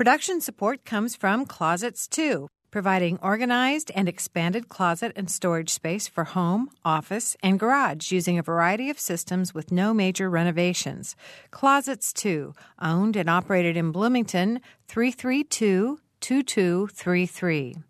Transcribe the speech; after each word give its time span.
Production 0.00 0.40
support 0.40 0.86
comes 0.86 1.14
from 1.14 1.44
Closets 1.44 2.08
2, 2.08 2.48
providing 2.70 3.18
organized 3.22 3.90
and 3.94 4.08
expanded 4.08 4.66
closet 4.66 5.12
and 5.14 5.30
storage 5.30 5.68
space 5.68 6.08
for 6.08 6.24
home, 6.24 6.70
office, 6.86 7.36
and 7.42 7.60
garage 7.60 8.10
using 8.10 8.38
a 8.38 8.42
variety 8.42 8.88
of 8.88 8.98
systems 8.98 9.52
with 9.52 9.70
no 9.70 9.92
major 9.92 10.30
renovations. 10.30 11.16
Closets 11.50 12.14
2, 12.14 12.54
owned 12.80 13.14
and 13.14 13.28
operated 13.28 13.76
in 13.76 13.92
Bloomington, 13.92 14.62
332 14.88 16.00
2233. 16.20 17.89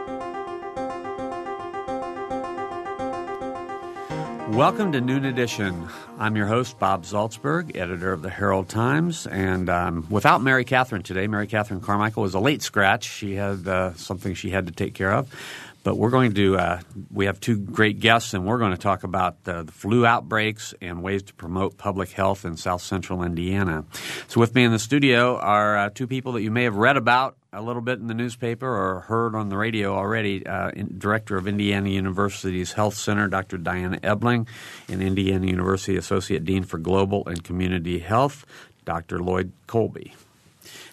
Welcome 4.51 4.91
to 4.91 4.99
Noon 5.01 5.23
Edition. 5.23 5.87
I'm 6.19 6.35
your 6.35 6.45
host, 6.45 6.77
Bob 6.77 7.03
Zaltsberg, 7.03 7.75
editor 7.75 8.11
of 8.11 8.21
the 8.21 8.29
Herald 8.29 8.67
Times, 8.67 9.25
and 9.25 9.69
um, 9.69 10.05
without 10.09 10.43
Mary 10.43 10.65
Catherine 10.65 11.03
today. 11.03 11.25
Mary 11.27 11.47
Catherine 11.47 11.79
Carmichael 11.79 12.21
was 12.21 12.33
a 12.33 12.39
late 12.39 12.61
scratch. 12.61 13.05
She 13.05 13.35
had 13.35 13.65
uh, 13.65 13.93
something 13.93 14.33
she 14.33 14.49
had 14.49 14.67
to 14.67 14.73
take 14.73 14.93
care 14.93 15.13
of. 15.13 15.33
But 15.83 15.95
we're 15.95 16.11
going 16.11 16.33
to 16.35 16.57
uh, 16.57 16.81
we 17.11 17.25
have 17.25 17.39
two 17.39 17.57
great 17.57 17.99
guests, 17.99 18.33
and 18.33 18.45
we're 18.45 18.59
going 18.59 18.71
to 18.71 18.77
talk 18.77 19.03
about 19.03 19.43
the 19.45 19.67
flu 19.71 20.05
outbreaks 20.05 20.75
and 20.81 21.01
ways 21.01 21.23
to 21.23 21.33
promote 21.33 21.77
public 21.77 22.11
health 22.11 22.45
in 22.45 22.55
South 22.55 22.81
Central 22.81 23.23
Indiana. 23.23 23.85
So, 24.27 24.39
with 24.39 24.53
me 24.53 24.63
in 24.63 24.71
the 24.71 24.79
studio 24.79 25.37
are 25.37 25.77
uh, 25.77 25.89
two 25.89 26.05
people 26.05 26.33
that 26.33 26.43
you 26.43 26.51
may 26.51 26.63
have 26.65 26.75
read 26.75 26.97
about 26.97 27.35
a 27.53 27.61
little 27.61 27.81
bit 27.81 27.99
in 27.99 28.07
the 28.07 28.13
newspaper 28.13 28.67
or 28.67 29.01
heard 29.01 29.35
on 29.35 29.49
the 29.49 29.57
radio 29.57 29.95
already. 29.95 30.45
Uh, 30.45 30.69
in, 30.69 30.97
Director 30.97 31.35
of 31.35 31.47
Indiana 31.47 31.89
University's 31.89 32.73
Health 32.73 32.95
Center, 32.95 33.27
Dr. 33.27 33.57
Diana 33.57 33.99
Ebling, 34.03 34.47
and 34.87 35.01
Indiana 35.01 35.47
University 35.47 35.97
Associate 35.97 36.43
Dean 36.43 36.63
for 36.63 36.77
Global 36.77 37.23
and 37.25 37.43
Community 37.43 37.99
Health, 37.99 38.45
Dr. 38.85 39.19
Lloyd 39.19 39.51
Kolbe. 39.67 40.13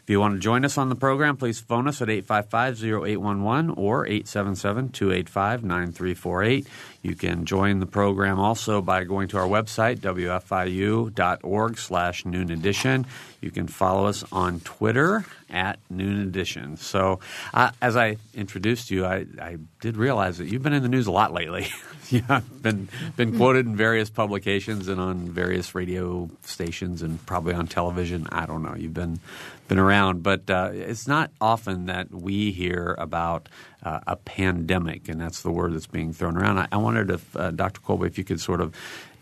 If 0.09 0.12
you 0.12 0.20
want 0.20 0.37
to 0.37 0.41
join 0.41 0.64
us 0.64 0.78
on 0.78 0.89
the 0.89 0.97
program, 0.97 1.37
please 1.37 1.61
phone 1.61 1.87
us 1.87 2.01
at 2.01 2.09
855-0811 2.09 3.77
or 3.77 4.06
877-285-9348. 4.06 6.67
You 7.03 7.15
can 7.15 7.45
join 7.45 7.79
the 7.79 7.87
program 7.87 8.41
also 8.41 8.83
by 8.83 9.05
going 9.05 9.29
to 9.29 9.39
our 9.39 9.47
website, 9.47 9.99
wfiu.org 9.99 11.79
slash 11.79 12.25
noon 12.25 12.51
edition. 12.51 13.07
You 13.41 13.53
can 13.53 13.69
follow 13.69 14.07
us 14.07 14.25
on 14.33 14.61
Twitter 14.61 15.25
at 15.49 15.79
noon 15.89 16.21
edition. 16.23 16.77
So 16.77 17.21
uh, 17.55 17.71
as 17.81 17.97
I 17.97 18.17
introduced 18.35 18.91
you, 18.91 19.07
I, 19.07 19.27
I, 19.41 19.59
did 19.81 19.97
realize 19.97 20.39
that 20.39 20.49
you've 20.49 20.65
been 20.65 20.73
in 20.73 20.83
the 20.83 20.89
news 20.89 21.07
a 21.07 21.13
lot 21.13 21.33
lately. 21.33 21.69
you've 22.09 22.63
been, 22.63 22.89
been 23.17 23.37
quoted 23.37 23.65
in 23.65 23.77
various 23.77 24.11
publications 24.11 24.89
and 24.89 25.01
on 25.01 25.29
various 25.31 25.73
radio 25.77 26.29
stations 26.43 27.01
and 27.01 27.25
probably 27.27 27.55
on 27.55 27.69
television. 27.69 28.27
I 28.33 28.45
don't 28.47 28.65
know. 28.65 28.75
You've 28.75 28.95
been 28.95 29.21
been 29.69 29.79
around, 29.79 30.23
but 30.23 30.49
uh, 30.51 30.71
it's 30.73 31.07
not 31.07 31.31
often 31.41 31.87
that 31.87 32.11
we 32.11 32.51
hear 32.51 32.97
about 32.99 33.49
uh, 33.83 34.01
a 34.07 34.17
pandemic, 34.17 35.09
and 35.09 35.21
that's 35.21 35.43
the 35.43 35.51
word 35.51 35.75
that's 35.75 35.87
being 35.87 36.12
thrown 36.12 36.37
around. 36.37 36.59
I, 36.59 36.69
I 36.73 36.77
wondered 36.79 37.11
if 37.11 37.37
uh, 37.37 37.51
Dr. 37.51 37.81
Kolbe, 37.81 38.07
if 38.07 38.19
you 38.19 38.25
could 38.25 38.41
sort 38.41 38.61
of 38.61 38.75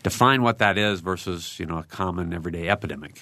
define 0.03 0.41
what 0.41 0.59
that 0.59 0.77
is 0.77 1.01
versus 1.01 1.59
you 1.59 1.65
know 1.65 1.77
a 1.77 1.83
common 1.83 2.33
everyday 2.33 2.69
epidemic. 2.69 3.21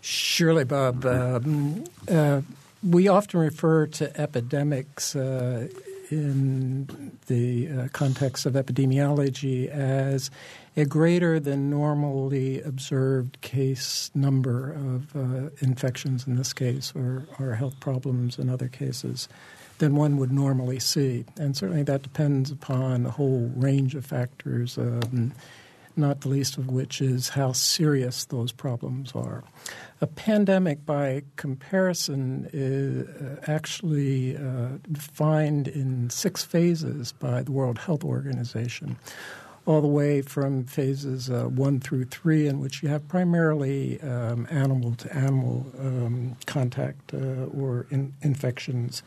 Surely, 0.00 0.64
Bob. 0.64 1.04
Um, 1.04 1.84
uh, 2.08 2.42
we 2.82 3.08
often 3.08 3.40
refer 3.40 3.86
to 3.86 4.20
epidemics 4.20 5.16
uh, 5.16 5.68
in 6.10 7.18
the 7.26 7.68
uh, 7.68 7.88
context 7.92 8.46
of 8.46 8.54
epidemiology 8.54 9.68
as 9.68 10.30
a 10.76 10.84
greater 10.84 11.40
than 11.40 11.70
normally 11.70 12.60
observed 12.62 13.40
case 13.40 14.10
number 14.14 14.72
of 14.72 15.16
uh, 15.16 15.50
infections 15.60 16.26
in 16.26 16.36
this 16.36 16.52
case 16.52 16.92
or, 16.94 17.26
or 17.40 17.54
health 17.54 17.80
problems 17.80 18.38
in 18.38 18.48
other 18.48 18.68
cases 18.68 19.28
than 19.78 19.94
one 19.94 20.16
would 20.16 20.32
normally 20.32 20.78
see. 20.78 21.24
And 21.38 21.56
certainly 21.56 21.82
that 21.84 22.02
depends 22.02 22.50
upon 22.50 23.06
a 23.06 23.10
whole 23.10 23.50
range 23.54 23.94
of 23.94 24.04
factors, 24.04 24.78
um, 24.78 25.32
not 25.96 26.20
the 26.20 26.28
least 26.28 26.58
of 26.58 26.68
which 26.68 27.00
is 27.00 27.30
how 27.30 27.52
serious 27.52 28.24
those 28.26 28.52
problems 28.52 29.12
are. 29.12 29.44
A 30.00 30.06
pandemic, 30.06 30.84
by 30.84 31.22
comparison, 31.36 32.50
is 32.52 33.08
uh, 33.08 33.40
actually 33.46 34.36
uh, 34.36 34.78
defined 34.92 35.68
in 35.68 36.10
six 36.10 36.44
phases 36.44 37.12
by 37.12 37.42
the 37.42 37.52
World 37.52 37.78
Health 37.78 38.04
Organization 38.04 38.98
all 39.66 39.80
the 39.80 39.88
way 39.88 40.22
from 40.22 40.64
phases 40.64 41.28
uh, 41.28 41.44
one 41.44 41.80
through 41.80 42.04
three, 42.04 42.46
in 42.46 42.60
which 42.60 42.82
you 42.82 42.88
have 42.88 43.06
primarily 43.08 44.00
um, 44.00 44.46
animal 44.48 44.94
to 44.94 45.12
animal 45.14 45.66
um, 45.80 46.36
contact 46.46 47.12
uh, 47.12 47.46
or 47.46 47.86
in- 47.90 48.14
infections, 48.22 49.02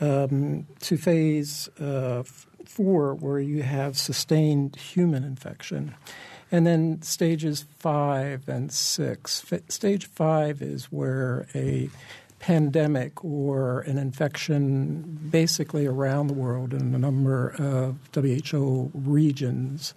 um, 0.00 0.66
to 0.80 0.96
phase 0.96 1.68
uh, 1.80 2.22
four, 2.64 3.14
where 3.14 3.40
you 3.40 3.62
have 3.62 3.96
sustained 3.96 4.76
human 4.76 5.24
infection. 5.24 5.94
And 6.52 6.66
then 6.66 7.02
stages 7.02 7.64
five 7.78 8.48
and 8.48 8.72
six. 8.72 9.44
F- 9.50 9.62
stage 9.68 10.06
five 10.06 10.62
is 10.62 10.86
where 10.86 11.46
a 11.54 11.90
pandemic 12.38 13.24
or 13.24 13.80
an 13.80 13.98
infection 13.98 15.18
basically 15.30 15.86
around 15.86 16.28
the 16.28 16.34
world 16.34 16.72
in 16.72 16.94
a 16.94 16.98
number 16.98 17.54
of 17.58 17.96
WHO 18.14 18.90
regions 18.94 19.94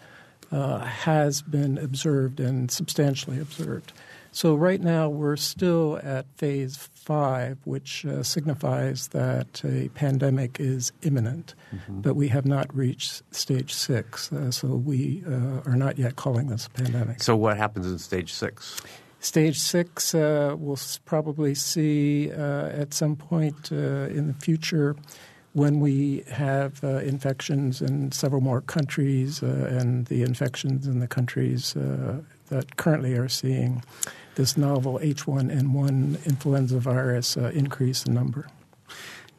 uh, 0.52 0.80
has 0.80 1.42
been 1.42 1.78
observed 1.78 2.40
and 2.40 2.72
substantially 2.72 3.40
observed. 3.40 3.94
So, 4.32 4.56
right 4.56 4.82
now, 4.82 5.10
we're 5.10 5.38
still 5.38 6.00
at 6.04 6.26
phase 6.36 6.78
five, 6.94 7.58
which 7.66 8.06
uh, 8.06 8.22
signifies 8.24 9.08
that 9.10 9.62
a 9.66 9.90
pandemic 9.90 10.60
is 10.60 10.92
imminent, 11.02 11.56
mm-hmm. 11.74 12.02
but 12.02 12.16
we 12.16 12.28
have 12.28 12.46
not 12.46 12.74
reached 12.76 13.24
stage 13.34 13.74
six. 13.74 14.32
Uh, 14.32 14.52
so, 14.52 14.68
we 14.68 15.24
uh, 15.28 15.62
are 15.66 15.76
not 15.76 15.98
yet 15.98 16.16
calling 16.16 16.48
this 16.48 16.68
a 16.68 16.70
pandemic. 16.70 17.24
So, 17.24 17.36
what 17.36 17.58
happens 17.58 17.88
in 17.88 17.98
stage 17.98 18.32
six? 18.34 18.82
Stage 19.22 19.60
six, 19.60 20.16
uh, 20.16 20.56
we'll 20.58 20.80
probably 21.06 21.54
see 21.54 22.32
uh, 22.32 22.68
at 22.68 22.94
some 22.94 23.18
point 23.18 23.70
uh, 23.72 23.76
in 24.08 24.28
the 24.28 24.34
future 24.34 24.96
when 25.54 25.80
we 25.80 26.24
have 26.30 26.84
uh, 26.84 26.98
infections 26.98 27.82
in 27.82 28.12
several 28.12 28.42
more 28.42 28.62
countries 28.62 29.42
uh, 29.42 29.68
and 29.70 30.06
the 30.06 30.22
infections 30.22 30.88
in 30.88 31.00
the 31.00 31.08
countries 31.08 31.76
uh, 31.76 32.20
that 32.48 32.78
currently 32.78 33.14
are 33.14 33.28
seeing 33.28 33.84
this 34.36 34.58
novel 34.58 35.00
H1N1 35.00 36.26
influenza 36.26 36.80
virus 36.80 37.36
increase 37.38 38.06
in 38.06 38.14
number. 38.14 38.48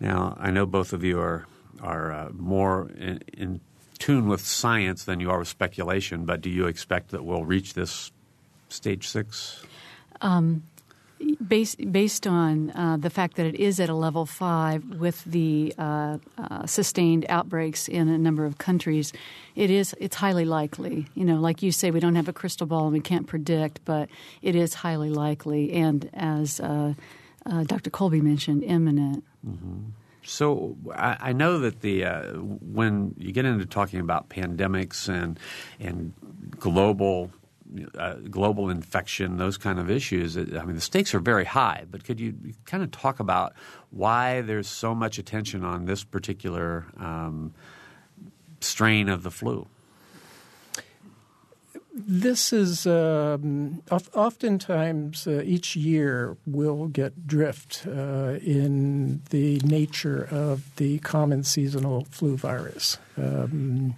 Now, 0.00 0.36
I 0.40 0.50
know 0.50 0.66
both 0.66 0.92
of 0.92 1.04
you 1.04 1.20
are, 1.20 1.46
are 1.82 2.30
more 2.32 2.90
in, 2.96 3.22
in 3.32 3.60
tune 3.98 4.28
with 4.28 4.40
science 4.40 5.04
than 5.04 5.20
you 5.20 5.30
are 5.30 5.38
with 5.38 5.48
speculation, 5.48 6.24
but 6.24 6.40
do 6.40 6.50
you 6.50 6.66
expect 6.66 7.10
that 7.10 7.24
we'll 7.24 7.44
reach 7.44 7.74
this 7.74 8.10
stage 8.68 9.06
six? 9.06 9.62
Um, 10.22 10.64
based 11.46 11.92
based 11.92 12.26
on 12.26 12.70
uh, 12.70 12.96
the 12.96 13.10
fact 13.10 13.36
that 13.36 13.46
it 13.46 13.54
is 13.56 13.80
at 13.80 13.88
a 13.88 13.94
level 13.94 14.26
five 14.26 14.84
with 14.84 15.24
the 15.24 15.74
uh, 15.78 16.18
uh, 16.38 16.66
sustained 16.66 17.26
outbreaks 17.28 17.88
in 17.88 18.08
a 18.08 18.18
number 18.18 18.44
of 18.44 18.58
countries, 18.58 19.12
it 19.54 19.70
is 19.70 19.94
it's 19.98 20.16
highly 20.16 20.44
likely. 20.44 21.06
You 21.14 21.24
know, 21.24 21.36
like 21.36 21.62
you 21.62 21.72
say, 21.72 21.90
we 21.90 22.00
don't 22.00 22.16
have 22.16 22.28
a 22.28 22.32
crystal 22.32 22.66
ball 22.66 22.84
and 22.84 22.92
we 22.92 23.00
can't 23.00 23.26
predict, 23.26 23.84
but 23.84 24.08
it 24.42 24.54
is 24.54 24.74
highly 24.74 25.10
likely, 25.10 25.72
and 25.72 26.08
as 26.14 26.60
uh, 26.60 26.94
uh, 27.46 27.64
Dr. 27.64 27.90
Kolbe 27.90 28.22
mentioned, 28.22 28.62
imminent. 28.64 29.24
Mm-hmm. 29.46 29.90
So 30.22 30.76
I, 30.94 31.16
I, 31.20 31.32
know 31.32 31.58
that 31.60 31.80
the 31.80 32.04
uh, 32.04 32.32
when 32.34 33.14
you 33.18 33.32
get 33.32 33.46
into 33.46 33.64
talking 33.64 34.00
about 34.00 34.28
pandemics 34.28 35.08
and 35.08 35.38
and 35.80 36.12
global 36.58 37.30
uh, 37.96 38.14
global 38.30 38.70
infection, 38.70 39.36
those 39.36 39.56
kind 39.56 39.78
of 39.78 39.90
issues. 39.90 40.36
I 40.36 40.64
mean, 40.64 40.74
the 40.74 40.80
stakes 40.80 41.14
are 41.14 41.20
very 41.20 41.44
high. 41.44 41.84
But 41.90 42.04
could 42.04 42.20
you 42.20 42.34
kind 42.64 42.82
of 42.82 42.90
talk 42.90 43.20
about 43.20 43.54
why 43.90 44.40
there's 44.40 44.68
so 44.68 44.94
much 44.94 45.18
attention 45.18 45.64
on 45.64 45.86
this 45.86 46.04
particular 46.04 46.86
um, 46.98 47.54
strain 48.60 49.08
of 49.08 49.22
the 49.22 49.30
flu? 49.30 49.66
This 51.92 52.52
is 52.52 52.86
um, 52.86 53.82
oftentimes 53.90 55.26
uh, 55.26 55.42
each 55.44 55.74
year 55.74 56.36
we'll 56.46 56.86
get 56.86 57.26
drift 57.26 57.84
uh, 57.86 58.38
in 58.42 59.22
the 59.30 59.58
nature 59.64 60.28
of 60.30 60.74
the 60.76 61.00
common 61.00 61.42
seasonal 61.42 62.06
flu 62.10 62.36
virus. 62.36 62.98
Um, 63.16 63.96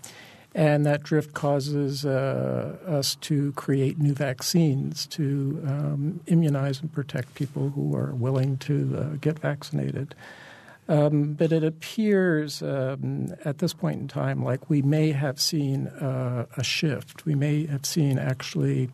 and 0.54 0.84
that 0.84 1.02
drift 1.02 1.32
causes 1.32 2.04
uh, 2.04 2.76
us 2.86 3.14
to 3.16 3.52
create 3.52 3.98
new 3.98 4.12
vaccines 4.12 5.06
to 5.06 5.62
um, 5.66 6.20
immunize 6.26 6.80
and 6.80 6.92
protect 6.92 7.34
people 7.34 7.70
who 7.70 7.96
are 7.96 8.14
willing 8.14 8.58
to 8.58 8.96
uh, 8.98 9.16
get 9.20 9.38
vaccinated. 9.38 10.14
Um, 10.88 11.34
but 11.34 11.52
it 11.52 11.64
appears 11.64 12.62
um, 12.62 13.34
at 13.44 13.58
this 13.58 13.72
point 13.72 14.00
in 14.00 14.08
time 14.08 14.44
like 14.44 14.68
we 14.68 14.82
may 14.82 15.12
have 15.12 15.40
seen 15.40 15.86
uh, 15.86 16.46
a 16.56 16.64
shift. 16.64 17.24
We 17.24 17.34
may 17.34 17.66
have 17.66 17.86
seen 17.86 18.18
actually 18.18 18.90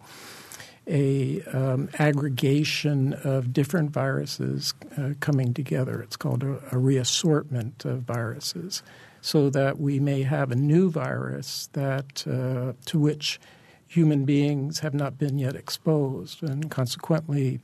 a 0.87 1.43
um, 1.52 1.88
aggregation 1.99 3.14
of 3.25 3.52
different 3.52 3.90
viruses 3.90 4.75
uh, 4.96 5.10
coming 5.20 5.52
together. 5.55 6.00
It's 6.00 6.16
called 6.16 6.43
a, 6.43 6.55
a, 6.72 6.76
reassortment 6.76 7.84
of 7.84 8.02
viruses, 8.02 8.82
so 9.20 9.50
that 9.50 9.79
we 9.79 10.00
may 10.00 10.23
have 10.23 10.50
a 10.50 10.56
new 10.56 10.91
virus 10.91 11.69
that 11.73 12.26
uh, 12.26 12.73
to 12.87 12.99
which 12.99 13.41
human 13.87 14.25
beings 14.25 14.81
have 14.81 14.94
not 14.94 15.19
been 15.19 15.38
yet 15.38 15.55
exposed, 15.55 16.43
and 16.43 16.70
consequently. 16.70 17.61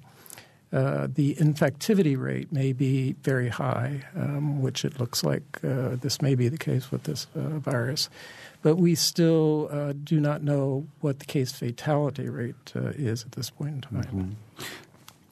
Uh, 0.73 1.07
the 1.09 1.37
infectivity 1.37 2.21
rate 2.21 2.51
may 2.51 2.73
be 2.73 3.13
very 3.23 3.49
high, 3.49 4.03
um, 4.17 4.61
which 4.61 4.85
it 4.85 4.99
looks 4.99 5.23
like 5.23 5.61
uh, 5.63 5.95
this 5.95 6.21
may 6.21 6.35
be 6.35 6.49
the 6.49 6.59
case 6.59 6.91
with 6.91 7.05
this 7.05 7.29
uh, 7.37 7.61
virus 7.61 8.09
but 8.65 8.77
we 8.77 8.95
still 8.95 9.69
uh, 9.71 9.93
do 9.93 10.19
not 10.19 10.43
know 10.43 10.87
what 11.01 11.19
the 11.19 11.27
case 11.27 11.53
fatality 11.53 12.31
rate 12.31 12.73
uh, 12.75 12.93
is 12.97 13.23
at 13.23 13.33
this 13.33 13.51
point 13.51 13.75
in 13.75 13.81
time. 13.83 14.03
Mm-hmm. 14.05 14.65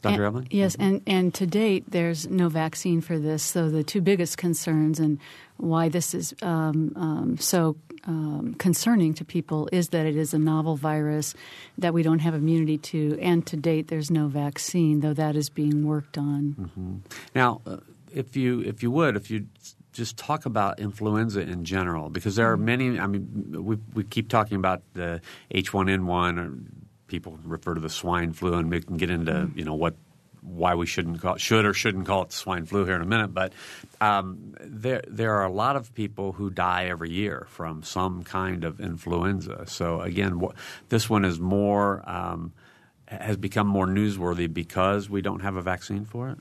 Dr. 0.02 0.24
Ebling? 0.24 0.48
Yes, 0.50 0.76
mm-hmm. 0.76 0.82
and, 0.82 1.02
and 1.06 1.34
to 1.34 1.46
date, 1.46 1.84
there's 1.88 2.28
no 2.28 2.48
vaccine 2.48 3.00
for 3.00 3.18
this. 3.18 3.42
So 3.42 3.70
the 3.70 3.82
two 3.82 4.00
biggest 4.00 4.36
concerns 4.36 5.00
and 5.00 5.18
why 5.56 5.88
this 5.88 6.12
is 6.12 6.34
um, 6.42 6.92
um, 6.96 7.38
so 7.38 7.76
um, 8.04 8.54
concerning 8.58 9.14
to 9.14 9.24
people 9.24 9.68
is 9.70 9.90
that 9.90 10.06
it 10.06 10.16
is 10.16 10.34
a 10.34 10.38
novel 10.38 10.76
virus 10.76 11.34
that 11.78 11.94
we 11.94 12.02
don't 12.02 12.18
have 12.18 12.34
immunity 12.34 12.78
to, 12.78 13.18
and 13.20 13.46
to 13.46 13.56
date, 13.56 13.88
there's 13.88 14.10
no 14.10 14.26
vaccine, 14.26 15.00
though 15.00 15.14
that 15.14 15.36
is 15.36 15.48
being 15.48 15.86
worked 15.86 16.18
on. 16.18 16.56
Mm-hmm. 16.58 16.96
Now, 17.34 17.60
uh, 17.64 17.76
if 18.12 18.36
you 18.36 18.60
if 18.60 18.82
you 18.82 18.90
would, 18.90 19.16
if 19.16 19.30
you 19.30 19.46
just 19.92 20.16
talk 20.16 20.46
about 20.46 20.80
influenza 20.80 21.40
in 21.40 21.64
general 21.64 22.08
because 22.08 22.36
there 22.36 22.50
are 22.50 22.56
mm-hmm. 22.56 22.64
many. 22.64 22.98
I 22.98 23.06
mean, 23.06 23.64
we 23.64 23.76
we 23.94 24.04
keep 24.04 24.28
talking 24.28 24.56
about 24.56 24.82
the 24.94 25.20
H1N1, 25.54 26.38
or 26.38 26.58
people 27.12 27.38
refer 27.44 27.74
to 27.74 27.80
the 27.80 27.90
swine 27.90 28.32
flu, 28.32 28.54
and 28.54 28.70
we 28.70 28.80
can 28.80 28.96
get 28.96 29.10
into 29.10 29.32
mm-hmm. 29.32 29.58
you 29.58 29.64
know 29.64 29.74
what 29.74 29.94
why 30.40 30.74
we 30.74 30.86
shouldn't 30.86 31.20
call 31.20 31.34
it, 31.34 31.40
should 31.40 31.64
or 31.64 31.72
shouldn't 31.72 32.06
call 32.06 32.22
it 32.22 32.32
swine 32.32 32.64
flu 32.64 32.84
here 32.84 32.96
in 32.96 33.02
a 33.02 33.06
minute. 33.06 33.32
But 33.32 33.52
um, 34.00 34.54
there 34.60 35.02
there 35.06 35.34
are 35.34 35.44
a 35.44 35.52
lot 35.52 35.76
of 35.76 35.94
people 35.94 36.32
who 36.32 36.50
die 36.50 36.86
every 36.86 37.10
year 37.10 37.46
from 37.50 37.82
some 37.82 38.24
kind 38.24 38.64
of 38.64 38.80
influenza. 38.80 39.64
So 39.68 40.00
again, 40.00 40.40
wh- 40.40 40.56
this 40.88 41.08
one 41.08 41.24
is 41.24 41.38
more 41.38 42.02
um, 42.08 42.52
has 43.06 43.36
become 43.36 43.66
more 43.66 43.86
newsworthy 43.86 44.52
because 44.52 45.10
we 45.10 45.20
don't 45.20 45.40
have 45.40 45.56
a 45.56 45.62
vaccine 45.62 46.06
for 46.06 46.30
it. 46.30 46.38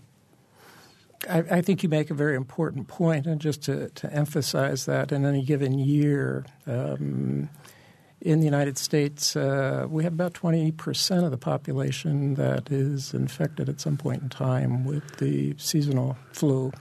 I, 1.29 1.57
I, 1.57 1.61
think 1.61 1.83
you 1.83 1.89
make 1.89 2.09
a 2.09 2.15
very 2.15 2.35
important 2.35 2.87
point, 2.87 3.27
and 3.27 3.39
just 3.39 3.61
to, 3.63 3.89
to 3.89 4.11
emphasize 4.11 4.85
that 4.85 5.11
in 5.11 5.23
any 5.23 5.43
given 5.43 5.77
year, 5.77 6.45
um, 6.65 7.49
in 8.21 8.39
the 8.39 8.45
United 8.45 8.77
States, 8.77 9.35
uh, 9.35 9.87
we 9.89 10.03
have 10.03 10.13
about 10.13 10.33
20% 10.33 11.23
of 11.23 11.31
the 11.31 11.37
population 11.37 12.35
that 12.35 12.71
is 12.71 13.13
infected 13.13 13.67
at 13.67 13.81
some 13.81 13.97
point 13.97 14.21
in 14.21 14.29
time 14.29 14.85
with 14.85 15.17
the 15.17 15.55
seasonal 15.57 16.17
flu. 16.31 16.71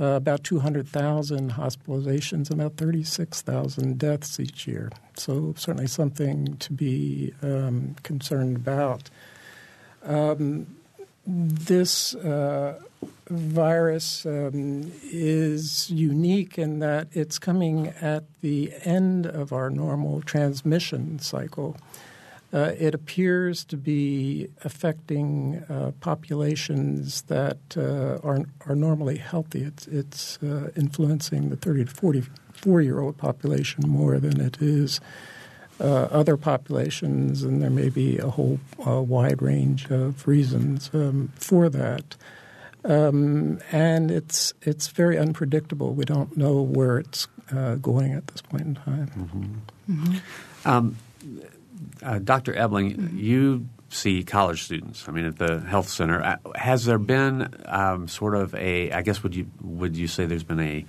Uh, 0.00 0.06
about 0.06 0.42
200,000 0.42 1.52
hospitalizations 1.52 2.50
about 2.50 2.76
36,000 2.76 3.96
deaths 3.96 4.40
each 4.40 4.66
year. 4.66 4.90
So, 5.16 5.54
certainly 5.56 5.86
something 5.86 6.56
to 6.56 6.72
be 6.72 7.32
um, 7.42 7.94
concerned 8.02 8.56
about. 8.56 9.08
Um, 10.02 10.66
this 11.26 12.14
uh, 12.14 12.80
virus 13.28 14.26
um, 14.26 14.92
is 15.02 15.90
unique 15.90 16.58
in 16.58 16.80
that 16.80 17.08
it's 17.12 17.38
coming 17.38 17.88
at 18.00 18.24
the 18.42 18.72
end 18.82 19.26
of 19.26 19.52
our 19.52 19.70
normal 19.70 20.20
transmission 20.22 21.18
cycle. 21.18 21.76
Uh, 22.52 22.72
it 22.78 22.94
appears 22.94 23.64
to 23.64 23.76
be 23.76 24.48
affecting 24.64 25.64
uh, 25.68 25.90
populations 26.00 27.22
that 27.22 27.58
uh, 27.76 28.18
are, 28.22 28.44
are 28.66 28.76
normally 28.76 29.16
healthy. 29.18 29.62
It's, 29.62 29.88
it's 29.88 30.38
uh, 30.42 30.70
influencing 30.76 31.48
the 31.48 31.56
30 31.56 31.86
to 31.86 31.90
44 31.90 32.82
year 32.82 33.00
old 33.00 33.16
population 33.16 33.88
more 33.88 34.20
than 34.20 34.40
it 34.40 34.58
is 34.60 35.00
uh, 35.84 36.08
other 36.10 36.38
populations, 36.38 37.42
and 37.42 37.60
there 37.60 37.70
may 37.70 37.90
be 37.90 38.18
a 38.18 38.30
whole 38.30 38.58
wide 38.78 39.42
range 39.42 39.90
of 39.90 40.26
reasons 40.26 40.90
um, 40.94 41.30
for 41.36 41.68
that. 41.68 42.16
Um, 42.84 43.60
and 43.70 44.10
it's 44.10 44.52
it's 44.62 44.88
very 44.88 45.18
unpredictable. 45.18 45.94
We 45.94 46.04
don't 46.04 46.36
know 46.36 46.60
where 46.62 46.98
it's 46.98 47.28
uh, 47.54 47.76
going 47.76 48.12
at 48.12 48.26
this 48.28 48.40
point 48.40 48.62
in 48.62 48.74
time. 48.74 49.10
Mm-hmm. 49.16 49.92
Mm-hmm. 49.92 50.68
Um, 50.68 50.96
uh, 52.02 52.18
Dr. 52.18 52.54
Ebling, 52.54 52.96
mm-hmm. 52.96 53.18
you 53.18 53.68
see 53.88 54.22
college 54.22 54.64
students. 54.64 55.08
I 55.08 55.12
mean, 55.12 55.26
at 55.26 55.38
the 55.38 55.60
health 55.60 55.88
center, 55.88 56.22
uh, 56.22 56.36
has 56.56 56.84
there 56.84 56.98
been 56.98 57.54
um, 57.66 58.08
sort 58.08 58.34
of 58.34 58.54
a? 58.54 58.90
I 58.90 59.02
guess 59.02 59.22
would 59.22 59.34
you 59.34 59.50
would 59.62 59.96
you 59.96 60.06
say 60.06 60.24
there's 60.26 60.44
been 60.44 60.60
a 60.60 60.86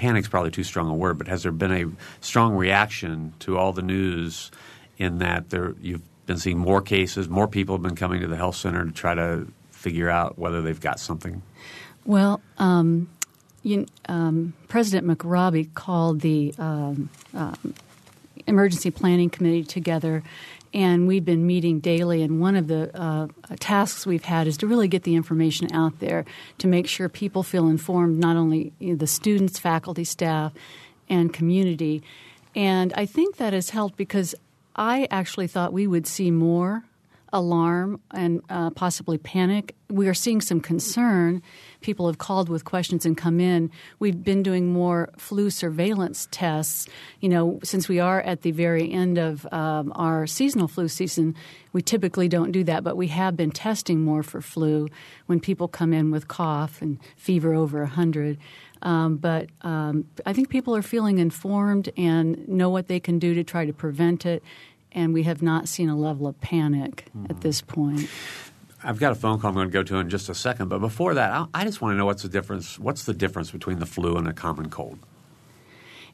panic's 0.00 0.28
probably 0.28 0.50
too 0.50 0.64
strong 0.64 0.88
a 0.88 0.94
word, 0.94 1.18
but 1.18 1.28
has 1.28 1.42
there 1.42 1.52
been 1.52 1.72
a 1.72 1.84
strong 2.24 2.56
reaction 2.56 3.34
to 3.40 3.58
all 3.58 3.74
the 3.74 3.82
news 3.82 4.50
in 4.96 5.18
that 5.18 5.50
there 5.50 5.74
you've 5.82 6.00
been 6.24 6.38
seeing 6.38 6.56
more 6.56 6.80
cases, 6.80 7.28
more 7.28 7.46
people 7.46 7.74
have 7.74 7.82
been 7.82 7.96
coming 7.96 8.22
to 8.22 8.26
the 8.26 8.36
health 8.36 8.56
center 8.56 8.82
to 8.82 8.92
try 8.92 9.14
to 9.14 9.46
figure 9.70 10.08
out 10.08 10.38
whether 10.38 10.62
they've 10.62 10.80
got 10.80 10.98
something? 10.98 11.42
Well, 12.06 12.40
um, 12.56 13.10
you, 13.62 13.84
um, 14.08 14.54
President 14.68 15.06
McRobbie 15.06 15.74
called 15.74 16.22
the 16.22 16.54
um, 16.58 17.10
um, 17.34 17.74
emergency 18.46 18.90
planning 18.90 19.28
committee 19.28 19.64
together, 19.64 20.22
and 20.72 21.06
we've 21.06 21.24
been 21.24 21.46
meeting 21.46 21.80
daily. 21.80 22.22
And 22.22 22.40
one 22.40 22.56
of 22.56 22.68
the 22.68 22.96
uh, 22.98 23.28
tasks 23.58 24.06
we've 24.06 24.24
had 24.24 24.46
is 24.46 24.56
to 24.58 24.66
really 24.66 24.88
get 24.88 25.02
the 25.02 25.14
information 25.14 25.72
out 25.72 25.98
there 25.98 26.24
to 26.58 26.68
make 26.68 26.86
sure 26.86 27.08
people 27.08 27.42
feel 27.42 27.68
informed, 27.68 28.18
not 28.18 28.36
only 28.36 28.72
you 28.78 28.90
know, 28.90 28.96
the 28.96 29.06
students, 29.06 29.58
faculty, 29.58 30.04
staff, 30.04 30.52
and 31.08 31.32
community. 31.32 32.02
And 32.54 32.92
I 32.94 33.06
think 33.06 33.36
that 33.36 33.52
has 33.52 33.70
helped 33.70 33.96
because 33.96 34.34
I 34.76 35.08
actually 35.10 35.46
thought 35.46 35.72
we 35.72 35.86
would 35.86 36.06
see 36.06 36.30
more 36.30 36.84
alarm 37.32 38.00
and 38.10 38.42
uh, 38.48 38.70
possibly 38.70 39.18
panic. 39.18 39.74
We 39.88 40.08
are 40.08 40.14
seeing 40.14 40.40
some 40.40 40.60
concern. 40.60 41.42
People 41.80 42.06
have 42.06 42.18
called 42.18 42.48
with 42.48 42.64
questions 42.64 43.04
and 43.04 43.16
come 43.16 43.40
in. 43.40 43.70
We've 43.98 44.22
been 44.22 44.42
doing 44.42 44.72
more 44.72 45.10
flu 45.16 45.50
surveillance 45.50 46.28
tests. 46.30 46.86
You 47.20 47.28
know, 47.28 47.60
since 47.62 47.88
we 47.88 47.98
are 47.98 48.20
at 48.20 48.42
the 48.42 48.52
very 48.52 48.90
end 48.92 49.18
of 49.18 49.46
um, 49.52 49.92
our 49.96 50.26
seasonal 50.26 50.68
flu 50.68 50.88
season, 50.88 51.34
we 51.72 51.82
typically 51.82 52.28
don't 52.28 52.52
do 52.52 52.64
that, 52.64 52.84
but 52.84 52.96
we 52.96 53.08
have 53.08 53.36
been 53.36 53.50
testing 53.50 54.02
more 54.02 54.22
for 54.22 54.40
flu 54.40 54.88
when 55.26 55.40
people 55.40 55.68
come 55.68 55.92
in 55.92 56.10
with 56.10 56.28
cough 56.28 56.82
and 56.82 56.98
fever 57.16 57.54
over 57.54 57.80
100. 57.80 58.38
Um, 58.82 59.16
but 59.16 59.48
um, 59.62 60.06
I 60.24 60.32
think 60.32 60.48
people 60.48 60.74
are 60.74 60.82
feeling 60.82 61.18
informed 61.18 61.90
and 61.96 62.48
know 62.48 62.70
what 62.70 62.88
they 62.88 62.98
can 63.00 63.18
do 63.18 63.34
to 63.34 63.44
try 63.44 63.66
to 63.66 63.72
prevent 63.72 64.24
it 64.24 64.42
and 64.92 65.12
we 65.12 65.22
have 65.24 65.42
not 65.42 65.68
seen 65.68 65.88
a 65.88 65.96
level 65.96 66.26
of 66.26 66.40
panic 66.40 67.06
mm-hmm. 67.16 67.26
at 67.30 67.40
this 67.40 67.60
point. 67.60 68.08
I've 68.82 68.98
got 68.98 69.12
a 69.12 69.14
phone 69.14 69.38
call 69.38 69.50
I'm 69.50 69.54
going 69.54 69.68
to 69.68 69.72
go 69.72 69.82
to 69.82 69.96
in 69.96 70.08
just 70.08 70.28
a 70.28 70.34
second, 70.34 70.68
but 70.68 70.78
before 70.78 71.14
that, 71.14 71.48
I 71.52 71.64
just 71.64 71.82
want 71.82 71.92
to 71.94 71.98
know 71.98 72.06
what's 72.06 72.22
the 72.22 72.28
difference. 72.28 72.78
What's 72.78 73.04
the 73.04 73.12
difference 73.12 73.50
between 73.50 73.78
the 73.78 73.86
flu 73.86 74.16
and 74.16 74.26
a 74.26 74.32
common 74.32 74.70
cold? 74.70 74.98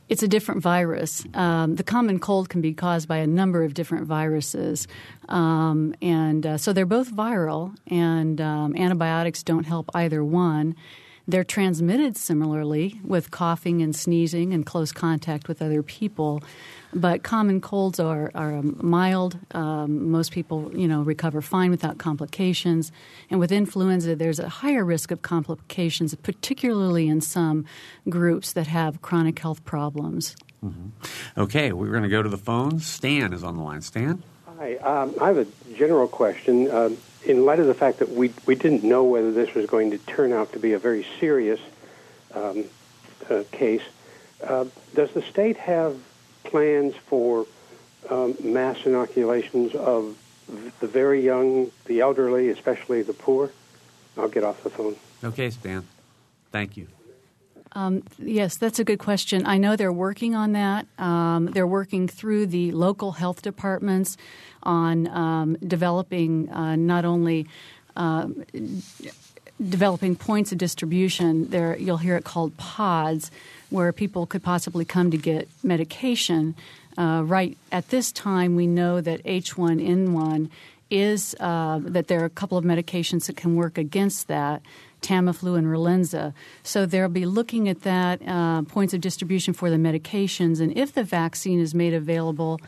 It's 0.09 0.23
a 0.23 0.29
different 0.29 0.63
virus. 0.63 1.25
Um, 1.35 1.75
the 1.75 1.83
common 1.83 2.21
cold 2.21 2.49
can 2.49 2.61
be 2.61 2.73
caused 2.73 3.09
by 3.09 3.19
a 3.19 3.27
number 3.27 3.65
of 3.65 3.75
different 3.75 4.07
viruses, 4.07 4.87
um, 5.29 5.95
and 6.01 6.47
uh, 6.47 6.59
so 6.59 6.73
they're 6.73 6.87
both 6.87 7.11
viral. 7.11 7.77
And 7.89 8.41
um, 8.41 8.77
antibiotics 8.77 9.43
don't 9.43 9.65
help 9.65 9.91
either 9.95 10.25
one. 10.25 10.77
They're 11.29 11.45
transmitted 11.45 12.17
similarly 12.17 13.01
with 13.03 13.33
coughing 13.33 13.83
and 13.83 13.97
sneezing 13.97 14.53
and 14.53 14.65
close 14.65 14.93
contact 14.93 15.49
with 15.49 15.61
other 15.61 15.83
people. 15.83 16.41
But 16.97 17.23
common 17.23 17.61
colds 17.61 18.01
are, 18.01 18.31
are 18.35 18.63
mild. 18.63 19.39
Um, 19.51 20.11
most 20.11 20.33
people, 20.33 20.75
you 20.75 20.89
know, 20.89 21.03
recover 21.03 21.43
fine 21.43 21.71
without 21.71 21.99
complications. 21.99 22.91
And 23.31 23.39
with 23.39 23.53
influenza, 23.53 24.17
there's 24.17 24.39
a 24.39 24.49
higher 24.49 24.83
risk 24.83 25.11
of 25.11 25.21
complications, 25.21 26.15
particularly 26.15 27.07
in 27.07 27.21
some 27.21 27.67
groups 28.09 28.55
that 28.55 28.67
have 28.69 29.03
chronic 29.03 29.39
health 29.39 29.63
problems. 29.67 30.37
Mm-hmm. 30.65 31.41
Okay, 31.43 31.71
we're 31.73 31.91
going 31.91 32.03
to 32.03 32.09
go 32.09 32.23
to 32.23 32.31
the 32.31 32.39
phone. 32.39 32.81
Stan 32.81 33.35
is 33.35 33.45
on 33.45 33.59
the 33.59 33.63
line. 33.63 33.83
Stan? 33.83 34.23
Hi. 34.59 34.77
Um, 34.77 35.15
I 35.21 35.27
have 35.27 35.37
a 35.37 35.47
general 35.75 36.09
question. 36.09 36.71
Um, 36.71 36.97
in 37.27 37.45
light 37.45 37.61
of 37.61 37.67
the 37.67 37.75
fact 37.75 37.99
that 37.99 38.09
we, 38.09 38.33
we 38.47 38.55
didn't 38.55 38.85
know 38.85 39.05
whether 39.05 39.33
this 39.33 39.53
was 39.55 39.67
going 39.67 39.91
to 39.91 39.99
turn 39.99 40.33
out 40.33 40.55
to 40.55 40.59
be 40.59 40.73
a 40.73 40.79
very 40.79 41.07
serious 41.21 41.61
um, 42.33 42.65
uh, 43.29 43.43
case, 43.53 43.83
uh, 44.43 44.65
does 44.95 45.11
the 45.11 45.21
state 45.21 45.59
have 45.59 46.01
plans 46.47 46.95
for 46.95 47.47
um, 48.11 48.37
mass 48.43 48.85
inoculations 48.85 49.75
of 49.75 50.17
the 50.81 50.87
very 50.87 51.25
young, 51.25 51.71
the 51.87 52.01
elderly, 52.01 52.49
especially 52.51 53.03
the 53.03 53.13
poor? 53.13 53.51
I'll 54.17 54.29
get 54.29 54.45
off 54.45 54.63
the 54.63 54.71
phone. 54.71 54.97
Okay, 55.23 55.51
Stan. 55.51 55.87
Thank 56.53 56.77
you. 56.77 56.87
Um, 57.73 58.03
yes, 58.19 58.57
that's 58.57 58.79
a 58.79 58.85
good 58.85 58.99
question. 58.99 59.47
I 59.47 59.59
know 59.59 59.77
they're 59.77 59.93
working 59.93 60.35
on 60.35 60.53
that. 60.53 60.87
Um, 60.99 61.47
they're 61.47 61.67
working 61.67 62.09
through 62.09 62.47
the 62.47 62.73
local 62.73 63.13
health 63.13 63.43
departments 63.43 64.17
on 64.63 65.07
um, 65.09 65.57
developing 65.57 66.51
uh, 66.51 66.77
not 66.77 67.05
only 67.05 67.47
um, 67.95 68.45
developing 69.63 70.17
points 70.17 70.53
of 70.53 70.59
distribution. 70.59 71.51
There, 71.51 71.77
you'll 71.77 71.99
hear 71.99 72.17
it 72.17 72.25
called 72.25 72.57
pods, 72.57 73.31
where 73.71 73.93
people 73.93 74.27
could 74.27 74.43
possibly 74.43 74.85
come 74.85 75.11
to 75.11 75.17
get 75.17 75.49
medication. 75.63 76.55
Uh, 76.97 77.23
right 77.25 77.57
at 77.71 77.89
this 77.89 78.13
time, 78.13 78.57
we 78.57 78.67
know 78.67 79.01
that 79.01 79.23
H1N1 79.25 80.49
is 80.91 81.35
uh, 81.41 81.81
that 81.83 82.09
there 82.09 82.21
are 82.23 82.27
a 82.27 82.31
couple 82.31 82.57
of 82.57 82.65
medications 82.65 83.27
that 83.27 83.37
can 83.37 83.57
work 83.57 83.77
against 83.77 84.29
that. 84.29 84.63
Tamiflu 85.03 85.57
and 85.57 85.67
Relenza. 85.67 86.33
So 86.63 86.87
they'll 86.87 87.09
be 87.09 87.27
looking 87.27 87.69
at 87.69 87.83
that, 87.83 88.21
uh, 88.27 88.63
points 88.63 88.95
of 88.95 89.01
distribution 89.01 89.53
for 89.55 89.71
the 89.71 89.77
medications, 89.77 90.61
and 90.61 90.77
if 90.77 90.95
the 90.95 91.05
vaccine 91.05 91.61
is 91.61 91.75
made 91.75 91.95
available, 91.95 92.61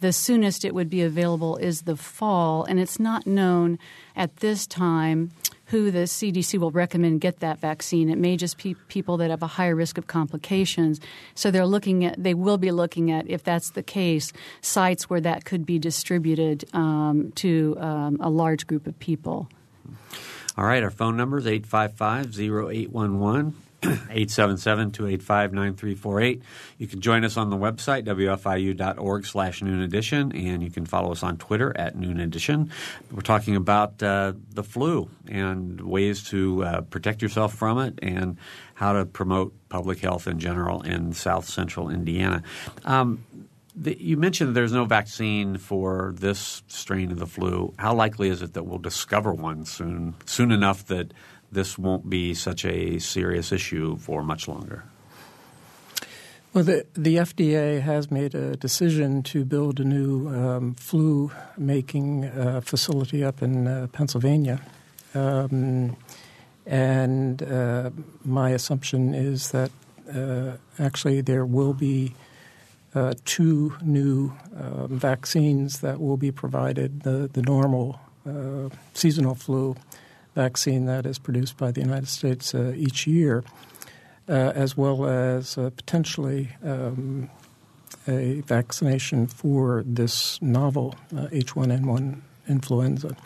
the 0.00 0.12
soonest 0.12 0.64
it 0.64 0.74
would 0.74 0.88
be 0.88 1.02
available 1.02 1.56
is 1.56 1.82
the 1.82 1.96
fall, 1.96 2.64
and 2.64 2.80
it's 2.80 2.98
not 2.98 3.26
known 3.26 3.78
at 4.16 4.38
this 4.38 4.66
time 4.66 5.32
who 5.72 5.90
the 5.90 6.00
CDC 6.00 6.58
will 6.58 6.70
recommend 6.70 7.22
get 7.22 7.40
that 7.40 7.58
vaccine. 7.58 8.10
It 8.10 8.18
may 8.18 8.36
just 8.36 8.62
be 8.62 8.74
people 8.88 9.16
that 9.16 9.30
have 9.30 9.42
a 9.42 9.46
higher 9.46 9.74
risk 9.74 9.96
of 9.96 10.06
complications. 10.06 11.00
So 11.34 11.50
they're 11.50 11.64
looking 11.64 12.04
at, 12.04 12.22
they 12.22 12.34
will 12.34 12.58
be 12.58 12.70
looking 12.70 13.10
at, 13.10 13.26
if 13.26 13.42
that's 13.42 13.70
the 13.70 13.82
case, 13.82 14.34
sites 14.60 15.08
where 15.08 15.22
that 15.22 15.46
could 15.46 15.64
be 15.64 15.78
distributed 15.78 16.66
um, 16.74 17.32
to 17.36 17.74
um, 17.80 18.18
a 18.20 18.28
large 18.28 18.66
group 18.66 18.86
of 18.86 18.98
people. 18.98 19.48
All 20.58 20.66
right, 20.66 20.82
our 20.82 20.90
phone 20.90 21.16
number 21.16 21.38
is 21.38 21.46
855 21.46 22.38
0811. 22.38 23.54
877-285-9348. 23.82 26.42
You 26.78 26.86
can 26.86 27.00
join 27.00 27.24
us 27.24 27.36
on 27.36 27.50
the 27.50 27.56
website, 27.56 28.04
wfiu.org 28.04 29.26
slash 29.26 29.62
noon 29.62 29.82
edition, 29.82 30.32
and 30.32 30.62
you 30.62 30.70
can 30.70 30.86
follow 30.86 31.12
us 31.12 31.22
on 31.22 31.36
Twitter 31.36 31.76
at 31.76 31.96
noon 31.96 32.20
edition. 32.20 32.70
We're 33.10 33.22
talking 33.22 33.56
about 33.56 34.02
uh, 34.02 34.32
the 34.50 34.62
flu 34.62 35.10
and 35.28 35.80
ways 35.80 36.22
to 36.28 36.64
uh, 36.64 36.80
protect 36.82 37.22
yourself 37.22 37.54
from 37.54 37.78
it 37.78 37.98
and 38.02 38.36
how 38.74 38.92
to 38.92 39.04
promote 39.04 39.52
public 39.68 40.00
health 40.00 40.26
in 40.26 40.38
general 40.38 40.82
in 40.82 41.12
south 41.12 41.48
central 41.48 41.90
Indiana. 41.90 42.42
Um, 42.84 43.24
the, 43.74 44.00
you 44.00 44.16
mentioned 44.16 44.54
there's 44.54 44.72
no 44.72 44.84
vaccine 44.84 45.56
for 45.56 46.14
this 46.18 46.62
strain 46.68 47.10
of 47.10 47.18
the 47.18 47.26
flu. 47.26 47.72
How 47.78 47.94
likely 47.94 48.28
is 48.28 48.42
it 48.42 48.52
that 48.52 48.64
we'll 48.64 48.78
discover 48.78 49.32
one 49.32 49.64
soon, 49.64 50.14
soon 50.26 50.52
enough 50.52 50.86
that 50.88 51.12
this 51.52 51.78
won't 51.78 52.08
be 52.08 52.34
such 52.34 52.64
a 52.64 52.98
serious 52.98 53.52
issue 53.52 53.96
for 53.98 54.22
much 54.22 54.48
longer? 54.48 54.84
Well, 56.54 56.64
the, 56.64 56.86
the 56.92 57.16
FDA 57.16 57.80
has 57.80 58.10
made 58.10 58.34
a 58.34 58.56
decision 58.56 59.22
to 59.24 59.44
build 59.44 59.80
a 59.80 59.84
new 59.84 60.28
um, 60.28 60.74
flu 60.74 61.30
making 61.56 62.26
uh, 62.26 62.60
facility 62.60 63.24
up 63.24 63.42
in 63.42 63.66
uh, 63.66 63.86
Pennsylvania. 63.92 64.60
Um, 65.14 65.96
and 66.66 67.42
uh, 67.42 67.90
my 68.24 68.50
assumption 68.50 69.14
is 69.14 69.50
that 69.52 69.70
uh, 70.14 70.52
actually 70.78 71.22
there 71.22 71.46
will 71.46 71.72
be 71.72 72.14
uh, 72.94 73.14
two 73.24 73.74
new 73.82 74.32
uh, 74.54 74.86
vaccines 74.88 75.80
that 75.80 76.00
will 76.00 76.18
be 76.18 76.30
provided 76.30 77.02
the, 77.02 77.30
the 77.32 77.40
normal 77.40 77.98
uh, 78.28 78.68
seasonal 78.92 79.34
flu 79.34 79.74
vaccine 80.34 80.86
that 80.86 81.06
is 81.06 81.18
produced 81.18 81.56
by 81.56 81.70
the 81.70 81.80
United 81.80 82.08
States 82.08 82.54
uh, 82.54 82.72
each 82.76 83.06
year, 83.06 83.44
uh, 84.28 84.32
as 84.32 84.76
well 84.76 85.06
as 85.06 85.58
uh, 85.58 85.70
potentially 85.76 86.50
um, 86.64 87.30
a 88.08 88.40
vaccination 88.42 89.26
for 89.26 89.82
this 89.86 90.40
novel 90.42 90.94
H1N1 91.12 92.20
influenza. 92.48 93.16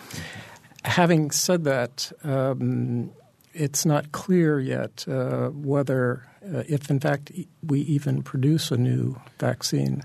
Having 0.85 1.31
said 1.31 1.65
that, 1.65 2.13
um, 2.23 3.11
it's 3.53 3.87
not 3.87 4.13
clear 4.13 4.61
yet 4.61 5.07
uh, 5.09 5.49
whether, 5.49 6.27
uh, 6.45 6.63
if 6.69 6.91
in 6.91 7.01
fact 7.01 7.33
we 7.67 7.81
even 7.81 8.23
produce 8.23 8.71
a 8.71 8.77
new 8.77 9.17
vaccine, 9.39 10.03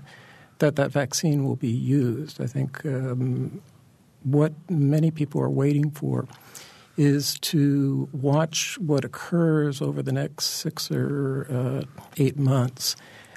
that 0.58 0.76
that 0.76 0.90
vaccine 0.90 1.44
will 1.44 1.56
be 1.56 1.70
used. 1.70 2.40
I 2.40 2.46
think 2.46 2.84
um, 2.86 3.60
what 4.22 4.52
many 4.70 5.10
people 5.10 5.40
are 5.40 5.50
waiting 5.50 5.90
for 5.90 6.26
is 7.02 7.38
to 7.40 8.08
watch 8.12 8.78
what 8.78 9.04
occurs 9.04 9.82
over 9.82 10.02
the 10.02 10.12
next 10.12 10.44
six 10.46 10.90
or 10.90 11.46
uh, 11.50 12.02
eight 12.16 12.38
months 12.38 12.96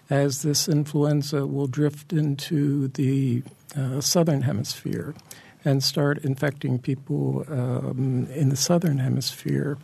as 0.09 0.43
this 0.43 0.67
influenza 0.67 1.47
will 1.47 1.67
drift 1.67 2.13
into 2.13 2.87
the 2.89 3.41
uh, 3.75 3.99
southern 3.99 4.43
hemisphere 4.43 5.15
and 5.63 5.83
start 5.83 6.23
infecting 6.23 6.77
people 6.77 7.43
um, 7.49 8.27
in 8.31 8.49
the 8.49 8.55
southern 8.55 8.99
hemisphere 8.99 9.77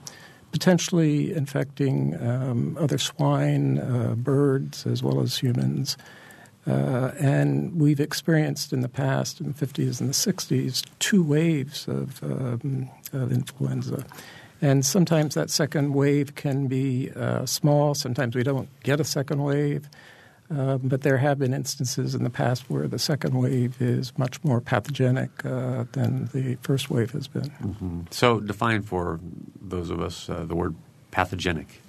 potentially 0.52 1.34
infecting 1.34 2.22
um, 2.22 2.78
other 2.80 2.98
swine, 2.98 3.80
uh, 3.80 4.16
birds, 4.16 4.86
as 4.86 5.02
well 5.02 5.22
as 5.22 5.38
humans. 5.38 5.98
Uh, 6.68 7.12
and 7.20 7.80
we've 7.80 8.00
experienced 8.00 8.72
in 8.72 8.82
the 8.82 8.90
past, 8.90 9.40
in 9.40 9.48
the 9.48 9.66
50s 9.66 10.00
and 10.00 10.10
the 10.10 10.14
60s, 10.14 10.86
two 11.00 11.24
waves 11.24 11.88
of, 11.88 12.22
um, 12.24 12.90
of 13.13 13.32
influenza. 13.32 14.06
And 14.62 14.86
sometimes 14.86 15.34
that 15.34 15.50
second 15.50 15.94
wave 15.94 16.36
can 16.36 16.68
be 16.68 17.12
uh, 17.15 17.46
small, 17.46 17.96
sometimes 17.96 18.36
we 18.36 18.44
don't 18.44 18.70
get 18.84 19.00
a 19.00 19.03
second 19.03 19.44
wave. 19.44 19.89
Um, 20.51 20.82
but 20.84 21.01
there 21.01 21.18
have 21.18 21.39
been 21.39 21.53
instances 21.53 22.13
in 22.13 22.25
the 22.25 22.30
past 22.30 22.70
where 22.70 22.86
the 22.86 23.00
second 23.00 23.38
wave 23.38 23.82
is 23.82 24.18
much 24.18 24.44
more 24.44 24.60
pathogenic 24.60 25.30
uh, 25.46 25.86
than 25.94 26.25
the 26.34 26.58
first 26.62 26.89
wave 26.89 27.12
has 27.12 27.30
been. 27.30 27.50
Mm-hmm. 27.63 28.01
So, 28.10 28.41
define 28.41 28.82
for 28.82 29.22
those 29.62 29.89
of 29.89 30.01
us 30.01 30.30
uh, 30.30 30.44
the 30.44 30.56
word 30.56 30.75
pathogenic. 31.12 31.82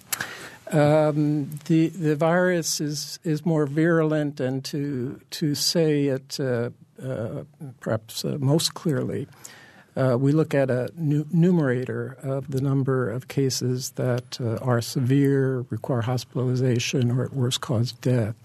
Um, 0.71 1.51
the 1.65 1.89
the 1.89 2.15
virus 2.15 2.81
is 2.81 3.19
is 3.25 3.45
more 3.45 3.67
virulent, 3.67 4.39
and 4.39 4.65
to 4.67 5.21
to 5.31 5.55
say 5.57 6.07
it 6.07 6.39
uh, 6.39 6.71
uh 7.03 7.43
perhaps 7.81 8.25
uh, 8.25 8.39
most 8.39 8.75
clearly, 8.75 9.27
uh, 9.97 10.17
we 10.19 10.33
look 10.33 10.55
at 10.55 10.71
a 10.71 10.91
nu- 10.97 11.27
numerator 11.33 12.17
of 12.23 12.51
the 12.51 12.61
number 12.61 13.11
of 13.11 13.29
cases 13.29 13.91
that 13.91 14.41
uh, 14.41 14.57
are 14.57 14.81
severe, 14.81 15.67
require 15.71 16.03
hospitalization, 16.03 17.11
or 17.11 17.25
at 17.25 17.33
worst 17.33 17.61
cause 17.61 17.93
death, 17.93 18.37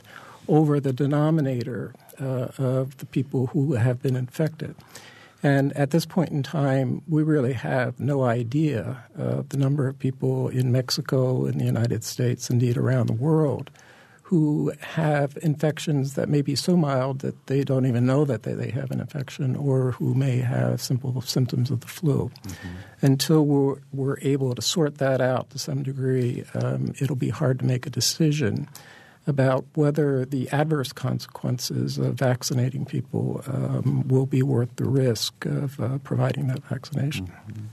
over 0.48 0.80
the 0.80 0.94
denominator 0.94 1.94
uh, 2.20 2.48
of 2.58 2.98
the 2.98 3.06
people 3.06 3.48
who 3.48 3.74
have 3.74 4.01
been 4.01 4.16
infected. 4.16 4.75
And 5.44 5.72
at 5.74 5.92
this 5.92 6.06
point 6.06 6.32
in 6.32 6.42
time, 6.42 7.01
we 7.08 7.24
really 7.24 7.54
have 7.54 8.00
no 8.00 8.24
idea 8.24 9.04
of 9.16 9.50
the 9.50 9.58
number 9.58 9.88
of 9.88 10.00
people 10.00 10.50
in 10.50 10.72
Mexico, 10.72 11.46
in 11.46 11.60
the 11.60 11.66
United 11.66 12.04
States, 12.04 12.50
indeed 12.50 12.75
around 12.75 13.08
the 13.08 13.13
world, 13.13 13.70
who 14.27 14.74
have 14.81 15.38
infections 15.41 16.15
that 16.15 16.27
may 16.27 16.41
be 16.41 16.53
so 16.53 16.75
mild 16.75 17.19
that 17.19 17.48
they 17.48 17.63
don't 17.63 17.86
even 17.86 18.05
know 18.05 18.25
that 18.25 18.43
they, 18.43 18.53
they 18.53 18.69
have 18.69 18.91
an 18.91 19.00
infection 19.00 19.55
or 19.55 19.93
who 19.93 20.13
may 20.13 20.39
have 20.39 20.81
simple 20.81 21.22
symptoms 21.22 21.72
of 21.72 21.79
the 21.79 21.88
flu. 21.88 22.29
Mm-hmm. 22.43 23.05
Until 23.05 23.46
we're, 23.46 23.77
we're 23.93 24.17
able 24.19 24.53
to 24.53 24.62
sort 24.62 24.98
that 24.98 25.22
out 25.22 25.50
to 25.51 25.57
some 25.57 25.81
degree, 25.81 26.43
um, 26.55 26.93
it'll 27.00 27.15
be 27.15 27.29
hard 27.29 27.60
to 27.60 27.65
make 27.65 27.86
a 27.86 27.89
decision 27.89 28.67
about 29.27 29.63
whether 29.75 30.25
the 30.25 30.50
adverse 30.50 30.91
consequences 30.91 31.98
of 31.98 32.15
vaccinating 32.15 32.84
people 32.84 33.41
um, 33.48 34.05
will 34.10 34.25
be 34.25 34.43
worth 34.43 34.75
the 34.75 34.89
risk 34.89 35.46
of 35.46 35.79
uh, 35.79 36.00
providing 36.00 36.48
that 36.48 36.65
vaccination. 36.65 37.27
Mm-hmm. 37.27 37.65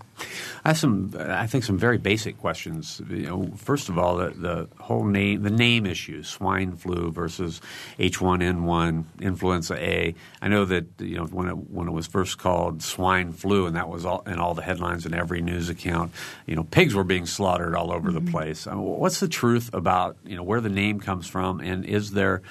I 0.64 0.68
have 0.68 0.78
some, 0.78 1.14
I 1.18 1.46
think, 1.46 1.64
some 1.64 1.78
very 1.78 1.98
basic 1.98 2.38
questions. 2.38 3.00
You 3.08 3.26
know, 3.26 3.50
first 3.56 3.88
of 3.88 3.98
all, 3.98 4.16
the, 4.16 4.30
the 4.30 4.68
whole 4.82 5.04
name, 5.04 5.42
the 5.42 5.50
name 5.50 5.86
issue, 5.86 6.22
swine 6.22 6.76
flu 6.76 7.10
versus 7.10 7.60
H1N1, 7.98 9.04
influenza 9.20 9.74
A. 9.74 10.14
I 10.40 10.48
know 10.48 10.64
that 10.64 10.86
you 10.98 11.16
know 11.16 11.24
when 11.24 11.48
it 11.48 11.56
when 11.70 11.88
it 11.88 11.92
was 11.92 12.06
first 12.06 12.38
called 12.38 12.82
swine 12.82 13.32
flu, 13.32 13.66
and 13.66 13.76
that 13.76 13.88
was 13.88 14.04
all 14.04 14.22
in 14.26 14.38
all 14.38 14.54
the 14.54 14.62
headlines 14.62 15.04
in 15.06 15.14
every 15.14 15.42
news 15.42 15.68
account. 15.68 16.12
You 16.46 16.56
know, 16.56 16.64
pigs 16.64 16.94
were 16.94 17.04
being 17.04 17.26
slaughtered 17.26 17.74
all 17.74 17.92
over 17.92 18.10
mm-hmm. 18.10 18.24
the 18.24 18.30
place. 18.30 18.66
I 18.66 18.74
mean, 18.74 18.82
what's 18.82 19.20
the 19.20 19.28
truth 19.28 19.70
about 19.74 20.16
you 20.24 20.36
know 20.36 20.42
where 20.42 20.60
the 20.60 20.70
name 20.70 21.00
comes 21.00 21.26
from, 21.26 21.60
and 21.60 21.84
is 21.84 22.12
there 22.12 22.42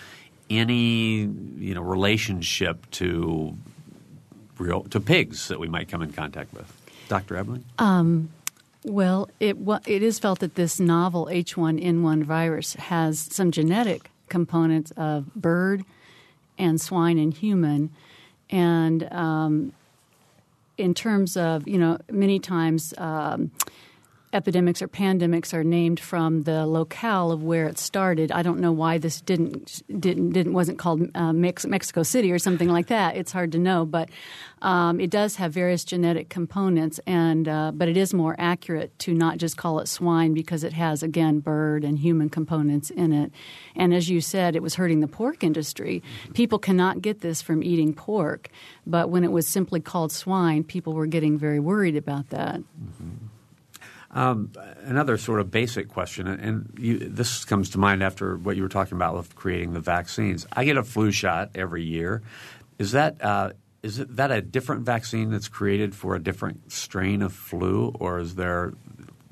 any 0.50 1.22
you 1.22 1.74
know 1.74 1.82
relationship 1.82 2.90
to 2.92 3.58
real 4.58 4.84
to 4.84 5.00
pigs 5.00 5.48
that 5.48 5.60
we 5.60 5.68
might 5.68 5.88
come 5.90 6.02
in 6.02 6.12
contact 6.12 6.54
with? 6.54 6.83
Dr. 7.08 7.36
Ebling? 7.36 7.64
Um, 7.80 8.30
well, 8.84 9.30
it, 9.40 9.58
it 9.86 10.04
is 10.04 10.20
felt 10.20 10.40
that 10.40 10.56
this 10.56 10.80
novel 10.80 11.28
H1N1 11.32 12.24
virus 12.24 12.74
has 12.74 13.20
some 13.20 13.52
genetic 13.52 14.10
components 14.30 14.92
of 14.98 15.34
bird 15.36 15.86
and 16.58 16.80
swine 16.82 17.18
and 17.18 17.34
human. 17.34 17.92
And 18.50 19.12
um, 19.12 19.74
in 20.78 20.94
terms 20.94 21.38
of, 21.38 21.68
you 21.68 21.78
know, 21.78 21.98
many 22.12 22.40
times 22.40 22.94
um, 22.98 23.52
epidemics 24.34 24.82
or 24.82 24.88
pandemics 24.88 25.54
are 25.54 25.64
named 25.64 26.00
from 26.00 26.44
the 26.44 26.66
locale 26.66 27.32
of 27.32 27.44
where 27.44 27.68
it 27.68 27.78
started. 27.78 28.32
I 28.32 28.42
don't 28.42 28.60
know 28.60 28.72
why 28.72 28.98
this 28.98 29.22
didn't 29.22 29.84
didn't 30.00 30.32
didn't 30.32 30.54
wasn't 30.54 30.80
called 30.80 31.10
uh, 31.16 31.32
Mexico 31.34 32.04
City 32.04 32.32
or 32.32 32.40
something 32.40 32.70
like 32.70 32.88
that. 32.88 33.16
It's 33.16 33.32
hard 33.32 33.52
to 33.54 33.60
know, 33.60 33.86
but 33.86 34.10
um, 34.62 35.00
it 35.00 35.10
does 35.10 35.36
have 35.36 35.52
various 35.52 35.84
genetic 35.84 36.30
components, 36.30 37.00
and 37.06 37.48
uh, 37.48 37.72
but 37.74 37.88
it 37.88 37.98
is 37.98 38.14
more 38.14 38.36
accurate 38.40 38.98
to 39.00 39.14
not 39.14 39.38
just 39.38 39.58
call 39.58 39.80
it 39.80 39.88
swine 39.88 40.34
because 40.34 40.64
it 40.64 40.74
has 40.74 41.04
again 41.04 41.40
bird 41.40 41.84
and 41.84 42.00
human 42.00 42.30
components 42.30 42.90
in 42.90 43.12
it. 43.12 43.32
And 43.76 43.94
as 43.94 44.10
you 44.10 44.22
said, 44.22 44.56
it 44.56 44.64
was 44.64 44.76
hurting 44.76 45.02
the 45.02 45.08
pork 45.08 45.44
industry. 45.44 46.02
People 46.34 46.60
cannot 46.60 47.02
get 47.02 47.22
this 47.22 47.42
from 47.42 47.64
eating 47.64 47.94
pork, 47.94 48.50
but 48.88 49.10
when 49.10 49.24
it 49.24 49.32
was 49.32 49.48
simply 49.48 49.80
called 49.80 50.12
swine, 50.12 50.64
people 50.64 50.94
were 50.94 51.08
getting 51.08 51.38
very 51.38 51.60
worried 51.60 51.96
about 51.96 52.30
that. 52.30 52.60
Mm-hmm. 52.60 53.28
Um, 54.14 54.52
another 54.84 55.18
sort 55.18 55.40
of 55.40 55.50
basic 55.50 55.90
question, 55.90 56.28
and 56.28 56.72
you, 56.80 57.00
this 57.00 57.46
comes 57.46 57.72
to 57.72 57.80
mind 57.80 58.04
after 58.04 58.38
what 58.38 58.56
you 58.56 58.62
were 58.62 58.70
talking 58.70 58.96
about 58.96 59.16
with 59.16 59.36
creating 59.36 59.74
the 59.74 59.80
vaccines. 59.80 60.46
I 60.54 60.66
get 60.66 60.78
a 60.78 60.84
flu 60.84 61.12
shot 61.12 61.50
every 61.56 61.84
year. 61.84 62.22
Is 62.78 62.92
that 62.92 63.24
uh, 63.24 63.54
is 63.82 63.98
that 63.98 64.32
a 64.32 64.40
different 64.42 64.86
vaccine 64.86 65.32
that's 65.32 65.48
created 65.48 65.96
for 65.96 66.16
a 66.16 66.22
different 66.22 66.72
strain 66.72 67.24
of 67.24 67.34
flu, 67.34 67.92
or 68.00 68.20
is 68.20 68.36
there 68.36 68.74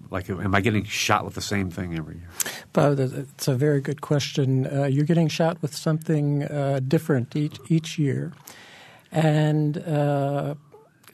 like 0.09 0.29
am 0.29 0.55
I 0.55 0.61
getting 0.61 0.83
shot 0.83 1.25
with 1.25 1.35
the 1.35 1.41
same 1.41 1.69
thing 1.69 1.95
every 1.95 2.15
year? 2.15 2.29
Bob, 2.73 3.00
it's 3.00 3.47
a 3.47 3.55
very 3.55 3.81
good 3.81 4.01
question. 4.01 4.65
Uh, 4.65 4.85
you're 4.85 5.05
getting 5.05 5.27
shot 5.27 5.61
with 5.61 5.75
something 5.75 6.43
uh, 6.43 6.79
different 6.88 7.35
each 7.35 7.59
each 7.69 8.00
year, 8.00 8.33
and 9.11 9.77
uh, 9.77 10.55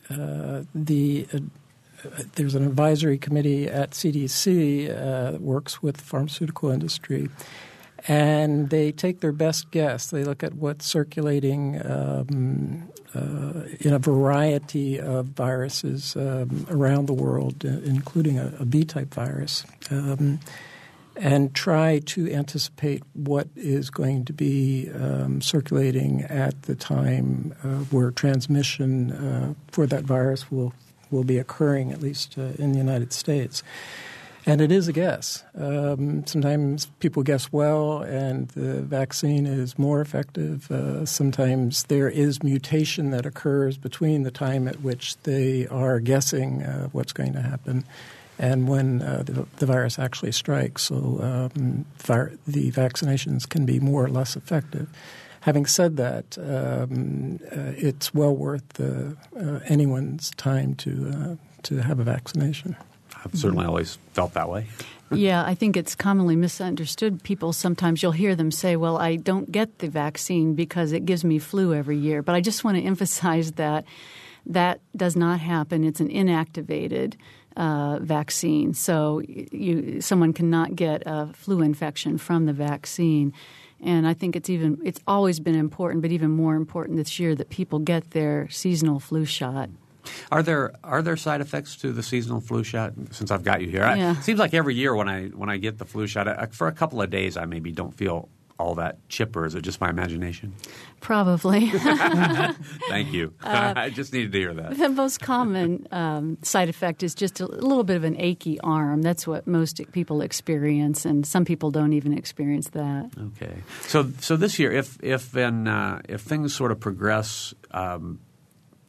uh 0.10 0.64
the 0.74 1.28
there's 2.36 2.56
an 2.56 2.66
advisory 2.66 3.18
committee 3.18 3.68
at 3.68 3.92
CDC 3.92 4.90
uh, 4.90 5.32
that 5.32 5.42
works 5.42 5.82
with 5.82 5.98
the 5.98 6.04
pharmaceutical 6.04 6.70
industry, 6.70 7.30
and 8.08 8.70
they 8.70 8.92
take 8.92 9.20
their 9.20 9.32
best 9.32 9.72
guess. 9.72 10.12
They 10.12 10.24
look 10.24 10.44
at 10.44 10.54
what's 10.54 10.86
circulating 10.86 11.82
um, 11.86 12.90
uh, 13.16 13.64
in 13.80 13.94
a 13.94 14.00
variety 14.00 15.00
of 15.00 15.28
viruses 15.28 16.16
um, 16.16 16.68
around 16.70 17.08
the 17.08 17.14
world, 17.14 17.66
uh, 17.66 17.70
including 17.84 18.38
a, 18.38 18.54
a 18.60 18.66
B-type 18.66 19.14
virus. 19.14 19.66
Um, 19.90 20.40
and 21.16 21.56
try 21.56 21.98
to 22.06 22.32
anticipate 22.32 23.02
what 23.14 23.48
is 23.56 23.90
going 23.90 24.24
to 24.26 24.34
be 24.34 24.88
um, 24.92 25.42
circulating 25.42 26.22
at 26.22 26.62
the 26.64 26.76
time 26.76 27.56
uh, 27.64 27.80
where 27.90 28.12
transmission 28.12 29.12
uh, 29.12 29.54
for 29.72 29.88
that 29.88 30.04
virus 30.04 30.52
will 30.52 30.74
will 31.12 31.24
be 31.24 31.38
occurring, 31.38 31.92
at 31.92 32.02
least 32.02 32.38
uh, 32.38 32.54
in 32.58 32.72
the 32.72 32.78
United 32.78 33.14
States. 33.14 33.64
And 34.46 34.62
it 34.62 34.72
is 34.72 34.88
a 34.88 34.94
guess. 34.94 35.44
Um, 35.58 36.26
sometimes 36.26 36.86
people 37.02 37.22
guess 37.22 37.52
well, 37.52 38.02
and 38.02 38.48
the 38.50 38.82
vaccine 38.82 39.46
is 39.46 39.78
more 39.78 40.00
effective. 40.00 40.72
Uh, 40.72 41.06
sometimes 41.06 41.84
there 41.84 42.08
is 42.08 42.42
mutation 42.42 43.12
that 43.12 43.26
occurs 43.26 43.78
between 43.78 44.24
the 44.24 44.32
time 44.32 44.70
at 44.70 44.80
which 44.80 45.18
they 45.24 45.68
are 45.68 46.00
guessing 46.00 46.64
uh, 46.64 46.88
what's 46.94 47.12
going 47.12 47.34
to 47.34 47.42
happen 47.42 47.84
and 48.40 48.68
when 48.68 49.02
uh, 49.02 49.24
the, 49.26 49.46
the, 49.58 49.66
virus 49.66 49.98
actually 49.98 50.32
strikes. 50.32 50.84
So 50.84 50.96
um, 51.56 51.86
the 52.48 52.72
vaccinations 52.72 53.50
can 53.50 53.66
be 53.66 53.80
more 53.80 54.06
or 54.06 54.10
less 54.10 54.36
effective. 54.36 54.88
Having 55.48 55.66
said 55.68 55.96
that, 55.96 56.38
um, 56.38 57.40
uh, 57.56 57.72
it's 57.78 58.14
well 58.14 58.36
worth 58.36 58.82
uh, 58.82 59.12
uh, 59.40 59.62
anyone's 59.70 60.32
time 60.32 60.76
to 60.76 60.92
uh, 61.10 61.36
to 61.64 61.78
have 61.78 62.02
a 62.02 62.04
vaccination. 62.04 62.76
I've 63.24 63.34
certainly 63.34 63.66
always 63.66 63.98
felt 64.12 64.34
that 64.34 64.50
way. 64.50 64.68
yeah, 65.10 65.46
I 65.46 65.56
think 65.56 65.78
it's 65.78 65.96
commonly 65.96 66.36
misunderstood. 66.36 67.24
People 67.24 67.54
sometimes 67.54 68.04
you'll 68.04 68.12
hear 68.12 68.36
them 68.36 68.52
say, 68.52 68.76
"Well, 68.76 68.98
I 68.98 69.16
don't 69.16 69.50
get 69.50 69.80
the 69.80 69.88
vaccine 69.88 70.54
because 70.54 70.92
it 70.92 71.06
gives 71.06 71.24
me 71.24 71.40
flu 71.40 71.74
every 71.74 71.98
year." 71.98 72.22
But 72.22 72.36
I 72.36 72.42
just 72.42 72.66
want 72.66 72.76
to 72.76 72.84
emphasize 72.94 73.54
that 73.54 73.86
that 74.48 74.82
does 74.98 75.16
not 75.16 75.40
happen. 75.40 75.86
It's 75.86 76.02
an 76.02 76.10
inactivated 76.10 77.16
uh, 77.56 78.00
vaccine, 78.02 78.74
so 78.74 79.22
you 79.26 80.02
someone 80.02 80.34
cannot 80.34 80.76
get 80.76 81.04
a 81.06 81.32
flu 81.32 81.62
infection 81.62 82.18
from 82.18 82.48
the 82.48 82.54
vaccine. 82.54 83.32
And 83.82 84.08
I 84.08 84.14
think 84.14 84.36
it's 84.36 84.50
even 84.50 84.80
it's 84.84 85.00
always 85.08 85.40
been 85.40 85.56
important, 85.56 86.02
but 86.02 86.12
even 86.12 86.32
more 86.32 86.56
important 86.56 86.98
this 86.98 87.20
year 87.20 87.36
that 87.36 87.50
people 87.50 87.80
get 87.80 88.12
their 88.12 88.50
seasonal 88.50 89.00
flu 89.00 89.26
shot. 89.26 89.70
Are 90.32 90.42
there 90.42 90.74
are 90.84 91.02
there 91.02 91.18
side 91.18 91.42
effects 91.42 91.76
to 91.78 91.92
the 91.92 92.02
seasonal 92.02 92.42
flu 92.42 92.64
shot? 92.64 92.94
Since 93.12 93.30
I've 93.30 93.44
got 93.44 93.62
you 93.62 93.68
here, 93.68 93.82
yeah. 93.82 94.10
I, 94.10 94.20
it 94.20 94.24
seems 94.24 94.40
like 94.40 94.54
every 94.54 94.76
year 94.76 94.96
when 94.96 95.08
I 95.08 95.28
when 95.28 95.50
I 95.50 95.58
get 95.58 95.78
the 95.78 95.86
flu 95.86 96.08
shot, 96.08 96.28
I, 96.28 96.46
for 96.48 96.68
a 96.68 96.72
couple 96.72 97.02
of 97.02 97.10
days, 97.10 97.38
I 97.38 97.46
maybe 97.46 97.72
don't 97.72 97.94
feel 97.94 98.30
all 98.60 98.76
that 98.76 99.08
chipper. 99.10 99.46
Is 99.46 99.56
it 99.56 99.62
just 99.62 99.80
my 99.80 99.90
imagination? 99.90 100.54
Probably. 101.00 101.70
Thank 102.90 103.14
you. 103.14 103.34
Uh, 103.44 103.74
I 103.78 103.90
just 103.90 104.14
needed 104.14 104.32
to 104.32 104.38
hear 104.38 104.54
that. 104.54 104.78
The 104.78 104.90
most 104.90 105.20
common 105.20 105.88
um, 105.92 106.38
side 106.42 106.70
effect 106.70 107.04
is 107.04 107.14
just 107.14 107.40
a 107.40 107.46
little 107.46 107.84
bit 107.84 107.96
of 107.96 108.04
an 108.04 108.20
achy 108.20 108.60
arm. 108.62 109.02
That's 109.02 109.28
what 109.28 109.48
most 109.48 109.80
people 109.92 110.22
experience, 110.22 111.06
and 111.06 111.26
some 111.26 111.46
people 111.46 111.72
don't 111.72 111.94
even 111.94 112.18
experience 112.18 112.70
that. 112.72 113.12
Okay. 113.20 113.62
So, 113.82 114.12
so 114.20 114.36
this 114.36 114.60
year, 114.60 114.72
if 114.72 114.98
if 115.04 115.32
then 115.32 115.68
uh, 115.68 116.02
if 116.08 116.22
things 116.22 116.56
sort 116.56 116.72
of 116.72 116.80
progress. 116.80 117.54
Um, 117.72 118.20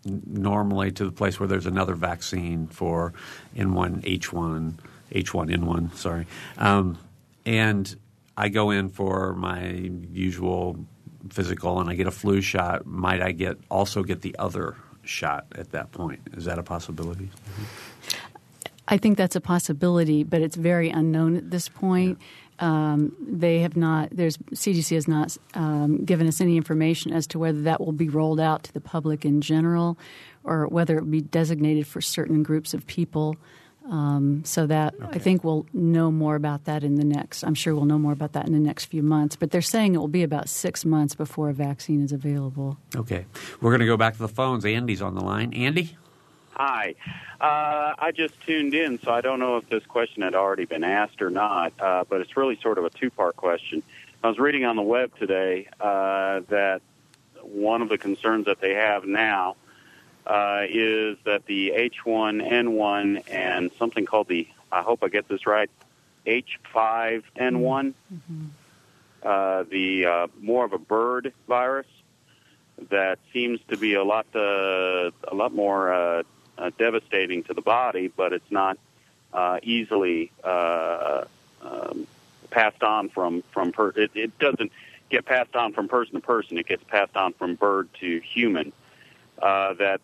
normally 0.04 0.90
to 0.92 1.04
the 1.04 1.12
place 1.12 1.38
where 1.38 1.48
there's 1.48 1.66
another 1.66 1.94
vaccine 1.94 2.66
for 2.68 3.12
N1, 3.56 4.02
H1, 4.04 4.74
H1N1, 5.12 5.94
sorry. 5.96 6.26
Um, 6.56 6.98
and 7.44 7.94
I 8.38 8.48
go 8.50 8.70
in 8.70 8.88
for 8.88 9.34
my 9.34 9.68
usual 10.12 10.86
physical 11.28 11.80
and 11.80 11.90
I 11.90 11.94
get 11.94 12.06
a 12.06 12.12
flu 12.12 12.40
shot, 12.40 12.86
might 12.86 13.20
I 13.20 13.32
get 13.32 13.58
also 13.68 14.04
get 14.04 14.22
the 14.22 14.36
other 14.38 14.76
shot 15.02 15.46
at 15.56 15.72
that 15.72 15.90
point? 15.90 16.20
Is 16.36 16.44
that 16.44 16.56
a 16.56 16.62
possibility? 16.62 17.30
I 18.86 18.96
think 18.96 19.18
that's 19.18 19.34
a 19.34 19.40
possibility, 19.40 20.22
but 20.22 20.40
it's 20.40 20.54
very 20.54 20.88
unknown 20.88 21.36
at 21.36 21.50
this 21.50 21.68
point. 21.68 22.18
Yeah. 22.20 22.26
Um, 22.60 23.12
they 23.20 23.58
have 23.60 23.76
not. 23.76 24.10
There's 24.12 24.36
CDC 24.36 24.94
has 24.94 25.08
not 25.08 25.36
um, 25.54 26.04
given 26.04 26.28
us 26.28 26.40
any 26.40 26.56
information 26.56 27.12
as 27.12 27.26
to 27.28 27.40
whether 27.40 27.62
that 27.62 27.80
will 27.80 27.92
be 27.92 28.08
rolled 28.08 28.40
out 28.40 28.62
to 28.64 28.72
the 28.72 28.80
public 28.80 29.24
in 29.24 29.40
general, 29.40 29.98
or 30.44 30.66
whether 30.68 30.96
it 30.96 31.02
will 31.02 31.10
be 31.10 31.20
designated 31.20 31.86
for 31.86 32.00
certain 32.00 32.42
groups 32.44 32.72
of 32.72 32.86
people. 32.86 33.36
Um, 33.88 34.42
so 34.44 34.66
that 34.66 34.94
okay. 34.94 35.06
I 35.12 35.18
think 35.18 35.44
we'll 35.44 35.66
know 35.72 36.10
more 36.10 36.34
about 36.34 36.64
that 36.64 36.84
in 36.84 36.96
the 36.96 37.04
next. 37.04 37.42
I'm 37.42 37.54
sure 37.54 37.74
we'll 37.74 37.86
know 37.86 37.98
more 37.98 38.12
about 38.12 38.32
that 38.32 38.46
in 38.46 38.52
the 38.52 38.58
next 38.58 38.86
few 38.86 39.02
months. 39.02 39.34
But 39.34 39.50
they're 39.50 39.62
saying 39.62 39.94
it 39.94 39.98
will 39.98 40.08
be 40.08 40.22
about 40.22 40.48
six 40.48 40.84
months 40.84 41.14
before 41.14 41.48
a 41.48 41.54
vaccine 41.54 42.04
is 42.04 42.12
available. 42.12 42.76
Okay, 42.94 43.24
we're 43.60 43.70
going 43.70 43.80
to 43.80 43.86
go 43.86 43.96
back 43.96 44.14
to 44.14 44.18
the 44.18 44.28
phones. 44.28 44.64
Andy's 44.64 45.00
on 45.00 45.14
the 45.14 45.22
line. 45.22 45.54
Andy. 45.54 45.96
Hi. 46.52 46.96
Uh, 47.40 47.94
I 47.98 48.10
just 48.12 48.34
tuned 48.44 48.74
in, 48.74 48.98
so 48.98 49.12
I 49.12 49.20
don't 49.20 49.38
know 49.38 49.58
if 49.58 49.68
this 49.68 49.86
question 49.86 50.22
had 50.22 50.34
already 50.34 50.64
been 50.64 50.82
asked 50.82 51.22
or 51.22 51.30
not, 51.30 51.72
uh, 51.78 52.04
but 52.08 52.20
it's 52.20 52.36
really 52.36 52.58
sort 52.60 52.78
of 52.78 52.84
a 52.84 52.90
two 52.90 53.10
part 53.10 53.36
question. 53.36 53.82
I 54.22 54.28
was 54.28 54.38
reading 54.38 54.64
on 54.64 54.74
the 54.74 54.82
web 54.82 55.16
today 55.18 55.68
uh, 55.80 56.40
that 56.48 56.82
one 57.42 57.80
of 57.80 57.88
the 57.88 57.96
concerns 57.96 58.46
that 58.46 58.60
they 58.60 58.74
have 58.74 59.04
now 59.04 59.54
uh, 60.28 60.66
is 60.68 61.16
that 61.24 61.46
the 61.46 61.70
H1N1 61.70 63.24
and 63.30 63.70
something 63.78 64.04
called 64.04 64.28
the, 64.28 64.46
I 64.70 64.82
hope 64.82 65.02
I 65.02 65.08
get 65.08 65.26
this 65.28 65.46
right, 65.46 65.70
H5N1, 66.26 67.24
mm-hmm. 67.34 68.44
uh, 69.22 69.62
the 69.64 70.06
uh, 70.06 70.26
more 70.40 70.64
of 70.64 70.74
a 70.74 70.78
bird 70.78 71.32
virus 71.48 71.86
that 72.90 73.18
seems 73.32 73.60
to 73.68 73.76
be 73.76 73.94
a 73.94 74.04
lot 74.04 74.26
uh, 74.34 75.10
a 75.26 75.34
lot 75.34 75.52
more 75.52 75.92
uh, 75.92 76.22
uh, 76.58 76.70
devastating 76.78 77.42
to 77.44 77.54
the 77.54 77.62
body, 77.62 78.08
but 78.08 78.32
it's 78.32 78.50
not 78.50 78.78
uh, 79.32 79.58
easily 79.62 80.30
uh, 80.44 81.24
um, 81.62 82.06
passed 82.50 82.82
on 82.82 83.08
from 83.08 83.42
from 83.50 83.72
per- 83.72 83.94
it, 83.96 84.10
it 84.14 84.38
doesn't 84.38 84.70
get 85.10 85.24
passed 85.24 85.56
on 85.56 85.72
from 85.72 85.88
person 85.88 86.14
to 86.14 86.20
person. 86.20 86.58
It 86.58 86.66
gets 86.66 86.84
passed 86.84 87.16
on 87.16 87.32
from 87.32 87.54
bird 87.54 87.88
to 88.00 88.20
human. 88.20 88.72
Uh, 89.40 89.74
that 89.74 90.00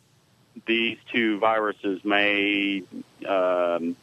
these 0.66 0.98
two 1.12 1.38
viruses 1.38 2.04
may 2.04 2.82
um, 3.26 3.96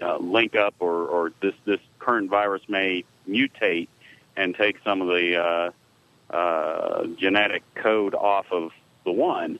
uh, 0.00 0.16
link 0.18 0.54
up, 0.54 0.74
or, 0.78 1.06
or 1.06 1.32
this 1.40 1.54
this 1.64 1.80
current 1.98 2.30
virus 2.30 2.62
may 2.68 3.04
mutate 3.28 3.88
and 4.36 4.54
take 4.54 4.76
some 4.84 5.02
of 5.02 5.08
the 5.08 5.36
uh, 5.36 5.70
uh, 6.34 7.06
genetic 7.18 7.62
code 7.74 8.14
off 8.14 8.46
of 8.50 8.72
the 9.04 9.12
one. 9.12 9.58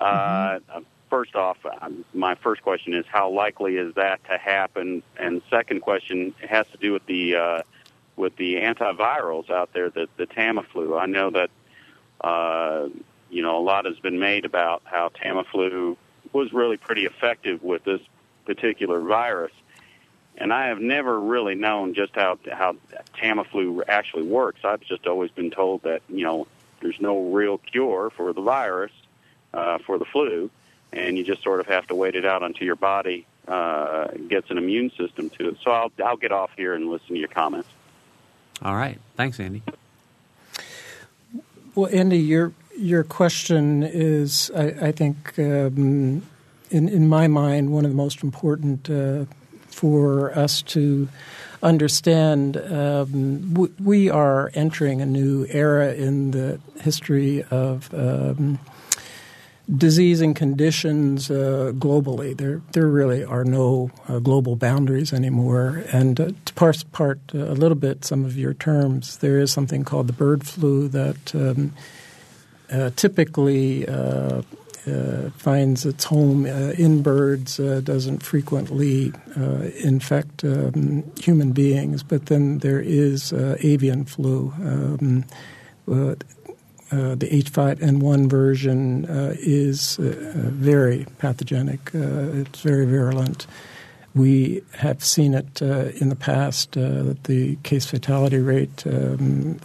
Mm-hmm. 0.00 0.76
Uh, 0.76 0.80
first 1.10 1.34
off, 1.34 1.58
um, 1.80 2.04
my 2.12 2.34
first 2.34 2.62
question 2.62 2.94
is 2.94 3.04
how 3.06 3.30
likely 3.30 3.76
is 3.76 3.94
that 3.94 4.24
to 4.30 4.38
happen? 4.38 5.02
And 5.18 5.42
second 5.50 5.80
question 5.80 6.34
has 6.48 6.66
to 6.68 6.78
do 6.78 6.92
with 6.92 7.06
the 7.06 7.36
uh, 7.36 7.62
with 8.16 8.36
the 8.36 8.56
antivirals 8.56 9.50
out 9.50 9.72
there, 9.72 9.90
the, 9.90 10.08
the 10.16 10.26
Tamiflu. 10.26 11.00
I 11.00 11.06
know 11.06 11.30
that 11.30 11.50
Uh, 12.20 12.88
you 13.34 13.42
know, 13.42 13.58
a 13.58 13.60
lot 13.60 13.84
has 13.84 13.98
been 13.98 14.20
made 14.20 14.44
about 14.44 14.82
how 14.84 15.08
Tamiflu 15.08 15.96
was 16.32 16.52
really 16.52 16.76
pretty 16.76 17.04
effective 17.04 17.64
with 17.64 17.82
this 17.82 18.00
particular 18.46 19.00
virus. 19.00 19.52
And 20.36 20.52
I 20.52 20.68
have 20.68 20.80
never 20.80 21.20
really 21.20 21.56
known 21.56 21.94
just 21.94 22.14
how 22.14 22.38
how 22.50 22.76
Tamiflu 23.20 23.82
actually 23.88 24.22
works. 24.22 24.60
I've 24.64 24.82
just 24.82 25.06
always 25.06 25.32
been 25.32 25.50
told 25.50 25.82
that 25.82 26.02
you 26.08 26.24
know 26.24 26.46
there's 26.80 27.00
no 27.00 27.30
real 27.30 27.58
cure 27.58 28.10
for 28.10 28.32
the 28.32 28.40
virus, 28.40 28.92
uh, 29.52 29.78
for 29.78 29.98
the 29.98 30.04
flu, 30.04 30.50
and 30.92 31.18
you 31.18 31.24
just 31.24 31.42
sort 31.42 31.58
of 31.58 31.66
have 31.66 31.86
to 31.88 31.94
wait 31.94 32.14
it 32.14 32.24
out 32.24 32.42
until 32.42 32.66
your 32.66 32.76
body 32.76 33.26
uh, 33.48 34.08
gets 34.28 34.50
an 34.50 34.58
immune 34.58 34.90
system 34.96 35.30
to 35.30 35.48
it. 35.50 35.56
So 35.62 35.72
I'll 35.72 35.92
I'll 36.04 36.16
get 36.16 36.30
off 36.30 36.50
here 36.56 36.74
and 36.74 36.88
listen 36.88 37.08
to 37.08 37.18
your 37.18 37.28
comments. 37.28 37.68
All 38.62 38.76
right, 38.76 39.00
thanks, 39.16 39.40
Andy. 39.40 39.62
Well, 41.74 41.90
Andy, 41.92 42.18
your 42.18 42.52
your 42.76 43.04
question 43.04 43.82
is, 43.82 44.50
I, 44.54 44.88
I 44.88 44.92
think, 44.92 45.38
um, 45.38 46.22
in 46.70 46.88
in 46.88 47.08
my 47.08 47.28
mind, 47.28 47.72
one 47.72 47.84
of 47.84 47.90
the 47.90 47.96
most 47.96 48.22
important 48.22 48.90
uh, 48.90 49.24
for 49.68 50.36
us 50.36 50.62
to 50.62 51.08
understand. 51.62 52.56
Um, 52.56 53.52
w- 53.54 53.74
we 53.82 54.10
are 54.10 54.50
entering 54.54 55.00
a 55.00 55.06
new 55.06 55.46
era 55.48 55.92
in 55.94 56.30
the 56.32 56.60
history 56.80 57.42
of. 57.50 57.92
Um, 57.94 58.58
disease 59.78 60.20
and 60.20 60.36
conditions 60.36 61.30
uh, 61.30 61.72
globally. 61.76 62.36
There, 62.36 62.60
there 62.72 62.86
really 62.86 63.24
are 63.24 63.44
no 63.44 63.90
uh, 64.08 64.18
global 64.18 64.56
boundaries 64.56 65.10
anymore. 65.12 65.84
And 65.90 66.20
uh, 66.20 66.30
to 66.44 66.52
parse 66.54 66.82
apart 66.82 67.18
uh, 67.34 67.38
a 67.38 67.56
little 67.56 67.74
bit 67.74 68.04
some 68.04 68.26
of 68.26 68.36
your 68.36 68.52
terms, 68.52 69.16
there 69.18 69.40
is 69.40 69.50
something 69.50 69.82
called 69.82 70.06
the 70.06 70.12
bird 70.12 70.46
flu 70.46 70.88
that 70.88 71.34
um, 71.34 71.72
typically 72.96 73.86
uh, 73.88 74.42
finds 75.36 75.86
its 75.86 76.04
home 76.04 76.46
in 76.46 77.02
birds, 77.02 77.56
doesn't 77.56 78.22
frequently 78.22 79.12
infect 79.82 80.44
um, 80.44 81.04
human 81.18 81.52
beings. 81.52 82.02
But 82.02 82.26
then 82.26 82.58
there 82.58 82.80
is 82.80 83.32
avian 83.32 84.04
flu. 84.04 84.52
Um, 84.58 85.24
uh, 86.94 87.14
the 87.16 87.28
H5N1 87.28 88.28
version 88.28 89.06
uh, 89.06 89.34
is 89.38 89.98
uh, 89.98 90.14
very 90.52 91.06
pathogenic. 91.18 91.94
Uh, 91.94 92.42
it's 92.42 92.60
very 92.60 92.86
virulent. 92.86 93.46
We 94.14 94.62
have 94.74 95.02
seen 95.02 95.34
it 95.34 95.60
uh, 95.60 95.90
in 96.00 96.08
the 96.08 96.16
past. 96.16 96.76
Uh, 96.76 97.14
the 97.24 97.56
case 97.64 97.86
fatality 97.86 98.38
rate, 98.38 98.86
um, 98.86 99.58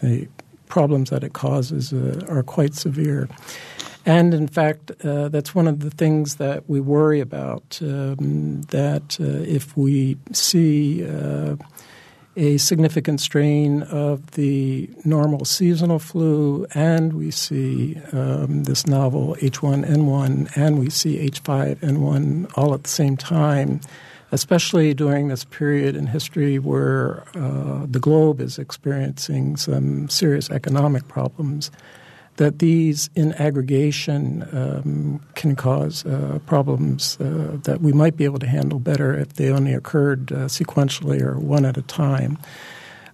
the 0.00 0.28
problems 0.66 1.10
that 1.10 1.24
it 1.24 1.32
causes 1.32 1.92
are 1.92 2.42
quite 2.42 2.74
severe. 2.74 3.28
And 4.04 4.32
in 4.34 4.46
fact, 4.46 4.92
that's 5.00 5.54
one 5.54 5.66
of 5.66 5.80
the 5.80 5.90
things 5.90 6.36
that 6.36 6.68
we 6.68 6.80
worry 6.80 7.20
about. 7.20 7.78
Um, 7.82 8.62
that 8.68 9.18
if 9.18 9.76
we 9.76 10.16
see 10.32 11.04
a 12.36 12.58
significant 12.58 13.20
strain 13.20 13.82
of 13.84 14.32
the 14.32 14.90
normal 15.04 15.44
seasonal 15.44 15.98
flu, 15.98 16.66
and 16.74 17.14
we 17.14 17.30
see 17.30 17.98
um, 18.12 18.64
this 18.64 18.86
novel 18.86 19.36
H1N1, 19.40 20.54
and 20.54 20.78
we 20.78 20.90
see 20.90 21.28
H5N1 21.28 22.52
all 22.56 22.74
at 22.74 22.82
the 22.82 22.90
same 22.90 23.16
time, 23.16 23.80
especially 24.32 24.94
during 24.94 25.28
this 25.28 25.44
period 25.44 25.94
in 25.94 26.06
history 26.06 26.58
where 26.58 27.22
uh, 27.34 27.86
the 27.88 28.00
globe 28.00 28.40
is 28.40 28.58
experiencing 28.58 29.56
some 29.56 30.08
serious 30.08 30.50
economic 30.50 31.06
problems 31.08 31.70
that 32.36 32.58
these 32.58 33.08
in 33.14 33.32
aggregation 33.34 34.46
um, 34.52 35.20
can 35.34 35.56
cause 35.56 36.04
uh, 36.04 36.38
problems 36.46 37.18
uh, 37.20 37.56
that 37.62 37.80
we 37.80 37.92
might 37.92 38.16
be 38.16 38.24
able 38.24 38.38
to 38.38 38.46
handle 38.46 38.78
better 38.78 39.18
if 39.18 39.34
they 39.34 39.50
only 39.50 39.72
occurred 39.72 40.30
uh, 40.32 40.36
sequentially 40.46 41.20
or 41.20 41.38
one 41.38 41.64
at 41.64 41.76
a 41.76 41.82
time. 41.82 42.38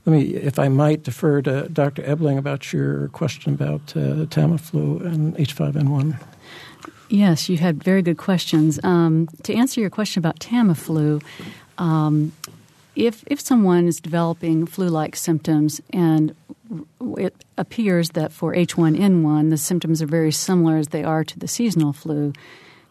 Let 0.05 0.13
me, 0.15 0.23
if 0.35 0.59
I 0.59 0.67
might, 0.67 1.05
defer 1.05 1.43
to 1.43 1.69
Dr. 1.69 2.03
Ebling 2.05 2.37
about 2.37 2.73
your 2.73 3.09
question 3.09 3.55
about 3.55 3.97
uh, 3.97 4.27
Tamiflu 4.27 5.05
and 5.07 5.37
H5N1. 5.37 6.19
Yes, 7.13 7.51
you 7.51 7.59
had 7.59 7.85
very 7.85 8.01
good 8.01 8.17
questions. 8.17 8.81
Um, 8.83 9.29
to 9.43 9.53
answer 9.55 9.83
your 9.83 9.91
question 9.91 10.21
about 10.21 10.39
Tamiflu, 10.39 11.23
um, 11.77 12.33
if 12.97 13.23
if 13.27 13.39
someone 13.39 13.87
is 13.87 14.01
developing 14.01 14.65
flu-like 14.65 15.15
symptoms 15.15 15.83
and 15.93 16.35
it 17.19 17.35
appears 17.59 18.11
that 18.11 18.33
for 18.33 18.55
H1N1 18.55 19.51
the 19.51 19.59
symptoms 19.59 20.01
are 20.01 20.07
very 20.07 20.33
similar 20.33 20.79
as 20.79 20.89
they 20.89 21.05
are 21.05 21.23
to 21.23 21.39
the 21.39 21.47
seasonal 21.47 21.93
flu, 21.93 22.33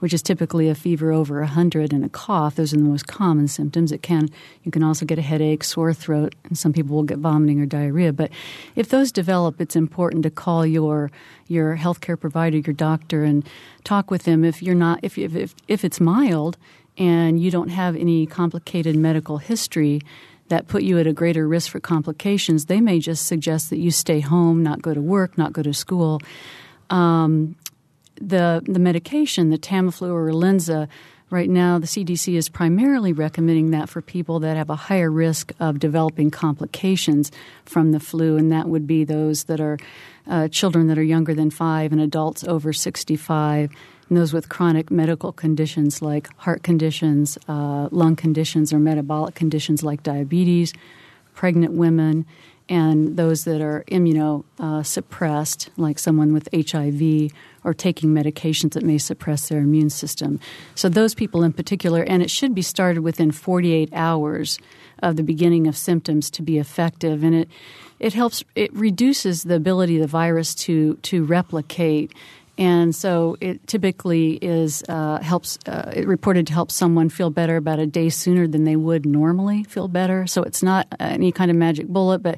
which 0.01 0.13
is 0.13 0.23
typically 0.23 0.67
a 0.67 0.73
fever 0.73 1.11
over 1.11 1.39
100 1.41 1.93
and 1.93 2.03
a 2.03 2.09
cough. 2.09 2.55
Those 2.55 2.73
are 2.73 2.77
the 2.77 2.83
most 2.83 3.05
common 3.05 3.47
symptoms. 3.47 3.91
It 3.91 4.01
can 4.01 4.29
you 4.63 4.71
can 4.71 4.83
also 4.83 5.05
get 5.05 5.19
a 5.19 5.21
headache, 5.21 5.63
sore 5.63 5.93
throat, 5.93 6.33
and 6.43 6.57
some 6.57 6.73
people 6.73 6.95
will 6.95 7.03
get 7.03 7.19
vomiting 7.19 7.61
or 7.61 7.67
diarrhea. 7.67 8.11
But 8.11 8.31
if 8.75 8.89
those 8.89 9.11
develop, 9.11 9.61
it's 9.61 9.75
important 9.75 10.23
to 10.23 10.31
call 10.31 10.65
your 10.65 11.11
your 11.47 11.77
healthcare 11.77 12.19
provider, 12.19 12.57
your 12.57 12.73
doctor, 12.73 13.23
and 13.23 13.47
talk 13.83 14.09
with 14.09 14.23
them. 14.23 14.43
If 14.43 14.63
you're 14.63 14.73
not 14.73 14.99
if 15.03 15.19
if 15.19 15.53
if 15.67 15.85
it's 15.85 15.99
mild 15.99 16.57
and 16.97 17.39
you 17.39 17.51
don't 17.51 17.69
have 17.69 17.95
any 17.95 18.25
complicated 18.25 18.95
medical 18.95 19.37
history 19.37 20.01
that 20.47 20.67
put 20.67 20.81
you 20.81 20.97
at 20.97 21.07
a 21.07 21.13
greater 21.13 21.47
risk 21.47 21.71
for 21.71 21.79
complications, 21.79 22.65
they 22.65 22.81
may 22.81 22.99
just 22.99 23.27
suggest 23.27 23.69
that 23.69 23.77
you 23.77 23.91
stay 23.91 24.19
home, 24.19 24.63
not 24.63 24.81
go 24.81 24.95
to 24.95 25.01
work, 25.01 25.37
not 25.37 25.53
go 25.53 25.61
to 25.61 25.73
school. 25.73 26.19
Um, 26.89 27.55
the 28.27 28.61
the 28.65 28.79
medication, 28.79 29.49
the 29.49 29.57
Tamiflu 29.57 30.09
or 30.09 30.31
Relenza, 30.31 30.87
right 31.29 31.49
now 31.49 31.79
the 31.79 31.87
CDC 31.87 32.35
is 32.35 32.49
primarily 32.49 33.13
recommending 33.13 33.71
that 33.71 33.89
for 33.89 34.01
people 34.01 34.39
that 34.39 34.57
have 34.57 34.69
a 34.69 34.75
higher 34.75 35.11
risk 35.11 35.53
of 35.59 35.79
developing 35.79 36.31
complications 36.31 37.31
from 37.65 37.91
the 37.91 37.99
flu, 37.99 38.37
and 38.37 38.51
that 38.51 38.67
would 38.67 38.87
be 38.87 39.03
those 39.03 39.45
that 39.45 39.59
are 39.59 39.77
uh, 40.27 40.47
children 40.47 40.87
that 40.87 40.97
are 40.97 41.03
younger 41.03 41.33
than 41.33 41.49
five 41.49 41.91
and 41.91 42.01
adults 42.01 42.43
over 42.43 42.71
sixty 42.73 43.15
five 43.15 43.71
and 44.11 44.17
those 44.17 44.33
with 44.33 44.49
chronic 44.49 44.91
medical 44.91 45.31
conditions 45.31 46.01
like 46.01 46.27
heart 46.35 46.63
conditions, 46.63 47.37
uh, 47.47 47.87
lung 47.91 48.17
conditions, 48.17 48.73
or 48.73 48.77
metabolic 48.77 49.35
conditions 49.35 49.83
like 49.83 50.03
diabetes, 50.03 50.73
pregnant 51.33 51.71
women, 51.71 52.25
and 52.69 53.17
those 53.17 53.43
that 53.43 53.61
are 53.61 53.83
immunosuppressed, 53.87 55.69
like 55.77 55.99
someone 55.99 56.33
with 56.33 56.47
HIV 56.53 57.31
or 57.63 57.73
taking 57.73 58.09
medications 58.09 58.73
that 58.73 58.83
may 58.83 58.97
suppress 58.97 59.49
their 59.49 59.59
immune 59.59 59.89
system. 59.89 60.39
So, 60.75 60.89
those 60.89 61.13
people 61.13 61.43
in 61.43 61.53
particular, 61.53 62.03
and 62.03 62.23
it 62.23 62.31
should 62.31 62.55
be 62.55 62.61
started 62.61 63.01
within 63.01 63.31
48 63.31 63.89
hours 63.93 64.57
of 65.01 65.15
the 65.15 65.23
beginning 65.23 65.67
of 65.67 65.75
symptoms 65.75 66.29
to 66.31 66.41
be 66.41 66.59
effective. 66.59 67.23
And 67.23 67.35
it, 67.35 67.49
it 67.99 68.13
helps, 68.13 68.43
it 68.55 68.73
reduces 68.73 69.43
the 69.43 69.55
ability 69.55 69.97
of 69.97 70.01
the 70.01 70.07
virus 70.07 70.55
to, 70.55 70.95
to 70.95 71.23
replicate 71.23 72.13
and 72.61 72.93
so 72.93 73.37
it 73.41 73.65
typically 73.65 74.33
is 74.33 74.83
uh, 74.87 75.19
helps 75.19 75.57
uh, 75.65 75.91
it 75.95 76.07
reported 76.07 76.45
to 76.45 76.53
help 76.53 76.69
someone 76.69 77.09
feel 77.09 77.31
better 77.31 77.55
about 77.55 77.79
a 77.79 77.87
day 77.87 78.07
sooner 78.09 78.47
than 78.47 78.65
they 78.65 78.75
would 78.75 79.03
normally 79.03 79.63
feel 79.63 79.87
better. 79.87 80.27
So 80.27 80.43
it's 80.43 80.61
not 80.61 80.85
any 80.99 81.31
kind 81.31 81.49
of 81.49 81.57
magic 81.57 81.87
bullet, 81.87 82.19
but 82.19 82.37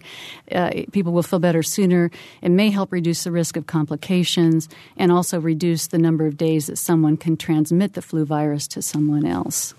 uh, 0.50 0.72
people 0.94 1.12
will 1.12 1.24
feel 1.24 1.40
better 1.40 1.62
sooner. 1.62 2.10
It 2.42 2.52
may 2.52 2.70
help 2.70 2.94
reduce 2.94 3.26
the 3.26 3.34
risk 3.34 3.58
of 3.58 3.68
complications 3.68 4.70
and 4.96 5.12
also 5.12 5.42
reduce 5.42 5.88
the 5.88 5.98
number 5.98 6.26
of 6.26 6.38
days 6.38 6.68
that 6.68 6.78
someone 6.78 7.18
can 7.18 7.36
transmit 7.36 7.92
the 7.92 8.02
flu 8.02 8.24
virus 8.24 8.66
to 8.70 8.82
someone 8.82 9.26
else. 9.26 9.74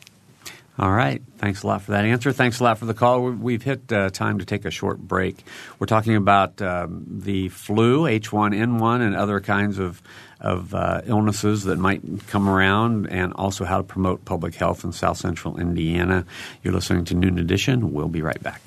All 0.76 0.90
right. 0.90 1.22
Thanks 1.38 1.62
a 1.62 1.68
lot 1.68 1.82
for 1.82 1.92
that 1.92 2.04
answer. 2.04 2.32
Thanks 2.32 2.58
a 2.58 2.64
lot 2.64 2.78
for 2.78 2.86
the 2.86 2.94
call. 2.94 3.30
We've 3.30 3.62
hit 3.62 3.92
uh, 3.92 4.10
time 4.10 4.40
to 4.40 4.44
take 4.44 4.64
a 4.64 4.72
short 4.72 4.98
break. 4.98 5.44
We're 5.78 5.86
talking 5.86 6.16
about 6.16 6.60
um, 6.60 7.04
the 7.06 7.48
flu, 7.50 8.02
H1N1, 8.02 9.00
and 9.00 9.14
other 9.14 9.38
kinds 9.38 9.78
of 9.78 10.02
of 10.44 10.74
uh, 10.74 11.00
illnesses 11.06 11.64
that 11.64 11.78
might 11.78 12.02
come 12.28 12.48
around, 12.48 13.06
and 13.06 13.32
also 13.32 13.64
how 13.64 13.78
to 13.78 13.82
promote 13.82 14.24
public 14.24 14.54
health 14.54 14.84
in 14.84 14.92
South 14.92 15.16
Central 15.16 15.58
Indiana. 15.58 16.24
You're 16.62 16.74
listening 16.74 17.04
to 17.06 17.14
Noon 17.14 17.38
Edition. 17.38 17.92
We'll 17.92 18.08
be 18.08 18.22
right 18.22 18.42
back. 18.42 18.60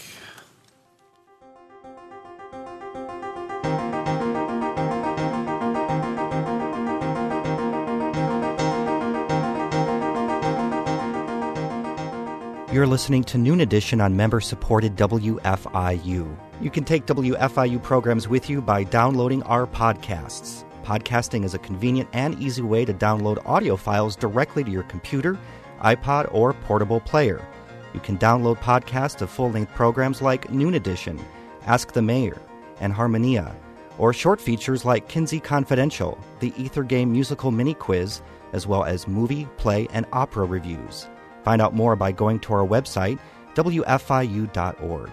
You're 12.78 12.86
listening 12.86 13.24
to 13.24 13.38
Noon 13.40 13.62
Edition 13.62 14.02
on 14.02 14.16
member 14.16 14.40
supported 14.40 14.96
WFIU. 14.98 16.38
You 16.62 16.70
can 16.70 16.84
take 16.84 17.06
WFIU 17.06 17.82
programs 17.82 18.28
with 18.28 18.50
you 18.52 18.62
by 18.62 18.84
downloading 18.84 19.42
our 19.44 19.66
podcasts. 19.66 20.67
Podcasting 20.88 21.44
is 21.44 21.54
a 21.54 21.60
convenient 21.60 22.08
and 22.14 22.42
easy 22.42 22.62
way 22.62 22.86
to 22.86 22.94
download 22.94 23.46
audio 23.46 23.76
files 23.76 24.16
directly 24.16 24.64
to 24.64 24.72
your 24.72 24.84
computer, 24.84 25.38
iPod, 25.82 26.34
or 26.34 26.54
portable 26.54 27.02
player. 27.02 27.46
You 27.94 28.00
can 28.00 28.18
download 28.18 28.56
podcasts 28.60 29.22
of 29.22 29.30
full 29.30 29.52
length 29.52 29.74
programs 29.76 30.22
like 30.22 30.50
Noon 30.50 30.76
Edition, 30.76 31.20
Ask 31.66 31.92
the 31.92 32.02
Mayor, 32.02 32.42
and 32.80 32.94
Harmonia, 32.94 33.54
or 33.98 34.14
short 34.14 34.40
features 34.40 34.86
like 34.86 35.10
Kinsey 35.10 35.42
Confidential, 35.42 36.18
the 36.40 36.54
Ether 36.56 36.84
Game 36.84 37.12
musical 37.12 37.52
mini 37.52 37.74
quiz, 37.74 38.22
as 38.54 38.66
well 38.66 38.86
as 38.86 39.10
movie, 39.10 39.46
play, 39.58 39.90
and 39.92 40.06
opera 40.14 40.46
reviews. 40.46 41.10
Find 41.44 41.62
out 41.62 41.76
more 41.76 41.98
by 41.98 42.14
going 42.14 42.40
to 42.40 42.54
our 42.54 42.66
website, 42.66 43.20
WFIU.org. 43.56 45.10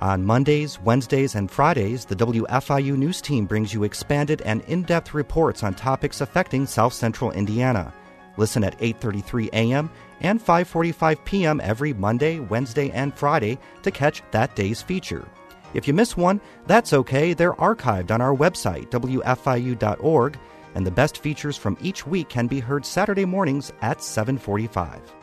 On 0.00 0.24
Mondays, 0.24 0.80
Wednesdays, 0.80 1.34
and 1.34 1.50
Fridays, 1.50 2.06
the 2.06 2.16
WFIU 2.16 2.96
News 2.96 3.20
Team 3.20 3.44
brings 3.44 3.74
you 3.74 3.84
expanded 3.84 4.40
and 4.42 4.62
in-depth 4.62 5.12
reports 5.12 5.62
on 5.62 5.74
topics 5.74 6.22
affecting 6.22 6.66
South 6.66 6.94
Central 6.94 7.32
Indiana. 7.32 7.92
Listen 8.38 8.64
at 8.64 8.78
8:33 8.78 9.50
a.m. 9.52 9.90
and 10.22 10.42
5:45 10.42 11.22
p.m. 11.26 11.60
every 11.62 11.92
Monday, 11.92 12.40
Wednesday, 12.40 12.90
and 12.92 13.12
Friday 13.14 13.58
to 13.82 13.90
catch 13.90 14.22
that 14.30 14.56
day's 14.56 14.80
feature. 14.80 15.28
If 15.74 15.86
you 15.86 15.92
miss 15.92 16.16
one, 16.16 16.40
that's 16.66 16.94
okay. 16.94 17.34
They're 17.34 17.52
archived 17.52 18.10
on 18.10 18.22
our 18.22 18.34
website, 18.34 18.88
wfiu.org, 18.88 20.38
and 20.74 20.86
the 20.86 20.90
best 20.90 21.18
features 21.18 21.58
from 21.58 21.76
each 21.82 22.06
week 22.06 22.30
can 22.30 22.46
be 22.46 22.60
heard 22.60 22.86
Saturday 22.86 23.26
mornings 23.26 23.70
at 23.82 23.98
7:45. 23.98 25.19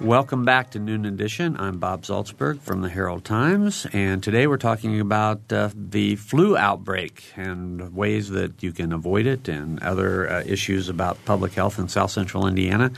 Welcome 0.00 0.44
back 0.44 0.72
to 0.72 0.78
Noon 0.78 1.06
Edition. 1.06 1.56
I'm 1.58 1.78
Bob 1.78 2.02
Zaltsberg 2.02 2.60
from 2.60 2.82
the 2.82 2.90
Herald 2.90 3.24
Times, 3.24 3.86
and 3.94 4.22
today 4.22 4.46
we're 4.46 4.58
talking 4.58 5.00
about 5.00 5.50
uh, 5.50 5.70
the 5.74 6.16
flu 6.16 6.54
outbreak 6.54 7.24
and 7.34 7.94
ways 7.94 8.28
that 8.28 8.62
you 8.62 8.72
can 8.72 8.92
avoid 8.92 9.24
it 9.24 9.48
and 9.48 9.82
other 9.82 10.30
uh, 10.30 10.42
issues 10.44 10.90
about 10.90 11.24
public 11.24 11.54
health 11.54 11.78
in 11.78 11.88
South 11.88 12.10
Central 12.10 12.46
Indiana. 12.46 12.92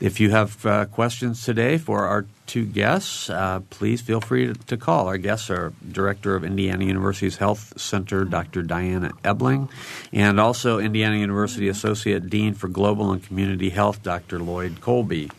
If 0.00 0.18
you 0.18 0.30
have 0.30 0.66
uh, 0.66 0.86
questions 0.86 1.44
today 1.44 1.78
for 1.78 2.06
our 2.06 2.26
two 2.50 2.66
guests, 2.66 3.30
uh, 3.30 3.60
please 3.70 4.00
feel 4.00 4.20
free 4.20 4.52
to, 4.52 4.76
call. 4.76 5.06
Our 5.06 5.18
guests 5.18 5.50
are 5.50 5.72
Director 5.88 6.34
of 6.34 6.42
Indiana 6.42 6.84
University's 6.84 7.36
Health 7.36 7.80
Center, 7.80 8.24
Dr. 8.24 8.62
Diana 8.62 9.12
Ebling, 9.22 9.68
and 10.12 10.40
also 10.40 10.80
Indiana 10.80 11.16
University 11.16 11.68
Associate 11.68 12.28
Dean 12.28 12.54
for 12.54 12.66
Global 12.66 13.12
and 13.12 13.22
Community 13.22 13.70
Health, 13.70 14.02
Dr. 14.02 14.40
Lloyd 14.40 14.80
Kolbe. 14.80 15.30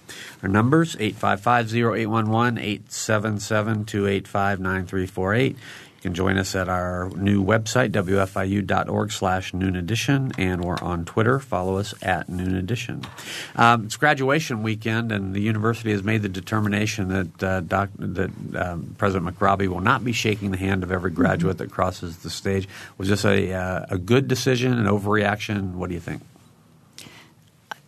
Our 0.41 0.47
numbers 0.47 0.95
855-0811, 0.95 2.88
877-285-9348. 2.88 5.58
You 6.01 6.09
can 6.09 6.15
join 6.15 6.39
us 6.39 6.55
at 6.55 6.67
our 6.67 7.11
new 7.11 7.43
website, 7.43 7.91
wfiu.org 7.91 9.11
slash 9.11 9.53
noon 9.53 9.75
edition, 9.75 10.31
and 10.35 10.65
we're 10.65 10.79
on 10.81 11.05
Twitter. 11.05 11.37
Follow 11.37 11.77
us 11.77 11.93
at 12.01 12.27
noon 12.27 12.55
edition. 12.55 13.03
Um, 13.55 13.85
it's 13.85 13.97
graduation 13.97 14.63
weekend, 14.63 15.11
and 15.11 15.35
the 15.35 15.41
university 15.41 15.91
has 15.91 16.01
made 16.01 16.23
the 16.23 16.29
determination 16.29 17.09
that, 17.09 17.43
uh, 17.43 17.59
doc, 17.59 17.89
that 17.99 18.31
um, 18.55 18.95
President 18.97 19.37
McRobbie 19.37 19.67
will 19.67 19.79
not 19.79 20.03
be 20.03 20.11
shaking 20.11 20.49
the 20.49 20.57
hand 20.57 20.81
of 20.81 20.91
every 20.91 21.11
graduate 21.11 21.59
that 21.59 21.69
crosses 21.69 22.17
the 22.17 22.31
stage. 22.31 22.67
Was 22.97 23.09
this 23.09 23.23
a, 23.23 23.53
uh, 23.53 23.85
a 23.91 23.99
good 23.99 24.27
decision, 24.27 24.73
an 24.73 24.87
overreaction? 24.87 25.73
What 25.73 25.89
do 25.89 25.93
you 25.93 26.01
think? 26.01 26.23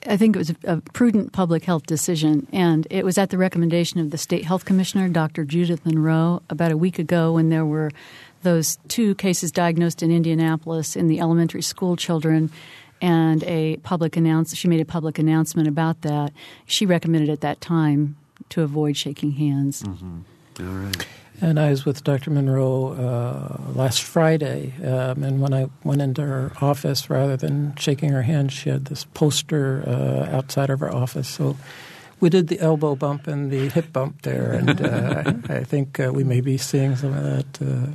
I 0.07 0.17
think 0.17 0.35
it 0.35 0.39
was 0.39 0.53
a, 0.63 0.81
prudent 0.93 1.33
public 1.33 1.63
health 1.63 1.85
decision, 1.85 2.47
and 2.51 2.87
it 2.89 3.05
was 3.05 3.17
at 3.17 3.29
the 3.29 3.37
recommendation 3.37 3.99
of 3.99 4.11
the 4.11 4.17
state 4.17 4.45
health 4.45 4.65
commissioner, 4.65 5.07
Dr. 5.09 5.45
Judith 5.45 5.85
Monroe, 5.85 6.41
about 6.49 6.71
a 6.71 6.77
week 6.77 6.99
ago 6.99 7.33
when 7.33 7.49
there 7.49 7.65
were 7.65 7.91
those 8.41 8.77
two 8.87 9.15
cases 9.15 9.51
diagnosed 9.51 10.03
in 10.03 10.11
Indianapolis 10.11 10.95
in 10.95 11.07
the 11.07 11.19
elementary 11.19 11.61
school 11.61 11.95
children, 11.95 12.51
and 13.01 13.43
a 13.43 13.77
public 13.77 14.15
announce. 14.15 14.55
She 14.55 14.67
made 14.67 14.81
a 14.81 14.85
public 14.85 15.19
announcement 15.19 15.67
about 15.67 16.01
that. 16.01 16.31
She 16.65 16.85
recommended 16.85 17.29
at 17.29 17.41
that 17.41 17.61
time 17.61 18.15
to 18.49 18.61
avoid 18.61 18.95
shaking 18.97 19.31
hands. 19.31 19.83
Mm-hmm. 19.83 20.19
All 20.59 20.73
right. 20.73 21.07
And 21.43 21.59
I 21.59 21.71
was 21.71 21.83
with 21.83 22.05
Dr. 22.05 22.31
Monroe 22.31 22.93
uh, 22.93 23.71
last 23.73 24.01
Friday, 24.01 24.71
um, 24.81 25.23
and 25.23 25.41
when 25.41 25.53
I 25.53 25.69
went 25.83 26.01
into 26.01 26.21
her 26.21 26.53
office, 26.61 27.09
rather 27.09 27.35
than 27.35 27.75
shaking 27.75 28.13
her 28.13 28.21
hand, 28.21 28.53
she 28.53 28.69
had 28.69 28.85
this 28.85 29.03
poster 29.13 29.83
uh, 29.85 30.33
outside 30.33 30.69
of 30.69 30.79
her 30.79 30.89
office. 30.89 31.27
So 31.27 31.57
we 32.21 32.29
did 32.29 32.47
the 32.47 32.61
elbow 32.61 32.95
bump 32.95 33.27
and 33.27 33.51
the 33.51 33.67
hip 33.67 33.91
bump 33.91 34.21
there, 34.21 34.53
and 34.53 34.79
uh, 34.79 35.33
I 35.49 35.65
think 35.65 35.99
uh, 35.99 36.13
we 36.13 36.23
may 36.23 36.39
be 36.39 36.57
seeing 36.57 36.95
some 36.95 37.13
of 37.13 37.23
that. 37.25 37.61
Uh, 37.61 37.91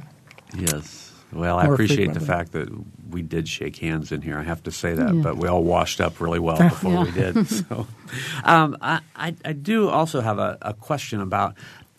yes. 0.55 1.09
Well, 1.33 1.59
I 1.59 1.65
appreciate 1.65 1.97
frequently. 1.97 2.21
the 2.21 2.27
fact 2.27 2.53
that 2.53 2.69
we 3.11 3.23
did 3.23 3.49
shake 3.49 3.77
hands 3.77 4.13
in 4.13 4.23
here. 4.23 4.39
I 4.39 4.43
have 4.43 4.63
to 4.65 4.71
say 4.71 4.95
that, 4.95 5.15
yeah. 5.15 5.23
but 5.23 5.37
we 5.37 5.49
all 5.49 5.63
washed 5.63 6.01
up 6.01 6.21
really 6.21 6.39
well 6.39 6.57
before 6.71 6.93
yeah. 6.93 7.05
we 7.05 7.11
did. 7.11 7.49
So, 7.49 7.87
um, 8.45 8.77
I, 8.81 9.01
I, 9.15 9.35
I, 9.45 9.53
do 9.53 9.89
also 9.89 10.21
have 10.21 10.39
a, 10.39 10.57
a 10.63 10.73
question 10.73 11.21
about 11.21 11.55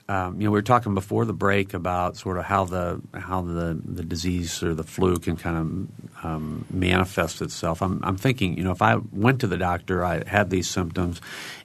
um, 0.10 0.41
you 0.41 0.45
know, 0.45 0.52
we 0.52 0.58
were 0.58 0.63
talking 0.63 0.95
before 0.95 1.24
the 1.24 1.34
break 1.34 1.76
about 1.76 2.17
sort 2.17 2.39
of 2.39 2.45
how 2.45 2.65
the 2.65 3.00
how 3.13 3.43
the, 3.43 3.80
the 3.86 4.04
disease 4.04 4.63
or 4.63 4.74
the 4.74 4.84
flu 4.84 5.19
can 5.19 5.38
kind 5.38 5.56
of 5.56 6.26
um, 6.26 6.65
manifest 6.72 7.43
itself. 7.43 7.84
I'm, 7.84 8.04
I'm 8.04 8.17
thinking, 8.17 8.58
you 8.58 8.63
know, 8.63 8.72
if 8.72 8.82
I 8.82 8.95
went 9.12 9.39
to 9.41 9.48
the 9.48 9.56
doctor, 9.56 10.04
I 10.04 10.28
had 10.28 10.50
these 10.50 10.67
symptoms, 10.67 11.22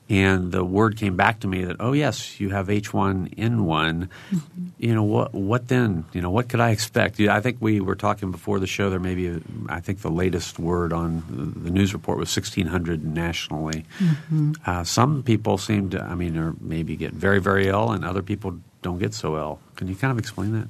and 0.09 0.53
the 0.53 0.65
word 0.65 0.97
came 0.99 1.17
back 1.17 1.41
to 1.41 1.47
me 1.47 1.65
that 1.65 1.77
oh 1.81 1.93
yes 1.93 2.39
you 2.39 2.51
have 2.51 2.69
H1N1 2.69 3.29
mm-hmm. 3.37 4.39
you 4.79 4.95
know 4.95 5.03
what 5.03 5.33
what 5.33 5.69
then? 5.69 6.05
You 6.13 6.21
know 6.21 6.31
what 6.31 6.49
could 6.49 6.61
I 6.61 6.71
expect? 6.71 7.21
I 7.21 7.41
think 7.41 7.59
we 7.61 7.81
were 7.81 7.95
talking 7.95 8.31
before 8.31 8.59
the 8.61 8.67
show 8.67 8.91
there 8.91 9.01
may 9.01 9.15
be 9.15 9.29
a, 9.29 9.41
I 9.69 9.81
think 9.81 10.01
the 10.01 10.11
latest 10.11 10.59
word 10.59 10.93
on 10.93 11.55
the 11.57 11.71
news 11.71 11.93
report 11.93 12.19
was 12.19 12.35
1600 12.35 13.05
nationally. 13.05 13.85
Mm-hmm. 13.99 14.53
uh, 14.67 14.85
some 14.85 15.23
people 15.23 15.59
seem 15.59 15.91
to 15.91 16.03
I 16.03 16.15
mean 16.15 16.37
or 16.37 16.55
maybe 16.61 16.97
get 16.97 17.13
very 17.13 17.41
very 17.41 17.69
ill 17.69 17.91
and 17.91 18.05
other 18.05 18.23
people 18.23 18.59
don't 18.83 18.99
get 18.99 19.15
so 19.15 19.37
ill. 19.37 19.61
Can 19.77 19.89
you 19.89 19.97
kind 19.97 20.11
of 20.11 20.19
explain 20.19 20.53
that 20.53 20.69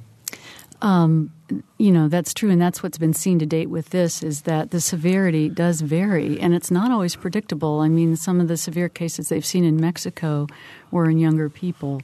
um, 0.85 1.31
you 1.79 1.91
know 1.91 2.07
that's 2.07 2.31
true, 2.31 2.51
and 2.51 2.61
that's 2.61 2.83
what's 2.83 2.99
been 2.99 3.13
seen 3.13 3.39
to 3.39 3.45
date 3.45 3.71
with 3.71 3.89
this 3.89 4.21
is 4.21 4.43
that 4.43 4.69
the 4.69 4.79
severity 4.79 5.49
does 5.49 5.81
vary, 5.81 6.39
and 6.39 6.53
it's 6.53 6.69
not 6.69 6.91
always 6.91 7.15
predictable. 7.15 7.79
I 7.79 7.87
mean, 7.87 8.15
some 8.15 8.39
of 8.39 8.47
the 8.47 8.55
severe 8.55 8.87
cases 8.87 9.29
they've 9.29 9.45
seen 9.45 9.63
in 9.63 9.81
Mexico 9.81 10.45
were 10.91 11.09
in 11.09 11.17
younger 11.17 11.49
people. 11.49 12.01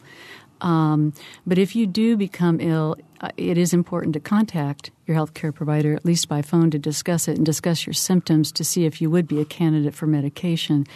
Um, 0.61 1.13
but 1.45 1.59
if 1.59 1.75
you 1.75 1.85
do 1.85 2.17
become 2.17 2.59
ill, 2.59 2.97
uh, 3.21 3.29
it 3.37 3.57
is 3.57 3.71
important 3.71 4.13
to 4.13 4.19
contact 4.19 4.89
your 5.05 5.15
healthcare 5.15 5.53
provider, 5.53 5.93
at 5.93 6.03
least 6.03 6.27
by 6.27 6.41
phone, 6.41 6.71
to 6.71 6.79
discuss 6.79 7.27
it 7.27 7.37
and 7.37 7.45
discuss 7.45 7.85
your 7.85 7.93
symptoms 7.93 8.51
to 8.53 8.63
see 8.63 8.85
if 8.85 8.99
you 8.99 9.11
would 9.11 9.27
be 9.27 9.39
a 9.39 9.45
candidate 9.45 9.93
for 9.93 10.07
medication. 10.07 10.87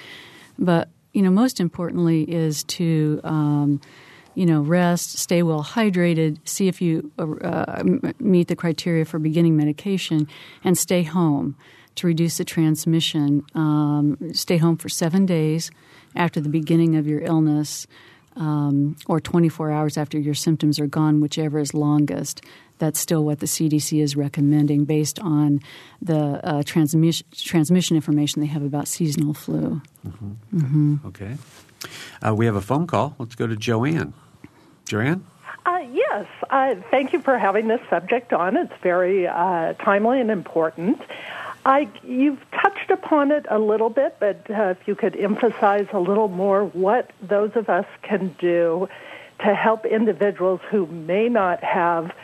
But 0.57 0.89
you 1.13 1.21
know, 1.21 1.29
most 1.29 1.59
importantly, 1.59 2.23
is 2.23 2.63
to 2.63 3.21
um, 3.23 3.79
you 4.35 4.45
know, 4.45 4.61
rest, 4.61 5.17
stay 5.17 5.41
well 5.41 5.63
hydrated, 5.63 6.37
see 6.47 6.67
if 6.67 6.81
you 6.81 7.11
uh, 7.17 7.83
meet 8.19 8.47
the 8.47 8.55
criteria 8.55 9.05
for 9.05 9.17
beginning 9.17 9.57
medication, 9.57 10.27
and 10.63 10.77
stay 10.77 11.03
home 11.03 11.55
to 11.95 12.07
reduce 12.07 12.37
the 12.37 12.45
transmission. 12.45 13.43
Um, 13.55 14.17
stay 14.33 14.57
home 14.57 14.77
for 14.77 14.89
seven 14.89 15.25
days 15.25 15.71
after 16.15 16.39
the 16.39 16.49
beginning 16.49 16.95
of 16.95 17.07
your 17.07 17.21
illness, 17.21 17.87
um, 18.35 18.97
or 19.07 19.19
24 19.19 19.71
hours 19.71 19.97
after 19.97 20.19
your 20.19 20.33
symptoms 20.33 20.79
are 20.79 20.87
gone, 20.87 21.21
whichever 21.21 21.59
is 21.59 21.73
longest. 21.73 22.41
That's 22.77 22.99
still 22.99 23.23
what 23.23 23.39
the 23.39 23.45
CDC 23.45 24.01
is 24.01 24.17
recommending 24.17 24.83
based 24.83 25.17
on 25.19 25.61
the 26.01 26.41
uh, 26.43 26.63
transmission, 26.63 27.25
transmission 27.33 27.95
information 27.95 28.41
they 28.41 28.47
have 28.47 28.63
about 28.63 28.89
seasonal 28.89 29.33
flu. 29.33 29.81
Mm-hmm. 30.05 30.57
Mm-hmm. 30.57 31.07
Okay. 31.07 31.37
Uh, 32.25 32.35
we 32.35 32.45
have 32.45 32.55
a 32.55 32.61
phone 32.61 32.87
call. 32.87 33.15
Let's 33.17 33.35
go 33.35 33.47
to 33.47 33.55
Joanne. 33.55 34.13
Joanne? 34.85 35.25
Uh, 35.65 35.83
yes. 35.91 36.27
Uh, 36.49 36.75
thank 36.91 37.11
you 37.13 37.19
for 37.19 37.37
having 37.37 37.67
this 37.67 37.81
subject 37.89 38.33
on. 38.33 38.55
It's 38.55 38.73
very 38.81 39.27
uh, 39.27 39.73
timely 39.73 40.21
and 40.21 40.29
important. 40.29 41.01
I, 41.65 41.89
you've 42.03 42.39
touched 42.51 42.91
upon 42.91 43.31
it 43.31 43.47
a 43.49 43.57
little 43.57 43.89
bit, 43.89 44.17
but 44.19 44.47
uh, 44.49 44.75
if 44.79 44.87
you 44.87 44.93
could 44.93 45.15
emphasize 45.15 45.87
a 45.91 45.99
little 45.99 46.27
more 46.27 46.65
what 46.65 47.09
those 47.21 47.51
of 47.55 47.69
us 47.69 47.87
can 48.03 48.35
do 48.37 48.87
to 49.39 49.55
help 49.55 49.85
individuals 49.85 50.61
who 50.69 50.85
may 50.85 51.27
not 51.27 51.63
have 51.63 52.15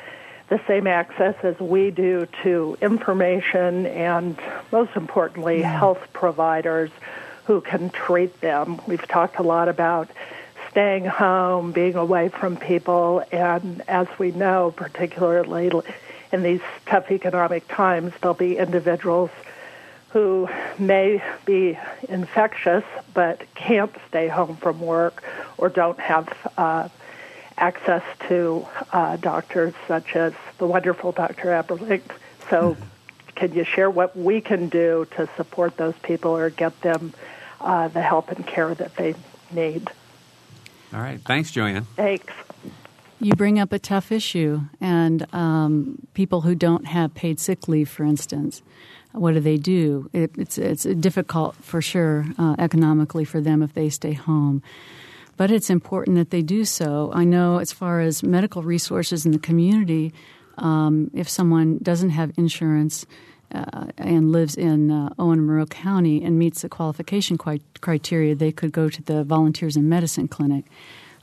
the 0.50 0.62
same 0.67 0.86
access 0.86 1.34
as 1.43 1.60
we 1.60 1.89
do 1.89 2.28
to 2.43 2.78
information 2.82 3.88
and, 3.88 4.38
most 4.71 4.95
importantly, 4.95 5.62
health 5.62 6.06
providers 6.13 6.91
who 7.45 7.62
can 7.62 7.89
treat 7.89 8.39
them. 8.41 8.80
We've 8.86 9.08
talked 9.08 9.39
a 9.39 9.43
lot 9.43 9.69
about 9.69 10.12
staying 10.72 11.06
home, 11.06 11.74
being 11.74 11.96
away 11.96 12.30
from 12.30 12.56
people, 12.56 13.24
and 13.32 13.84
as 13.88 14.08
we 14.18 14.32
know, 14.32 14.74
particularly 14.76 15.70
in 16.32 16.44
these 16.44 16.62
tough 16.86 17.12
economic 17.12 17.68
times, 17.68 18.14
there'll 18.22 18.34
be 18.34 18.58
individuals 18.58 19.30
who 20.10 20.50
may 20.80 21.22
be 21.46 21.78
infectious 22.10 22.84
but 23.14 23.42
can't 23.56 23.94
stay 24.08 24.28
home 24.28 24.56
from 24.58 24.80
work 24.80 25.24
or 25.58 25.70
don't 25.70 26.00
have 26.00 26.28
uh, 26.58 26.88
access 27.58 28.04
to 28.28 28.66
uh, 28.92 29.16
doctors 29.18 29.74
such 29.88 30.16
as 30.16 30.34
the 30.58 30.66
wonderful 30.66 31.12
Dr. 31.12 31.50
Eberling. 31.50 32.02
So, 32.50 32.76
can 33.36 33.54
you 33.54 33.64
share 33.64 33.90
what 33.90 34.16
we 34.16 34.42
can 34.42 34.70
do 34.70 35.08
to 35.16 35.30
support 35.36 35.78
those 35.78 35.96
people 36.04 36.36
or 36.36 36.50
get 36.50 36.80
them 36.82 37.14
uh, 37.60 37.88
the 37.88 38.02
help 38.02 38.30
and 38.30 38.46
care 38.46 38.74
that 38.76 38.96
they 38.96 39.16
need? 39.52 39.90
All 40.94 41.00
right. 41.00 41.22
Thanks, 41.22 41.52
Joanne. 41.52 41.86
Thanks. 41.96 42.34
You 43.20 43.34
bring 43.36 43.60
up 43.60 43.72
a 43.72 43.78
tough 43.78 44.12
issue, 44.12 44.62
and 44.82 45.32
um, 45.34 46.00
people 46.16 46.42
who 46.42 46.56
don't 46.56 46.88
have 46.88 47.14
paid 47.14 47.40
sick 47.40 47.68
leave, 47.68 47.88
for 47.88 48.04
instance, 48.04 48.64
what 49.12 49.34
do 49.34 49.40
they 49.40 49.58
do? 49.58 50.10
It, 50.12 50.32
it's 50.38 50.58
it's 50.58 50.84
difficult 50.84 51.56
for 51.58 51.82
sure 51.82 52.26
uh, 52.40 52.56
economically 52.58 53.24
for 53.26 53.40
them 53.40 53.62
if 53.62 53.74
they 53.74 53.90
stay 53.90 54.14
home, 54.14 54.64
but 55.38 55.52
it's 55.52 55.70
important 55.70 56.18
that 56.18 56.32
they 56.32 56.42
do 56.42 56.66
so. 56.66 57.12
I 57.14 57.24
know 57.24 57.60
as 57.60 57.72
far 57.72 58.02
as 58.02 58.24
medical 58.24 58.64
resources 58.64 59.26
in 59.26 59.34
the 59.34 59.40
community, 59.40 60.14
um, 60.58 61.12
if 61.14 61.30
someone 61.30 61.78
doesn't 61.82 62.12
have 62.12 62.32
insurance. 62.38 63.06
Uh, 63.54 63.88
and 63.98 64.32
lives 64.32 64.56
in 64.56 64.90
uh, 64.90 65.14
Owen 65.20 65.40
and 65.40 65.48
Monroe 65.48 65.66
County 65.66 66.24
and 66.24 66.40
meets 66.40 66.62
the 66.62 66.70
qualification 66.70 67.38
criteria, 67.38 68.34
they 68.34 68.52
could 68.52 68.72
go 68.72 68.88
to 68.88 69.02
the 69.04 69.26
Volunteers 69.26 69.76
in 69.76 69.90
Medicine 69.90 70.30
Clinic. 70.30 70.66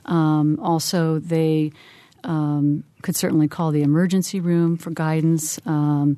Um, 0.05 0.59
also, 0.61 1.17
they 1.17 1.71
um, 2.23 2.83
could 3.01 3.15
certainly 3.15 3.47
call 3.47 3.71
the 3.71 3.81
emergency 3.81 4.39
room 4.39 4.77
for 4.77 4.91
guidance. 4.91 5.59
Um, 5.65 6.17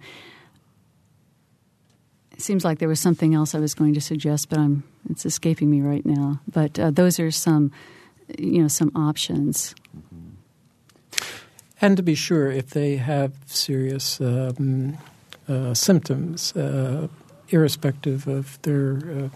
it 2.32 2.42
seems 2.42 2.66
like 2.66 2.80
there 2.80 2.90
was 2.90 3.00
something 3.00 3.34
else 3.34 3.56
I 3.56 3.60
was 3.60 3.74
going 3.74 3.94
to 3.94 4.02
suggest, 4.02 4.50
but 4.50 4.60
I'm 4.60 4.84
it's 5.10 5.26
escaping 5.26 5.70
me 5.70 5.82
right 5.82 6.06
now. 6.06 6.42
But 6.52 6.78
uh, 6.80 6.92
those 6.92 7.20
are 7.20 7.32
some, 7.32 7.72
you 8.38 8.62
know, 8.62 8.68
some 8.68 8.92
options. 8.96 9.76
And 11.80 11.98
to 11.98 12.04
be 12.04 12.16
sure, 12.16 12.52
if 12.52 12.70
they 12.72 12.98
have 12.98 13.34
serious 13.46 14.22
um, 14.22 14.98
symptoms, 15.74 16.56
uh, 16.56 17.08
irrespective 17.50 18.28
of 18.28 18.62
their 18.62 18.98
uh, 18.98 19.30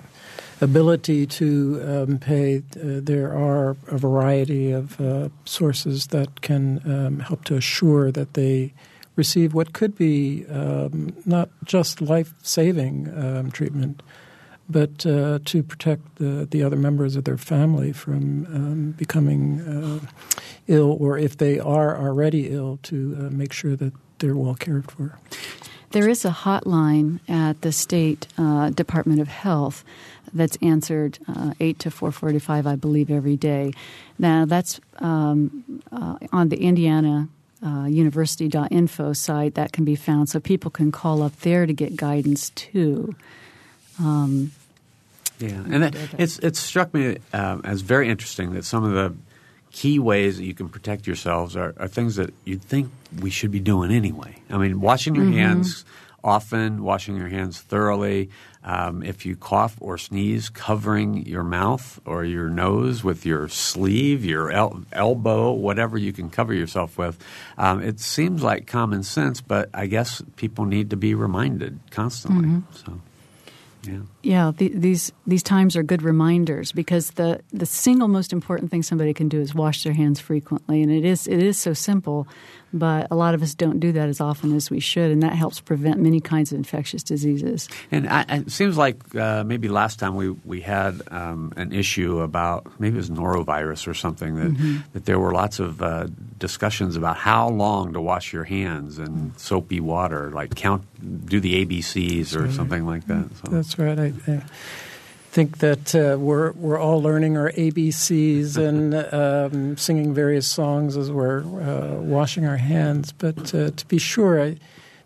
ability 0.62 1.26
to 1.26 1.82
um, 1.86 2.18
pay, 2.18 2.58
uh, 2.58 2.62
there 3.04 3.34
are 3.34 3.76
a 3.88 3.98
variety 3.98 4.72
of 4.72 5.00
uh, 5.02 5.30
sources 5.46 6.08
that 6.08 6.42
can 6.42 6.82
um, 6.86 7.20
help 7.20 7.44
to 7.46 7.56
assure 7.56 8.12
that 8.12 8.34
they 8.34 8.74
receive 9.16 9.54
what 9.54 9.74
could 9.74 9.96
be 9.96 10.46
um, 10.48 11.16
not 11.26 11.50
just 11.64 12.02
life 12.02 12.34
saving 12.42 13.12
um, 13.18 13.52
treatment, 13.52 14.02
but 14.68 15.06
uh, 15.06 15.40
to 15.46 15.62
protect 15.64 16.16
the, 16.16 16.48
the 16.50 16.64
other 16.64 16.76
members 16.76 17.16
of 17.16 17.24
their 17.24 17.38
family 17.38 17.92
from 17.92 18.46
um, 18.48 18.92
becoming 18.92 19.62
uh, 19.62 20.00
ill, 20.68 20.98
or 21.00 21.18
if 21.18 21.38
they 21.38 21.60
are 21.60 21.98
already 21.98 22.50
ill, 22.50 22.80
to 22.84 23.16
uh, 23.20 23.22
make 23.30 23.54
sure 23.54 23.76
that 23.76 23.94
they're 24.20 24.36
well 24.36 24.56
cared 24.56 24.90
for. 24.90 25.20
There 25.96 26.10
is 26.10 26.26
a 26.26 26.30
hotline 26.30 27.22
at 27.30 27.62
the 27.62 27.72
state 27.72 28.28
uh, 28.38 28.70
Department 28.70 29.22
of 29.22 29.30
Health 29.30 29.86
that's 30.34 30.58
answered 30.62 31.20
uh, 31.26 31.54
8 31.62 31.80
to 31.80 31.90
4.45, 31.90 32.66
I 32.66 32.76
believe, 32.76 33.10
every 33.10 33.38
day. 33.38 33.72
Now, 34.20 34.44
that's 34.44 34.82
um, 35.00 35.82
uh, 35.94 36.18
on 36.34 36.50
the 36.50 36.58
Indiana 36.58 37.30
uh, 37.66 37.86
university.info 37.86 39.14
site 39.14 39.56
that 39.56 39.72
can 39.72 39.86
be 39.86 39.96
found 39.96 40.28
so 40.28 40.42
people 40.42 40.70
can 40.70 40.92
call 40.92 41.24
up 41.24 41.40
there 41.40 41.66
to 41.66 41.72
get 41.72 41.96
guidance 41.96 42.50
too. 42.50 43.16
Um, 43.98 44.52
yeah, 45.40 45.64
and 45.72 45.82
that, 45.82 45.96
it's 46.18 46.40
it 46.40 46.58
struck 46.58 46.94
me 46.94 47.20
um, 47.32 47.62
as 47.64 47.80
very 47.80 48.10
interesting 48.10 48.52
that 48.52 48.66
some 48.66 48.84
of 48.84 48.92
the 48.92 49.16
key 49.76 50.00
ways 50.00 50.38
that 50.38 50.46
you 50.46 50.54
can 50.54 50.70
protect 50.70 51.06
yourselves 51.06 51.54
are, 51.58 51.74
are 51.78 51.90
things 51.90 52.16
that 52.16 52.34
you'd 52.46 52.62
think 52.62 52.90
we 53.20 53.30
should 53.30 53.52
be 53.52 53.60
doing 53.60 53.92
anyway. 53.92 54.34
I 54.50 54.58
mean, 54.58 54.80
washing 54.80 55.16
your 55.16 55.26
mm-hmm. 55.26 55.38
hands 55.38 55.84
often, 56.24 56.82
washing 56.82 57.18
your 57.18 57.28
hands 57.28 57.60
thoroughly. 57.60 58.30
Um, 58.64 59.04
if 59.04 59.26
you 59.26 59.36
cough 59.36 59.76
or 59.82 59.98
sneeze, 59.98 60.48
covering 60.48 61.26
your 61.26 61.44
mouth 61.44 62.00
or 62.06 62.24
your 62.24 62.50
nose 62.50 63.04
with 63.04 63.26
your 63.26 63.50
sleeve, 63.50 64.24
your 64.24 64.50
el- 64.50 64.86
elbow, 64.94 65.52
whatever 65.52 65.98
you 65.98 66.14
can 66.14 66.30
cover 66.30 66.54
yourself 66.54 66.98
with. 66.98 67.22
Um, 67.58 67.84
it 67.84 68.00
seems 68.00 68.42
like 68.42 68.68
common 68.68 69.04
sense, 69.04 69.42
but 69.42 69.70
I 69.74 69.88
guess 69.88 70.24
people 70.38 70.64
need 70.64 70.90
to 70.92 70.96
be 70.96 71.14
reminded 71.14 71.80
constantly. 71.92 72.48
Mm-hmm. 72.48 72.74
So. 72.74 73.02
Yeah, 73.88 74.02
yeah. 74.24 74.52
The, 74.56 74.70
these 74.70 75.12
these 75.28 75.44
times 75.44 75.76
are 75.76 75.84
good 75.84 76.02
reminders 76.02 76.72
because 76.72 77.12
the 77.12 77.42
the 77.52 77.66
single 77.66 78.08
most 78.08 78.34
important 78.34 78.72
thing 78.72 78.84
somebody 78.84 79.14
can 79.14 79.30
do 79.30 79.40
is 79.40 79.54
wash 79.54 79.84
their 79.84 79.94
hands 79.94 80.20
frequently, 80.20 80.82
and 80.82 80.92
it 80.92 81.06
is 81.06 81.28
it 81.28 81.42
is 81.42 81.58
so 81.58 81.74
simple 81.74 82.28
but 82.76 83.08
a 83.10 83.16
lot 83.16 83.34
of 83.34 83.42
us 83.42 83.56
don't 83.56 83.80
do 83.80 83.94
that 83.94 84.10
as 84.10 84.20
often 84.20 84.54
as 84.54 84.70
we 84.70 84.80
should, 84.80 85.10
and 85.10 85.24
that 85.24 85.34
helps 85.34 85.62
prevent 85.62 86.00
many 86.00 86.20
kinds 86.20 86.52
of 86.52 86.58
infectious 86.58 87.02
diseases. 87.04 87.70
And 87.90 88.08
I, 88.08 88.26
it 88.30 88.52
seems 88.52 88.78
like 88.78 89.16
uh, 89.16 89.44
maybe 89.46 89.70
last 89.70 89.98
time 89.98 90.16
we, 90.16 90.30
we 90.30 90.62
had 90.62 91.02
um, 91.10 91.54
an 91.56 91.72
issue 91.72 92.20
about 92.20 92.68
maybe 92.80 92.96
it 92.96 92.98
was 92.98 93.10
norovirus 93.10 93.88
or 93.88 93.94
something 93.94 94.36
that, 94.36 94.52
mm-hmm. 94.52 94.78
that 94.92 95.06
there 95.06 95.20
were 95.20 95.32
lots 95.32 95.60
of 95.60 95.82
uh, 95.82 96.08
discussions 96.38 96.98
about 96.98 97.16
how 97.16 97.48
long 97.48 97.94
to 97.94 98.02
wash 98.02 98.34
your 98.34 98.44
hands 98.44 99.00
in 99.00 99.32
soapy 99.38 99.80
water, 99.80 100.32
like 100.32 100.54
count, 100.54 100.84
do 101.26 101.40
the 101.40 101.66
ABCs 101.66 102.36
or 102.36 102.44
right. 102.44 102.54
something 102.54 102.86
like 102.86 103.08
that. 103.08 103.30
So. 103.38 103.52
That's 103.52 103.80
right. 103.80 103.98
I, 103.98 104.14
I 104.28 104.42
think 105.36 105.58
that 105.58 105.94
uh, 105.94 106.18
we're 106.18 106.54
we're 106.54 106.80
all 106.80 107.02
learning 107.02 107.36
our 107.36 107.52
ABCs 107.52 108.56
and 108.68 108.96
um, 109.14 109.76
singing 109.76 110.14
various 110.14 110.48
songs 110.48 110.96
as 110.96 111.12
we're 111.12 111.42
uh, 111.42 112.00
washing 112.00 112.46
our 112.46 112.56
hands. 112.56 113.12
But 113.12 113.54
uh, 113.54 113.72
to 113.72 113.86
be 113.88 113.98
sure, 113.98 114.42
I, 114.42 114.56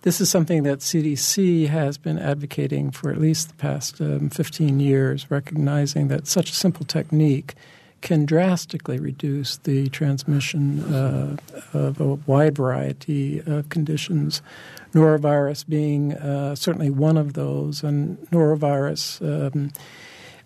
this 0.04 0.22
is 0.22 0.30
something 0.30 0.62
that 0.64 0.80
CDC 0.80 1.68
has 1.70 1.98
been 1.98 2.20
advocating 2.20 2.92
for 2.92 3.10
at 3.10 3.18
least 3.18 3.48
the 3.48 3.56
past 3.56 4.00
um, 4.00 4.30
15 4.30 4.80
years, 4.80 5.32
recognizing 5.32 6.10
that 6.10 6.28
such 6.28 6.52
a 6.52 6.56
simple 6.56 6.86
technique 6.86 7.56
can 8.02 8.24
drastically 8.26 9.00
reduce 9.00 9.58
the 9.58 9.90
transmission 9.90 10.94
uh, 10.94 11.38
of 11.74 12.00
a 12.00 12.14
wide 12.28 12.56
variety 12.56 13.40
of 13.48 13.68
conditions. 13.70 14.44
Norovirus 14.94 15.68
being 15.68 16.14
uh, 16.14 16.54
certainly 16.54 16.92
one 16.92 17.18
of 17.18 17.34
those, 17.34 17.84
and 17.84 18.20
norovirus. 18.30 19.22
Um, 19.22 19.72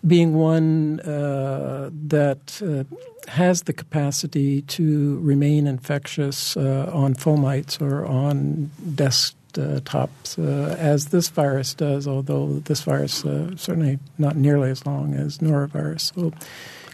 being 0.06 0.34
one 0.34 1.00
uh, 1.00 1.90
that 1.92 2.60
uh, 2.62 2.84
has 3.30 3.62
the 3.62 3.72
capacity 3.72 4.62
to 4.62 5.18
remain 5.20 5.66
infectious 5.66 6.56
uh, 6.56 6.90
on 6.92 7.14
fomites 7.14 7.80
or 7.80 8.04
on 8.04 8.70
desktops, 8.86 10.38
uh, 10.38 10.74
as 10.74 11.06
this 11.06 11.28
virus 11.28 11.74
does, 11.74 12.06
although 12.06 12.58
this 12.60 12.82
virus 12.82 13.24
uh, 13.24 13.56
certainly 13.56 13.98
not 14.18 14.36
nearly 14.36 14.70
as 14.70 14.84
long 14.84 15.14
as 15.14 15.38
norovirus. 15.38 16.14
So, 16.14 16.32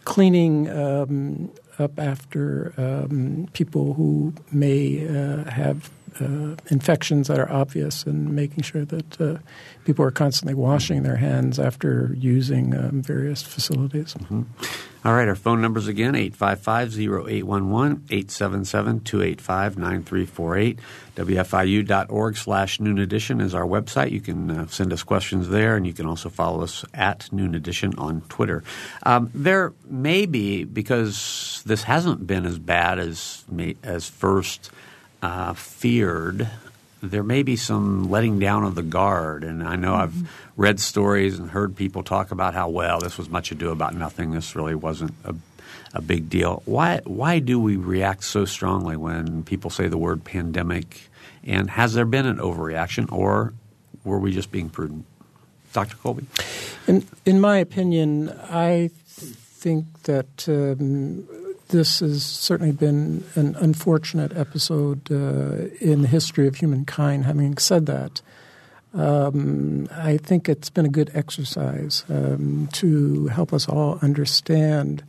cleaning 0.05 0.71
um, 0.71 1.51
up 1.79 1.99
after 1.99 2.73
um, 2.77 3.49
people 3.53 3.95
who 3.95 4.35
may 4.53 5.07
uh, 5.07 5.51
have 5.51 5.91
uh, 6.21 6.57
infections 6.71 7.29
that 7.29 7.39
are 7.39 7.51
obvious 7.51 8.05
and 8.05 8.31
making 8.31 8.63
sure 8.63 8.85
that 8.85 9.21
uh, 9.21 9.39
people 9.85 10.05
are 10.05 10.11
constantly 10.11 10.55
washing 10.55 11.03
their 11.03 11.17
hands 11.17 11.59
after 11.59 12.15
using 12.19 12.75
um, 12.75 13.03
various 13.03 13.43
facilities. 13.43 14.15
Mm-hmm. 14.15 14.43
All 15.03 15.15
right, 15.15 15.29
our 15.29 15.35
phone 15.35 15.63
numbers 15.63 15.89
again 15.89 16.15
855 16.15 16.99
0811 16.99 18.05
877 18.11 19.01
285 19.01 19.79
9348. 19.79 20.79
WFIU.org 21.17 22.37
slash 22.37 22.81
noon 22.81 22.99
edition 22.99 23.41
is 23.41 23.55
our 23.55 23.65
website. 23.65 24.11
You 24.11 24.21
can 24.21 24.51
uh, 24.51 24.67
send 24.67 24.93
us 24.93 25.03
questions 25.03 25.49
there, 25.49 25.77
and 25.77 25.87
you 25.87 25.95
can 25.95 26.07
also 26.07 26.29
follow 26.29 26.63
us 26.63 26.85
at 26.93 27.33
noon 27.33 27.55
edition 27.55 27.95
on 27.97 28.21
Twitter. 28.29 28.63
Um, 29.05 29.31
there 29.35 29.73
may 29.89 30.27
be, 30.27 30.65
because 30.65 31.63
this 31.65 31.83
hasn't 31.85 32.27
been 32.27 32.45
as 32.45 32.59
bad 32.59 32.99
as, 32.99 33.45
as 33.83 34.07
first 34.07 34.71
uh, 35.23 35.55
feared 35.55 36.49
there 37.03 37.23
may 37.23 37.43
be 37.43 37.57
some 37.57 38.11
letting 38.11 38.39
down 38.39 38.65
of 38.65 38.75
the 38.75 38.83
guard. 38.83 39.45
And 39.45 39.63
I 39.63 39.77
know 39.77 39.93
mm-hmm. 39.93 40.25
I've 40.25 40.53
read 40.57 40.81
stories 40.81 41.39
and 41.39 41.51
heard 41.51 41.77
people 41.77 42.03
talk 42.03 42.31
about 42.31 42.55
how, 42.55 42.69
well, 42.69 43.01
this 43.01 43.17
was 43.17 43.29
much 43.29 43.51
ado 43.53 43.71
about 43.71 43.95
nothing. 43.95 44.33
This 44.33 44.55
really 44.55 44.75
wasn't 44.75 45.15
a, 45.25 45.35
a 45.95 46.03
big 46.03 46.29
deal. 46.29 46.63
Why, 46.67 47.01
why 47.05 47.39
do 47.39 47.59
we 47.59 47.77
react 47.77 48.25
so 48.25 48.45
strongly 48.45 48.97
when 48.97 49.45
people 49.45 49.71
say 49.71 49.89
the 49.89 49.99
word 49.99 50.25
pandemic? 50.25 51.09
And 51.45 51.71
has 51.71 51.95
there 51.95 52.05
been 52.05 52.27
an 52.27 52.37
overreaction, 52.37 53.11
or 53.11 53.55
were 54.05 54.19
we 54.19 54.31
just 54.31 54.53
being 54.53 54.69
prudent? 54.69 55.07
Dr. 55.73 55.97
Kolbe? 55.97 56.25
In, 56.87 57.07
in 57.25 57.41
my 57.41 57.57
opinion, 57.57 58.29
I 58.51 58.91
think 58.99 60.03
that 60.03 60.49
um, 60.49 61.27
this 61.71 62.01
has 62.01 62.25
certainly 62.25 62.73
been 62.73 63.25
an 63.35 63.57
unfortunate 63.57 64.37
episode 64.37 65.11
uh, 65.11 65.67
in 65.81 66.03
the 66.03 66.09
history 66.09 66.47
of 66.47 66.55
humankind. 66.57 67.25
Having 67.25 67.59
said 67.59 67.87
that, 67.87 68.23
um, 68.95 69.89
I 69.91 70.19
think 70.19 70.49
it's 70.49 70.71
been 70.71 70.87
a 70.87 70.91
good 70.91 71.11
exercise 71.15 72.05
um, 72.09 72.69
to 72.75 73.27
help 73.29 73.53
us 73.53 73.69
all 73.69 73.99
understand 74.03 75.03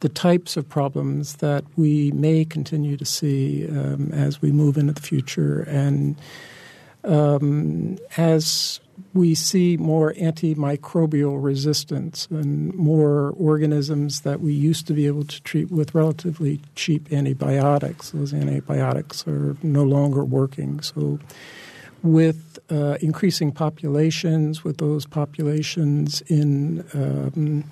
the 0.00 0.08
types 0.08 0.56
of 0.56 0.68
problems 0.68 1.36
that 1.36 1.64
we 1.76 2.10
may 2.12 2.44
continue 2.44 2.96
to 2.96 3.04
see 3.04 3.68
um, 3.68 4.10
as 4.12 4.42
we 4.42 4.52
move 4.52 4.76
into 4.76 4.92
the 4.92 5.02
future 5.02 5.62
and 5.68 6.16
Um, 7.04 7.96
as 8.16 8.80
we 9.14 9.34
see 9.34 9.76
more 9.76 10.12
antimicrobial 10.14 11.42
resistance 11.42 12.28
and 12.30 12.74
more 12.74 13.34
organisms 13.38 14.20
that 14.20 14.40
we 14.40 14.52
used 14.52 14.86
to 14.86 14.92
be 14.92 15.06
able 15.06 15.24
to 15.24 15.42
treat 15.42 15.70
with 15.70 15.94
relatively 15.94 16.60
cheap 16.74 17.10
antibiotics. 17.12 18.10
Those 18.10 18.34
antibiotics 18.34 19.26
are 19.26 19.56
no 19.62 19.82
longer 19.82 20.24
working. 20.24 20.80
So, 20.80 21.18
with 22.02 22.58
uh, 22.70 22.96
increasing 23.00 23.50
populations, 23.50 24.62
with 24.62 24.78
those 24.78 25.04
populations 25.04 26.20
in 26.28 26.84
um, 26.94 27.64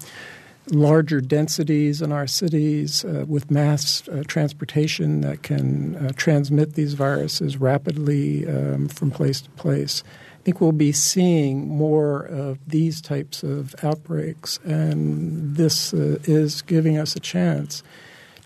larger 0.71 1.21
densities 1.21 2.03
in 2.03 2.11
our 2.11 2.27
cities, 2.27 3.05
uh, 3.05 3.25
with 3.29 3.51
mass 3.51 4.09
uh, 4.09 4.25
transportation 4.27 5.21
that 5.21 5.43
can 5.43 5.95
uh, 5.97 6.13
transmit 6.17 6.75
these 6.75 6.95
viruses 6.95 7.59
rapidly 7.59 8.49
um, 8.49 8.89
from 8.89 9.13
place 9.13 9.41
to 9.41 9.51
place 9.51 10.03
think 10.47 10.61
we'll 10.61 10.71
be 10.71 10.93
seeing 10.93 11.67
more 11.67 12.21
of 12.21 12.61
these 12.69 13.01
types 13.01 13.43
of 13.43 13.75
outbreaks, 13.83 14.61
and 14.63 15.57
this 15.57 15.93
uh, 15.93 16.19
is 16.23 16.63
giving 16.63 16.97
us 16.97 17.17
a 17.17 17.21
chance 17.21 17.83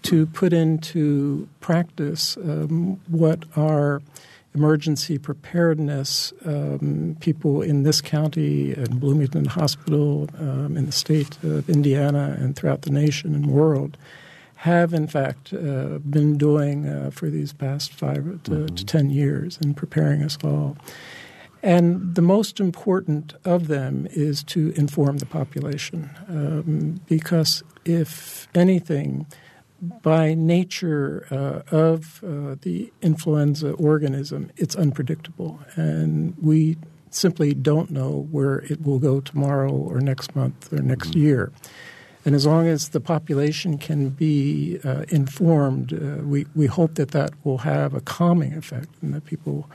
to 0.01 0.25
put 0.25 0.55
into 0.55 1.47
practice 1.61 2.39
um, 2.39 2.99
what 3.07 3.45
our 3.55 4.01
emergency 4.55 5.19
preparedness 5.19 6.33
um, 6.47 7.19
people 7.21 7.61
in 7.61 7.83
this 7.83 8.01
county 8.01 8.73
and 8.73 8.99
Bloomington 8.99 9.45
Hospital, 9.45 10.27
um, 10.39 10.79
in 10.79 10.87
the 10.87 10.93
state 10.93 11.37
of 11.45 11.69
Indiana, 11.69 12.35
and 12.41 12.57
throughout 12.57 12.81
the 12.81 12.91
nation 12.91 13.35
and 13.35 13.45
world 13.45 13.99
have 14.57 14.95
in 14.95 15.07
fact 15.07 15.53
uh, 15.53 15.99
been 15.99 16.39
doing 16.39 16.87
uh, 16.87 17.11
for 17.11 17.29
these 17.29 17.53
past 17.53 17.93
five 17.93 18.25
to, 18.45 18.51
mm-hmm. 18.51 18.75
to, 18.75 18.87
ten 18.87 19.11
years 19.11 19.59
in 19.63 19.75
preparing 19.75 20.23
us 20.23 20.39
all. 20.43 20.79
And 21.63 22.15
the 22.15 22.23
most 22.23 22.59
important 22.59 23.35
of 23.45 23.69
them 23.69 24.07
is 24.11 24.43
to 24.45 24.73
inform 24.77 25.19
the 25.19 25.27
population. 25.27 26.11
Um, 26.29 27.01
because 27.07 27.63
if 27.85 28.49
anything, 28.55 29.27
by 30.03 30.35
nature 30.35 31.27
uh, 31.31 31.75
of 31.75 32.23
uh, 32.23 32.57
the 32.63 32.93
influenza 33.03 33.73
organism, 33.73 34.51
it's 34.57 34.77
unpredictable. 34.77 35.61
And 35.77 36.35
we 36.41 36.77
simply 37.11 37.55
don't 37.55 37.91
know 37.91 38.29
where 38.31 38.59
it 38.59 38.83
will 38.83 38.99
go 38.99 39.21
tomorrow 39.21 39.73
or 39.73 40.01
next 40.01 40.37
month 40.37 40.73
or 40.73 40.79
next 40.79 41.11
mm-hmm. 41.11 41.21
year. 41.21 41.53
And 42.25 42.35
as 42.35 42.47
long 42.47 42.67
as 42.67 42.91
the 42.91 43.01
population 43.01 43.79
can 43.79 44.11
be 44.11 44.79
uh, 44.85 45.05
informed, 45.09 45.95
uh, 45.95 46.23
we, 46.23 46.47
we 46.55 46.67
hope 46.67 46.97
that 46.97 47.13
that 47.13 47.33
will 47.45 47.59
have 47.59 47.95
a 47.95 48.01
calming 48.01 48.55
effect 48.55 48.91
and 49.01 49.15
that 49.15 49.25
people 49.25 49.69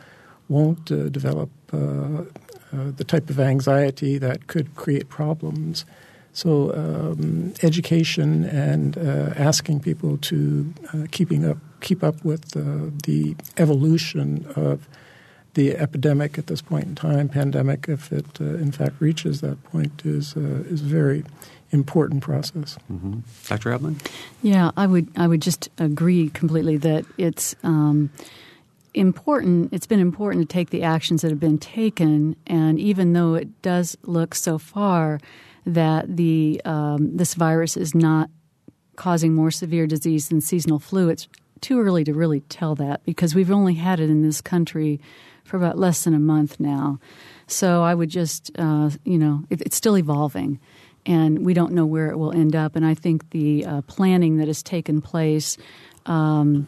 won't 0.49 0.91
uh, 0.91 1.09
develop 1.09 1.49
uh, 1.73 1.77
uh, 1.77 2.23
the 2.71 3.03
type 3.03 3.29
of 3.29 3.39
anxiety 3.39 4.17
that 4.17 4.47
could 4.47 4.75
create 4.75 5.09
problems. 5.09 5.85
So, 6.33 6.73
um, 6.75 7.53
education 7.63 8.43
and 8.43 8.97
uh, 8.97 9.33
asking 9.37 9.79
people 9.79 10.17
to 10.17 10.73
keeping 11.11 11.45
up 11.45 11.57
keep 11.79 12.03
up 12.03 12.25
with 12.25 12.51
the 12.51 13.35
evolution 13.57 14.45
of 14.55 14.87
the 15.53 15.77
epidemic 15.77 16.37
at 16.37 16.47
this 16.47 16.61
point 16.61 16.85
in 16.85 16.95
time, 16.95 17.29
pandemic, 17.29 17.87
if 17.87 18.11
it 18.11 18.39
in 18.41 18.73
fact 18.73 18.95
reaches 18.99 19.39
that 19.39 19.63
point, 19.63 20.05
is 20.05 20.35
is 20.35 20.81
a 20.81 20.85
very 20.85 21.23
important 21.71 22.21
process. 22.21 22.77
Mm-hmm. 22.91 23.19
Dr. 23.47 23.71
Ebling? 23.71 24.01
Yeah, 24.41 24.71
I 24.75 24.87
would 24.87 25.07
I 25.15 25.27
would 25.27 25.41
just 25.41 25.69
agree 25.77 26.29
completely 26.29 26.75
that 26.77 27.05
it's. 27.17 27.55
Um, 27.63 28.09
important 28.95 29.73
it's 29.73 29.87
been 29.87 29.99
important 29.99 30.47
to 30.49 30.53
take 30.53 30.69
the 30.69 30.83
actions 30.83 31.21
that 31.21 31.29
have 31.29 31.39
been 31.39 31.57
taken. 31.57 32.35
And 32.47 32.79
even 32.79 33.13
though 33.13 33.35
it 33.35 33.61
does 33.61 33.97
look 34.03 34.33
so 34.33 34.57
far 34.57 35.19
that 35.65 36.17
the 36.17 36.61
um, 36.65 37.15
this 37.17 37.33
virus 37.33 37.75
is 37.75 37.93
not 37.93 38.29
causing 38.95 39.33
more 39.33 39.51
severe 39.51 39.87
disease 39.87 40.29
than 40.29 40.39
seasonal 40.39 40.79
flu 40.79 41.09
it's 41.09 41.27
too 41.59 41.81
early 41.81 42.03
to 42.03 42.13
really 42.13 42.41
tell 42.41 42.75
that 42.75 43.03
because 43.03 43.35
we've 43.35 43.51
only 43.51 43.73
had 43.73 43.99
it 43.99 44.09
in 44.09 44.21
this 44.21 44.39
country 44.39 45.01
for 45.43 45.57
about 45.57 45.77
less 45.77 46.03
than 46.03 46.13
a 46.13 46.19
month 46.19 46.59
now. 46.59 46.99
So 47.47 47.83
i 47.83 47.93
would 47.93 48.09
just 48.09 48.51
uh, 48.57 48.89
you 49.03 49.17
know 49.17 49.43
it, 49.49 49.61
it's 49.61 49.75
still 49.75 49.97
evolving 49.97 50.59
and 51.05 51.45
we 51.45 51.53
don't 51.53 51.73
know 51.73 51.85
where 51.85 52.09
it 52.09 52.17
will 52.17 52.31
end 52.31 52.55
up. 52.55 52.75
And 52.75 52.85
i 52.85 52.93
think 52.93 53.29
the 53.31 53.65
uh, 53.65 53.81
planning 53.83 54.37
that 54.37 54.47
has 54.47 54.63
taken 54.63 55.01
place 55.01 55.57
um, 56.05 56.67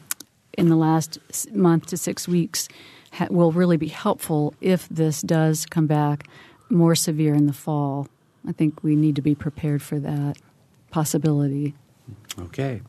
in 0.58 0.70
the 0.70 0.76
last 0.76 1.20
month 1.53 1.86
to 1.88 1.97
six 1.97 2.28
weeks 2.28 2.68
ha- 3.14 3.28
will 3.30 3.51
really 3.51 3.78
be 3.78 3.88
helpful 3.88 4.53
if 4.60 4.89
this 4.89 5.22
does 5.22 5.66
come 5.66 5.88
back 5.88 6.28
more 6.70 6.95
severe 6.95 7.34
in 7.34 7.47
the 7.47 7.53
fall. 7.53 8.08
I 8.47 8.51
think 8.51 8.84
we 8.84 8.95
need 8.95 9.16
to 9.16 9.22
be 9.22 9.36
prepared 9.36 9.82
for 9.82 9.99
that 9.99 10.38
possibility. 10.91 11.76
Okay, 12.39 12.82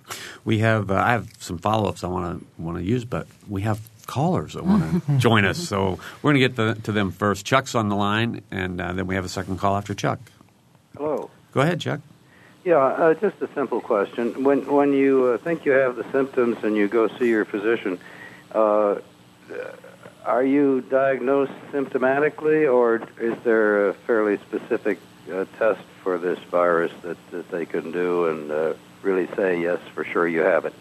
we 0.45 0.59
have. 0.59 0.91
Uh, 0.91 0.95
I 0.95 1.13
have 1.13 1.29
some 1.39 1.59
follow 1.59 1.89
ups 1.89 2.05
I 2.05 2.09
want 2.09 2.41
to 2.41 2.63
want 2.63 2.79
to 2.79 2.85
use, 2.85 3.05
but 3.05 3.27
we 3.49 3.63
have 3.63 3.81
callers 4.07 4.55
that 4.55 4.65
want 4.65 5.05
to 5.07 5.17
join 5.19 5.45
us, 5.45 5.59
so 5.59 5.99
we're 6.23 6.33
going 6.33 6.35
to 6.35 6.49
get 6.49 6.57
the, 6.57 6.75
to 6.83 6.93
them 6.93 7.11
first. 7.11 7.45
Chuck's 7.45 7.75
on 7.75 7.89
the 7.89 7.97
line, 7.97 8.43
and 8.51 8.81
uh, 8.81 8.93
then 8.93 9.07
we 9.07 9.15
have 9.17 9.25
a 9.25 9.29
second 9.29 9.59
call 9.59 9.77
after 9.77 9.95
Chuck. 9.95 10.21
Hello. 10.97 11.31
Go 11.53 11.61
ahead, 11.63 11.81
Chuck. 11.81 12.01
Yeah, 12.69 12.85
uh, 12.85 13.15
just 13.15 13.41
a 13.41 13.49
simple 13.55 13.81
question. 13.81 14.45
When 14.45 14.71
when 14.71 14.93
you 14.93 15.25
uh, 15.25 15.39
think 15.39 15.65
you 15.65 15.73
have 15.73 15.97
the 15.97 16.05
symptoms 16.13 16.59
and 16.63 16.77
you 16.77 16.87
go 16.87 17.09
see 17.09 17.31
your 17.31 17.47
physician, 17.47 17.99
uh, 18.53 18.97
are 20.27 20.45
you 20.45 20.83
diagnosed 20.83 21.59
symptomatically, 21.73 22.71
or 22.71 22.97
is 23.19 23.43
there 23.43 23.89
a 23.89 23.95
fairly 23.95 24.37
specific 24.37 24.99
uh, 25.33 25.47
test 25.59 25.81
for 26.03 26.19
this 26.19 26.39
virus 26.51 26.93
that, 27.01 27.17
that 27.31 27.51
they 27.51 27.65
can 27.65 27.91
do 27.91 28.27
and 28.27 28.51
uh, 28.51 28.75
really 29.01 29.29
say 29.35 29.63
yes, 29.63 29.81
for 29.95 30.05
sure 30.05 30.29
you 30.29 30.41
have 30.41 30.67
it? 30.67 30.75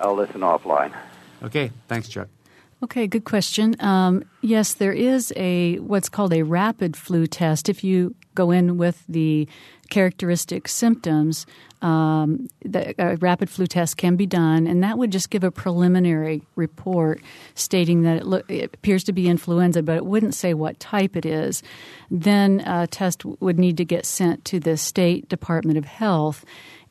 I'll 0.00 0.16
listen 0.16 0.40
offline. 0.40 0.92
Okay, 1.44 1.70
thanks, 1.86 2.08
Chuck. 2.08 2.26
Okay, 2.82 3.06
good 3.06 3.24
question. 3.24 3.76
Um, 3.78 4.24
yes, 4.40 4.74
there 4.74 4.92
is 4.92 5.32
a 5.36 5.78
what's 5.78 6.08
called 6.08 6.32
a 6.32 6.42
rapid 6.42 6.96
flu 6.96 7.28
test. 7.28 7.68
If 7.68 7.84
you 7.84 8.16
go 8.34 8.50
in 8.50 8.76
with 8.76 9.04
the 9.08 9.46
characteristic 9.88 10.66
symptoms, 10.66 11.46
um, 11.80 12.48
the 12.64 12.92
a 12.98 13.16
rapid 13.18 13.50
flu 13.50 13.68
test 13.68 13.98
can 13.98 14.16
be 14.16 14.26
done, 14.26 14.66
and 14.66 14.82
that 14.82 14.98
would 14.98 15.12
just 15.12 15.30
give 15.30 15.44
a 15.44 15.52
preliminary 15.52 16.42
report 16.56 17.20
stating 17.54 18.02
that 18.02 18.16
it, 18.16 18.26
lo- 18.26 18.42
it, 18.48 18.74
appears 18.74 19.04
to 19.04 19.12
be 19.12 19.28
influenza, 19.28 19.80
but 19.80 19.96
it 19.96 20.04
wouldn't 20.04 20.34
say 20.34 20.52
what 20.52 20.80
type 20.80 21.14
it 21.14 21.24
is. 21.24 21.62
Then 22.10 22.60
a 22.66 22.88
test 22.88 23.24
would 23.24 23.60
need 23.60 23.76
to 23.76 23.84
get 23.84 24.06
sent 24.06 24.44
to 24.46 24.58
the 24.58 24.76
State 24.76 25.28
Department 25.28 25.78
of 25.78 25.84
Health, 25.84 26.44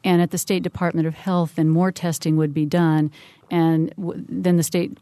and 0.04 0.22
at 0.22 0.32
the 0.32 0.38
State 0.38 0.64
Department 0.64 1.08
of 1.08 1.14
Health, 1.14 1.56
then 1.56 1.70
more 1.70 1.92
testing 1.92 2.38
would 2.38 2.54
be 2.54 2.66
done, 2.66 3.12
and 3.50 3.94
w- 3.98 4.24
then 4.28 4.58
the 4.58 4.64
state 4.64 4.98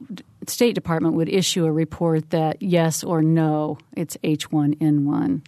State 0.47 0.73
Department 0.73 1.15
would 1.15 1.29
issue 1.29 1.65
a 1.65 1.71
report 1.71 2.31
that 2.31 2.61
yes 2.61 3.03
or 3.03 3.21
no, 3.21 3.77
it's 3.95 4.17
H1N1. 4.23 5.41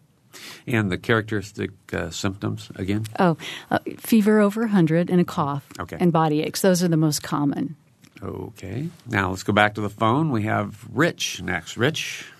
And 0.68 0.92
the 0.92 0.98
characteristic 0.98 1.72
uh, 1.92 2.10
symptoms 2.10 2.72
again? 2.76 3.06
Oh, 3.20 3.38
uh, 3.70 3.80
fever 3.98 4.40
over 4.40 4.62
100 4.62 5.10
and 5.10 5.20
a 5.20 5.26
cough 5.26 5.68
okay. 5.80 5.98
and 6.00 6.14
body 6.14 6.42
aches. 6.42 6.62
Those 6.62 6.84
are 6.84 6.88
the 6.88 6.98
most 6.98 7.22
common. 7.22 7.76
Okay. 8.24 8.88
Now 9.08 9.32
let's 9.32 9.44
go 9.44 9.52
back 9.52 9.76
to 9.76 9.82
the 9.82 9.90
phone. 9.90 10.32
We 10.32 10.44
have 10.44 10.86
Rich 10.92 11.42
next. 11.42 11.76
Rich? 11.76 12.32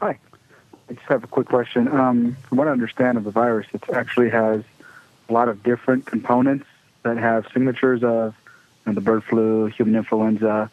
Hi. 0.00 0.18
I 0.88 0.92
just 0.92 1.06
have 1.06 1.24
a 1.24 1.28
quick 1.28 1.48
question. 1.48 1.88
Um, 1.88 2.36
from 2.48 2.58
what 2.58 2.68
I 2.68 2.72
understand 2.72 3.16
of 3.16 3.24
the 3.24 3.30
virus, 3.30 3.66
it 3.72 3.82
actually 3.94 4.30
has 4.30 4.64
a 5.28 5.32
lot 5.32 5.48
of 5.48 5.62
different 5.62 6.06
components 6.06 6.66
that 7.02 7.16
have 7.16 7.46
signatures 7.52 8.02
of 8.02 8.34
you 8.84 8.92
know, 8.92 8.94
the 8.94 9.00
bird 9.00 9.24
flu, 9.24 9.66
human 9.66 9.96
influenza, 9.96 10.70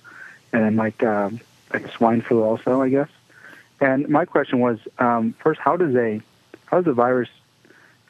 and 0.52 0.76
like 0.76 1.04
um, 1.04 1.40
like 1.74 1.88
swine 1.92 2.22
flu 2.22 2.44
also, 2.44 2.82
I 2.82 2.90
guess. 2.90 3.10
And 3.80 4.10
my 4.10 4.26
question 4.26 4.60
was, 4.60 4.80
um, 5.00 5.34
first, 5.40 5.60
how 5.60 5.78
does 5.78 5.96
a 5.96 6.22
how 6.66 6.78
does 6.78 6.86
the 6.86 6.94
virus 6.94 7.30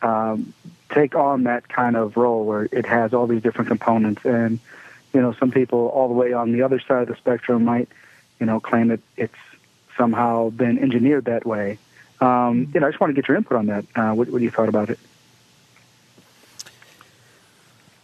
um, 0.01 0.53
take 0.89 1.15
on 1.15 1.43
that 1.43 1.69
kind 1.69 1.95
of 1.95 2.17
role 2.17 2.45
where 2.45 2.67
it 2.71 2.85
has 2.85 3.13
all 3.13 3.27
these 3.27 3.41
different 3.41 3.67
components? 3.67 4.25
And 4.25 4.59
you 5.13 5.21
know, 5.21 5.33
some 5.33 5.51
people 5.51 5.87
all 5.87 6.07
the 6.07 6.13
way 6.13 6.33
on 6.33 6.51
the 6.51 6.63
other 6.63 6.79
side 6.79 7.03
of 7.03 7.07
the 7.07 7.15
spectrum 7.15 7.65
might, 7.65 7.89
you 8.39 8.45
know, 8.45 8.59
claim 8.59 8.87
that 8.89 9.01
it's 9.17 9.35
somehow 9.97 10.49
been 10.49 10.79
engineered 10.79 11.25
that 11.25 11.45
way. 11.45 11.77
Um, 12.19 12.71
you 12.73 12.79
know, 12.79 12.87
I 12.87 12.91
just 12.91 13.01
want 13.01 13.15
to 13.15 13.19
get 13.19 13.27
your 13.27 13.37
input 13.37 13.57
on 13.57 13.65
that. 13.67 13.85
Uh, 13.95 14.13
what, 14.13 14.29
what 14.29 14.37
do 14.39 14.43
you 14.43 14.51
thought 14.51 14.69
about 14.69 14.89
it? 14.89 14.99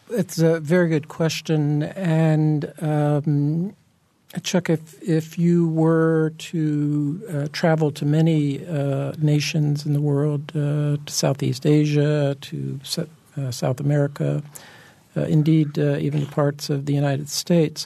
It's 0.10 0.40
a 0.40 0.60
very 0.60 0.88
good 0.88 1.10
question, 1.10 1.84
and 1.84 2.74
um, 2.82 3.76
Chuck, 4.42 4.70
if 4.70 5.02
if 5.02 5.38
you 5.38 5.68
were 5.68 6.34
to 6.38 7.22
uh, 7.30 7.48
travel 7.52 7.92
to 7.92 8.06
many 8.06 8.66
uh, 8.66 9.14
nations 9.18 9.86
in 9.86 9.94
the 9.94 10.02
world, 10.02 10.52
uh, 10.52 10.98
to 11.06 11.14
Southeast 11.14 11.66
Asia, 11.66 12.38
to 12.40 12.80
uh, 13.38 13.52
South 13.52 13.80
America, 13.80 14.44
uh, 15.16 15.22
indeed 15.22 15.78
uh, 15.78 15.98
even 15.98 16.26
parts 16.26 16.70
of 16.70 16.86
the 16.86 16.94
United 16.94 17.28
States, 17.28 17.86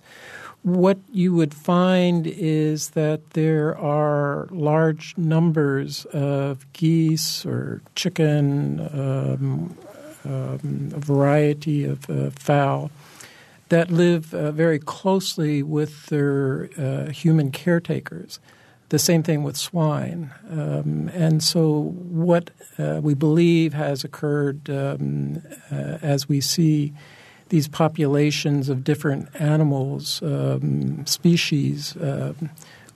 what 0.64 1.00
you 1.12 1.34
would 1.34 1.54
find 1.54 2.28
is 2.28 2.92
that 2.92 3.32
there 3.32 3.76
are 3.78 4.48
large 4.52 5.18
numbers 5.18 6.06
of 6.14 6.72
geese 6.74 7.46
or 7.46 7.82
chicken, 7.96 8.80
um, 8.94 9.76
um, 10.26 10.92
a 10.94 11.00
variety 11.00 11.84
of 11.84 12.10
uh, 12.10 12.30
fowl 12.32 12.92
that 13.70 13.90
live 13.90 14.34
uh, 14.34 14.52
very 14.52 14.80
closely 14.80 15.64
with 15.64 16.08
their 16.08 16.70
uh, 16.78 17.10
human 17.10 17.52
caretakers. 17.52 18.40
The 18.90 19.00
same 19.00 19.24
thing 19.24 19.44
with 19.44 19.56
swine. 19.56 20.32
Um, 20.50 21.10
and 21.14 21.42
so, 21.42 21.94
what 21.94 22.52
uh, 22.78 23.00
we 23.02 23.14
believe 23.14 23.74
has 23.74 24.04
occurred 24.04 24.70
um, 24.70 25.42
uh, 25.72 25.98
as 26.02 26.28
we 26.28 26.42
see 26.42 26.94
these 27.48 27.70
populations 27.70 28.68
of 28.68 28.84
different 28.84 29.30
animals, 29.40 30.22
um, 30.22 31.06
species 31.06 31.96
uh, 31.96 32.34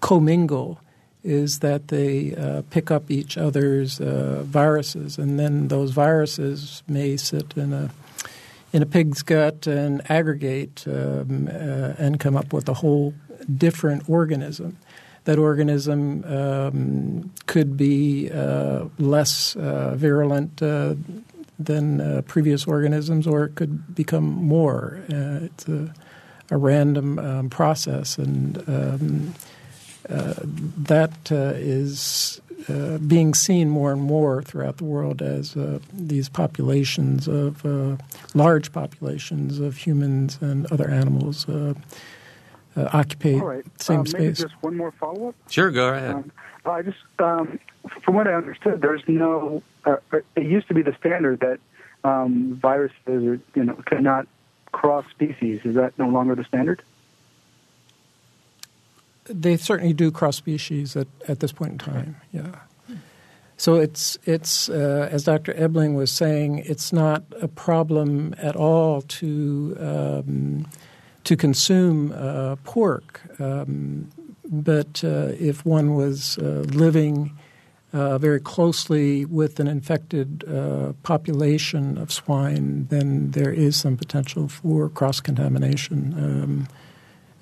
commingle 0.01 0.82
is 1.26 1.59
that 1.59 1.88
they 1.89 2.36
uh, 2.36 2.61
pick 2.69 2.91
up 2.91 3.09
each 3.09 3.38
other's 3.38 3.99
uh, 3.99 4.43
viruses, 4.45 5.17
and 5.17 5.39
then 5.39 5.67
those 5.67 5.91
viruses 5.91 6.84
may 6.88 7.17
sit 7.17 7.57
in 7.57 7.73
a 7.73 7.89
in 8.71 8.82
a 8.82 8.86
pig's 8.86 9.23
gut 9.23 9.67
and 9.67 10.01
aggregate 10.09 10.86
um, 10.88 11.47
uh, 11.47 11.93
and 11.97 12.19
come 12.19 12.36
up 12.36 12.53
with 12.53 12.67
a 12.69 12.73
whole 12.73 13.13
different 13.57 14.09
organism. 14.09 14.78
That 15.23 15.39
organism 15.39 16.23
um, 16.26 17.32
could 17.47 17.76
be 17.78 18.30
uh, 18.30 18.86
less 18.99 19.55
uh, 19.55 19.95
virulent 19.95 20.61
than 21.59 22.01
uh, 22.01 22.21
previous 22.28 22.67
organisms, 22.67 23.28
or 23.28 23.45
it 23.45 23.55
could 23.55 23.95
become 23.95 24.26
more. 24.26 25.01
Uh, 25.09 25.45
it's 25.45 25.67
a, 25.67 25.93
a 26.51 26.57
random 26.57 27.19
um, 27.19 27.49
process, 27.49 28.17
and 28.17 28.57
um, 28.67 29.34
that 30.08 31.32
uh, 31.32 31.53
is 31.56 32.41
uh, 32.70 32.97
being 32.99 33.34
seen 33.34 33.70
more 33.70 33.91
and 33.91 34.01
more 34.01 34.41
throughout 34.41 34.78
the 34.78 34.84
world 34.84 35.22
as 35.22 35.56
uh, 35.56 35.80
these 35.93 36.30
populations 36.30 37.28
of 37.28 37.66
large 38.34 38.72
populations 38.72 39.60
of 39.60 39.78
humans 39.78 40.38
and 40.41 40.72
other 40.72 40.89
animals. 40.89 41.45
occupy 42.78 43.34
All 43.34 43.45
right. 43.45 43.66
same 43.82 44.01
um, 44.01 44.06
space. 44.06 44.20
Maybe 44.20 44.34
just 44.34 44.62
one 44.62 44.78
more 44.78 44.91
follow 44.91 45.30
up. 45.30 45.36
Sure, 45.49 45.72
go 45.72 45.93
ahead. 45.93 46.16
Um, 46.16 46.32
I 46.66 46.82
just, 46.82 46.97
um, 47.20 47.60
from 48.03 48.16
what 48.16 48.28
I 48.28 48.34
understood, 48.34 48.82
there's 48.82 49.03
no. 49.08 49.62
Uh, 49.86 49.97
it 50.36 50.43
used 50.43 50.68
to 50.70 50.74
be 50.74 50.82
the 50.82 50.95
standard 50.99 51.39
that 51.41 51.60
um, 52.03 52.58
viruses, 52.62 52.97
are, 53.08 53.39
you 53.56 53.64
know, 53.64 53.76
cannot 53.86 54.28
cross 54.72 55.06
species. 55.10 55.62
Is 55.64 55.76
that 55.76 55.97
no 55.97 56.10
longer 56.10 56.36
the 56.36 56.43
standard? 56.43 56.82
They 59.26 59.57
certainly 59.57 59.93
do 59.93 60.11
cross 60.11 60.38
species 60.38 60.95
at, 60.95 61.07
at 61.28 61.39
this 61.39 61.51
point 61.51 61.73
in 61.73 61.78
time. 61.78 62.15
Yeah. 62.32 62.55
So 63.57 63.76
it's 63.76 64.17
it's 64.26 64.69
uh, 64.69 65.07
as 65.11 65.23
Dr. 65.23 65.53
Ebling 65.55 65.95
was 65.95 66.11
saying, 66.11 66.59
it's 66.59 66.91
not 66.91 67.23
a 67.41 67.47
problem 67.47 68.36
at 68.38 68.55
all 68.55 69.01
to 69.01 69.78
um, 69.80 70.67
to 71.23 71.36
consume 71.38 72.11
uh, 72.11 72.57
pork. 72.63 73.21
Um, 73.39 74.09
but 74.47 75.03
uh, 75.03 75.32
if 75.39 75.65
one 75.65 75.95
was 75.95 76.38
uh, 76.38 76.65
living 76.67 77.32
uh, 77.93 78.17
very 78.17 78.39
closely 78.39 79.26
with 79.26 79.59
an 79.59 79.67
infected 79.67 80.43
uh, 80.47 80.93
population 81.03 81.97
of 81.97 82.11
swine, 82.11 82.88
then 82.89 83.32
there 83.32 83.51
is 83.51 83.78
some 83.78 83.95
potential 83.95 84.47
for 84.47 84.89
cross 84.89 85.21
contamination. 85.21 86.13
Um, 86.13 86.67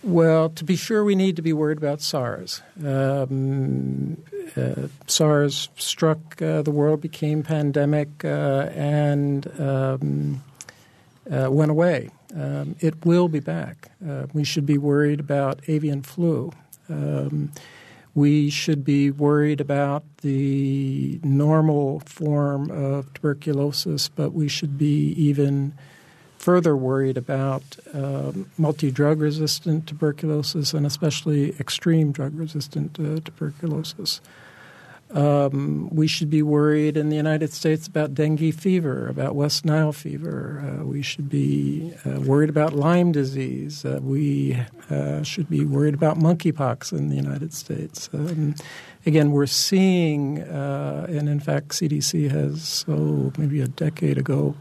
Well, 0.04 0.50
to 0.50 0.64
be 0.64 0.76
sure, 0.76 1.02
we 1.02 1.14
need 1.14 1.36
to 1.36 1.42
be 1.42 1.54
worried 1.54 1.78
about 1.78 2.02
SARS. 2.02 2.60
Um, 2.84 4.22
uh, 4.54 4.88
SARS 5.06 5.70
struck 5.76 6.42
uh, 6.42 6.60
the 6.60 6.70
world, 6.70 7.00
became 7.00 7.42
pandemic, 7.42 8.22
uh, 8.22 8.68
and 8.74 9.48
um, 9.58 10.44
uh, 11.30 11.50
went 11.50 11.70
away. 11.70 12.10
Um, 12.36 12.76
it 12.80 13.06
will 13.06 13.28
be 13.28 13.40
back. 13.40 13.92
Uh, 14.06 14.26
we 14.34 14.44
should 14.44 14.66
be 14.66 14.76
worried 14.76 15.20
about 15.20 15.60
avian 15.68 16.02
flu. 16.02 16.52
Um, 16.90 17.52
we 18.14 18.50
should 18.50 18.84
be 18.84 19.10
worried 19.10 19.60
about 19.60 20.04
the 20.18 21.18
normal 21.22 22.00
form 22.00 22.70
of 22.70 23.10
tuberculosis, 23.14 24.10
but 24.10 24.34
we 24.34 24.48
should 24.48 24.76
be 24.76 25.14
even 25.16 25.72
further 26.44 26.76
worried 26.76 27.16
about 27.16 27.62
um, 27.94 28.50
multi 28.58 28.90
drug 28.90 29.18
resistant 29.18 29.86
tuberculosis 29.86 30.74
and 30.74 30.84
especially 30.84 31.58
extreme 31.58 32.12
drug 32.12 32.38
resistant 32.38 33.00
uh, 33.00 33.18
tuberculosis. 33.24 34.20
Um, 35.12 35.88
we 35.90 36.06
should 36.06 36.28
be 36.28 36.42
worried 36.42 36.98
in 36.98 37.08
the 37.08 37.16
United 37.16 37.50
States 37.54 37.86
about 37.86 38.12
dengue 38.12 38.52
fever, 38.52 39.08
about 39.08 39.34
West 39.34 39.64
Nile 39.64 39.92
fever. 39.92 40.60
Uh, 40.60 40.84
we 40.84 41.00
should 41.00 41.30
be 41.30 41.94
uh, 42.04 42.20
worried 42.20 42.50
about 42.50 42.74
Lyme 42.74 43.10
disease. 43.10 43.82
Uh, 43.86 44.00
we 44.02 44.60
uh, 44.90 45.22
should 45.22 45.48
be 45.48 45.64
worried 45.64 45.94
about 45.94 46.18
monkeypox 46.18 46.92
in 46.92 47.08
the 47.08 47.16
United 47.16 47.54
States. 47.54 48.10
Um, 48.12 48.54
again, 49.06 49.30
we're 49.30 49.46
seeing, 49.46 50.42
uh, 50.42 51.06
and 51.08 51.26
in 51.26 51.40
fact, 51.40 51.68
CDC 51.68 52.30
has, 52.30 52.84
oh, 52.86 53.32
maybe 53.38 53.62
a 53.62 53.68
decade 53.68 54.18
ago, 54.18 54.54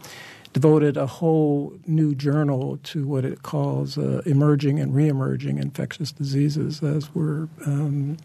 devoted 0.53 0.95
a 0.97 1.07
whole 1.07 1.73
new 1.87 2.13
journal 2.15 2.77
to 2.83 3.05
what 3.07 3.25
it 3.25 3.41
calls 3.41 3.97
uh, 3.97 4.21
emerging 4.25 4.79
and 4.79 4.93
reemerging 4.93 5.59
infectious 5.59 6.11
diseases 6.11 6.81
as 6.83 7.13
we're 7.13 7.47
um, 7.65 8.17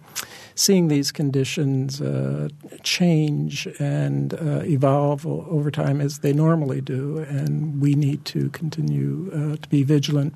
seeing 0.54 0.88
these 0.88 1.10
conditions 1.10 2.00
uh, 2.00 2.48
change 2.82 3.66
and 3.78 4.34
uh, 4.34 4.62
evolve 4.64 5.26
over 5.26 5.70
time 5.70 6.00
as 6.00 6.18
they 6.18 6.32
normally 6.32 6.80
do. 6.80 7.18
And 7.18 7.80
we 7.80 7.94
need 7.94 8.24
to 8.26 8.50
continue 8.50 9.30
uh, 9.32 9.56
to 9.56 9.68
be 9.68 9.82
vigilant 9.82 10.34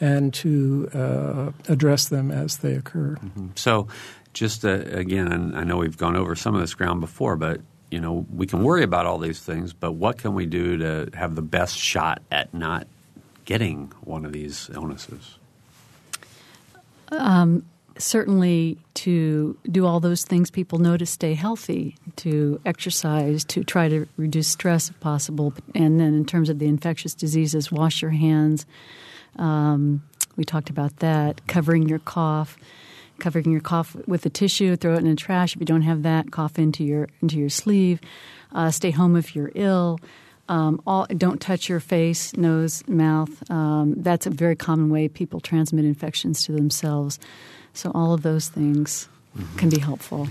and 0.00 0.34
to 0.34 0.90
uh, 0.92 1.52
address 1.68 2.08
them 2.08 2.32
as 2.32 2.58
they 2.58 2.74
occur. 2.74 3.16
So, 3.54 3.86
just 4.32 4.64
uh, 4.64 4.80
again, 4.86 5.52
I 5.54 5.62
know 5.62 5.76
we've 5.76 5.96
gone 5.96 6.16
over 6.16 6.34
some 6.34 6.54
of 6.54 6.60
this 6.60 6.74
ground 6.74 7.00
before, 7.00 7.36
but 7.36 7.60
you 7.92 8.00
know 8.00 8.26
we 8.34 8.46
can 8.46 8.62
worry 8.64 8.82
about 8.82 9.06
all 9.06 9.18
these 9.18 9.40
things, 9.40 9.72
but 9.72 9.92
what 9.92 10.18
can 10.18 10.34
we 10.34 10.46
do 10.46 10.76
to 10.78 11.10
have 11.14 11.34
the 11.34 11.42
best 11.42 11.76
shot 11.76 12.22
at 12.30 12.52
not 12.54 12.86
getting 13.44 13.92
one 14.02 14.24
of 14.24 14.32
these 14.32 14.70
illnesses? 14.74 15.38
certainly 17.98 18.78
to 18.94 19.56
do 19.70 19.86
all 19.86 20.00
those 20.00 20.24
things 20.24 20.50
people 20.50 20.78
know 20.78 20.96
to 20.96 21.04
stay 21.04 21.34
healthy, 21.34 21.96
to 22.16 22.60
exercise, 22.64 23.44
to 23.44 23.62
try 23.62 23.88
to 23.88 24.06
reduce 24.16 24.48
stress 24.48 24.88
if 24.88 24.98
possible, 25.00 25.52
and 25.74 26.00
then 26.00 26.14
in 26.14 26.24
terms 26.24 26.48
of 26.48 26.58
the 26.58 26.66
infectious 26.66 27.14
diseases, 27.14 27.70
wash 27.70 28.02
your 28.02 28.10
hands. 28.10 28.66
Um, 29.36 30.02
we 30.36 30.44
talked 30.44 30.70
about 30.70 30.96
that. 30.98 31.46
Covering 31.46 31.88
your 31.88 31.98
cough, 31.98 32.56
covering 33.22 33.50
your 33.50 33.60
cough 33.62 33.96
with 34.06 34.26
a 34.26 34.30
tissue, 34.30 34.76
throw 34.76 34.94
it 34.94 34.98
in 34.98 35.08
the 35.08 35.16
trash. 35.16 35.54
If 35.54 35.60
you 35.60 35.66
don't 35.66 35.82
have 35.82 36.02
that, 36.02 36.30
cough 36.30 36.58
into 36.58 36.84
your 36.84 37.08
into 37.22 37.38
your 37.38 37.48
sleeve. 37.48 38.00
Uh, 38.52 38.70
stay 38.70 38.90
home 38.90 39.16
if 39.16 39.34
you're 39.34 39.52
ill. 39.54 39.98
Um, 40.48 40.82
all, 40.86 41.06
don't 41.16 41.40
touch 41.40 41.68
your 41.68 41.80
face, 41.80 42.36
nose, 42.36 42.86
mouth. 42.86 43.50
Um, 43.50 43.94
that's 43.96 44.26
a 44.26 44.30
very 44.30 44.56
common 44.56 44.90
way 44.90 45.08
people 45.08 45.40
transmit 45.40 45.84
infections 45.86 46.42
to 46.44 46.52
themselves. 46.52 47.18
So 47.72 47.90
all 47.94 48.12
of 48.12 48.22
those 48.22 48.48
things 48.48 49.08
mm-hmm. 49.38 49.56
can 49.56 49.70
be 49.70 49.78
helpful. 49.78 50.28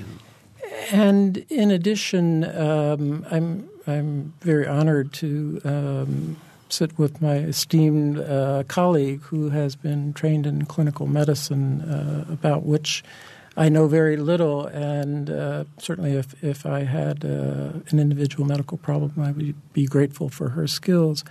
And 0.91 1.37
in 1.49 1.71
addition, 1.71 2.43
um, 2.43 3.25
I'm 3.31 3.69
I'm 3.87 4.33
very 4.41 4.67
honored 4.67 5.13
to 5.13 5.61
um, 5.63 6.37
sit 6.71 6.97
with 6.97 7.21
my 7.21 7.37
esteemed 7.37 8.19
uh, 8.19 8.63
colleague 8.67 9.21
who 9.23 9.49
has 9.49 9.75
been 9.75 10.13
trained 10.13 10.45
in 10.45 10.65
clinical 10.65 11.07
medicine, 11.07 11.81
uh, 11.81 12.25
about 12.31 12.63
which 12.63 13.03
I 13.57 13.69
know 13.69 13.87
very 13.87 14.17
little. 14.17 14.65
And 14.67 15.29
uh, 15.29 15.65
certainly, 15.77 16.13
if, 16.13 16.41
if 16.43 16.65
I 16.65 16.83
had 16.83 17.25
uh, 17.25 17.79
an 17.89 17.99
individual 17.99 18.45
medical 18.45 18.77
problem, 18.77 19.13
I 19.17 19.31
would 19.31 19.73
be 19.73 19.85
grateful 19.85 20.29
for 20.29 20.49
her 20.49 20.67
skills. 20.67 21.23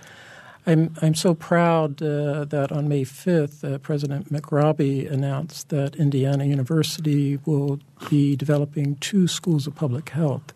I'm, 0.67 0.93
I'm 1.01 1.15
so 1.15 1.33
proud 1.33 2.03
uh, 2.03 2.45
that 2.45 2.71
on 2.71 2.87
May 2.87 3.03
5th, 3.03 3.63
uh, 3.63 3.79
President 3.79 4.31
McRobbie 4.31 5.11
announced 5.11 5.69
that 5.69 5.95
Indiana 5.95 6.45
University 6.45 7.39
will 7.45 7.79
be 8.11 8.35
developing 8.35 8.97
two 8.97 9.27
schools 9.27 9.65
of 9.65 9.73
public 9.73 10.09
health 10.09 10.53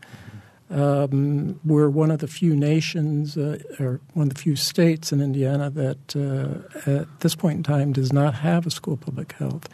um, 0.69 1.59
we're 1.63 1.89
one 1.89 2.11
of 2.11 2.19
the 2.19 2.27
few 2.27 2.55
nations, 2.55 3.37
uh, 3.37 3.59
or 3.79 4.01
one 4.13 4.27
of 4.27 4.33
the 4.33 4.41
few 4.41 4.55
states 4.55 5.11
in 5.11 5.21
Indiana 5.21 5.69
that 5.69 6.15
uh, 6.15 6.89
at 6.89 7.19
this 7.19 7.35
point 7.35 7.57
in 7.57 7.63
time 7.63 7.93
does 7.93 8.11
not 8.11 8.35
have 8.35 8.65
a 8.65 8.71
school 8.71 8.95
of 8.95 9.01
public 9.01 9.33
health. 9.33 9.69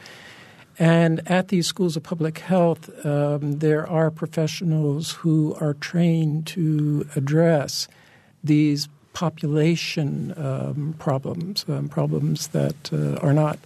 And 0.78 1.22
at 1.30 1.50
these 1.50 1.68
schools 1.68 1.96
of 1.96 2.04
public 2.04 2.40
health, 2.40 2.90
um, 3.06 3.60
there 3.60 3.88
are 3.88 4.10
professionals 4.10 5.12
who 5.12 5.56
are 5.60 5.76
trained 5.76 6.48
to 6.48 7.08
address 7.16 7.88
these 8.44 8.90
population 9.14 10.34
um, 10.38 10.96
problems, 10.98 11.66
um, 11.68 11.88
problems 11.88 12.48
that 12.48 12.92
uh, 12.92 13.16
are 13.18 13.34
not 13.34 13.60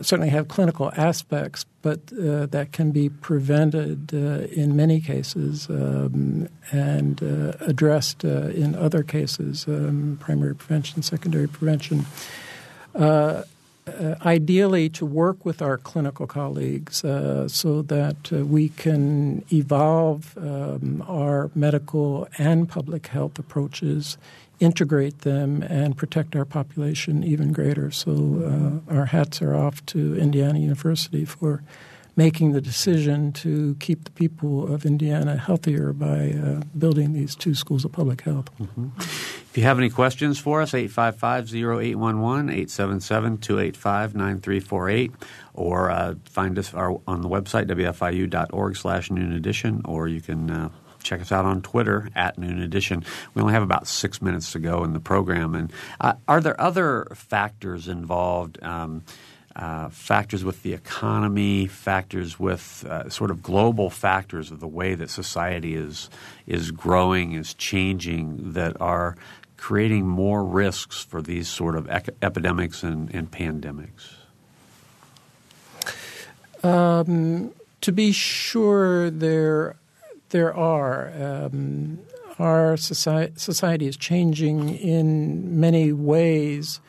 certainly 0.00 0.30
have 0.30 0.48
clinical 0.48 0.90
aspects, 0.96 1.66
but 1.82 2.00
uh, 2.12 2.46
that 2.46 2.72
can 2.72 2.92
be 2.92 3.08
prevented 3.10 4.14
uh, 4.14 4.46
in 4.46 4.74
many 4.74 5.00
cases 5.00 5.68
um, 5.68 6.48
and 6.70 7.22
uh, 7.22 7.52
addressed 7.60 8.24
uh, 8.24 8.48
in 8.48 8.74
other 8.74 9.02
cases, 9.02 9.66
um, 9.68 10.16
primary 10.20 10.54
prevention, 10.54 11.02
secondary 11.02 11.48
prevention. 11.48 12.06
Uh, 12.94 13.42
ideally, 14.24 14.88
to 14.88 15.04
work 15.04 15.44
with 15.44 15.60
our 15.60 15.76
clinical 15.76 16.26
colleagues 16.26 16.98
so 16.98 17.82
that 17.82 18.30
we 18.30 18.68
can 18.68 19.44
evolve 19.52 20.38
um, 20.38 21.04
our 21.08 21.50
medical 21.56 22.28
and 22.38 22.68
public 22.68 23.08
health 23.08 23.40
approaches 23.40 24.16
integrate 24.62 25.18
them 25.20 25.62
and 25.62 25.96
protect 25.96 26.36
our 26.36 26.44
population 26.44 27.24
even 27.24 27.52
greater. 27.52 27.90
So 27.90 28.82
uh, 28.88 28.94
our 28.94 29.06
hats 29.06 29.42
are 29.42 29.54
off 29.56 29.84
to 29.86 30.16
Indiana 30.16 30.60
University 30.60 31.24
for 31.24 31.64
making 32.14 32.52
the 32.52 32.60
decision 32.60 33.32
to 33.32 33.74
keep 33.80 34.04
the 34.04 34.10
people 34.10 34.72
of 34.72 34.84
Indiana 34.84 35.36
healthier 35.36 35.92
by 35.92 36.30
uh, 36.30 36.60
building 36.78 37.12
these 37.14 37.34
two 37.34 37.54
schools 37.54 37.84
of 37.84 37.92
public 37.92 38.20
health. 38.20 38.50
Mm-hmm. 38.58 38.88
If 38.98 39.56
you 39.56 39.64
have 39.64 39.78
any 39.78 39.90
questions 39.90 40.38
for 40.38 40.62
us, 40.62 40.72
855-0811, 40.72 41.96
877-285-9348, 43.40 45.12
or 45.54 45.90
uh, 45.90 46.14
find 46.24 46.58
us 46.58 46.72
our, 46.74 47.00
on 47.06 47.22
the 47.22 47.28
website, 47.28 47.66
wfiu.org 47.66 48.76
slash 48.76 49.10
noon 49.10 49.32
edition, 49.32 49.80
or 49.84 50.06
you 50.06 50.20
can 50.20 50.50
uh, 50.50 50.68
check 51.02 51.20
us 51.20 51.32
out 51.32 51.44
on 51.44 51.62
Twitter 51.62 52.08
at 52.14 52.38
Noon 52.38 52.60
Edition. 52.60 53.04
We 53.34 53.42
only 53.42 53.54
have 53.54 53.62
about 53.62 53.86
six 53.86 54.22
minutes 54.22 54.52
to 54.52 54.58
go 54.58 54.84
in 54.84 54.92
the 54.92 55.00
program. 55.00 55.54
And 55.54 55.72
uh, 56.00 56.14
are 56.28 56.40
there 56.40 56.60
other 56.60 57.08
factors 57.14 57.88
involved? 57.88 58.62
Um, 58.62 59.02
uh, 59.54 59.90
factors 59.90 60.44
with 60.44 60.62
the 60.62 60.72
economy, 60.72 61.66
factors 61.66 62.40
with 62.40 62.86
uh, 62.88 63.08
sort 63.10 63.30
of 63.30 63.42
global 63.42 63.90
factors 63.90 64.50
of 64.50 64.60
the 64.60 64.66
way 64.66 64.94
that 64.94 65.10
society 65.10 65.74
is 65.74 66.08
is 66.46 66.70
growing, 66.70 67.34
is 67.34 67.52
changing, 67.52 68.52
that 68.52 68.74
are 68.80 69.14
creating 69.58 70.08
more 70.08 70.42
risks 70.42 71.04
for 71.04 71.20
these 71.20 71.48
sort 71.48 71.76
of 71.76 71.88
ec- 71.90 72.16
epidemics 72.22 72.82
and, 72.82 73.14
and 73.14 73.30
pandemics. 73.30 74.14
Um, 76.64 77.52
to 77.80 77.92
be 77.92 78.12
sure, 78.12 79.10
there 79.10 79.76
there 80.32 80.54
are. 80.54 81.12
Um, 81.18 82.00
our 82.38 82.76
society, 82.76 83.32
society, 83.36 83.86
is 83.86 83.96
changing 83.96 84.76
in 84.76 85.60
many 85.60 85.92
ways, 85.92 86.80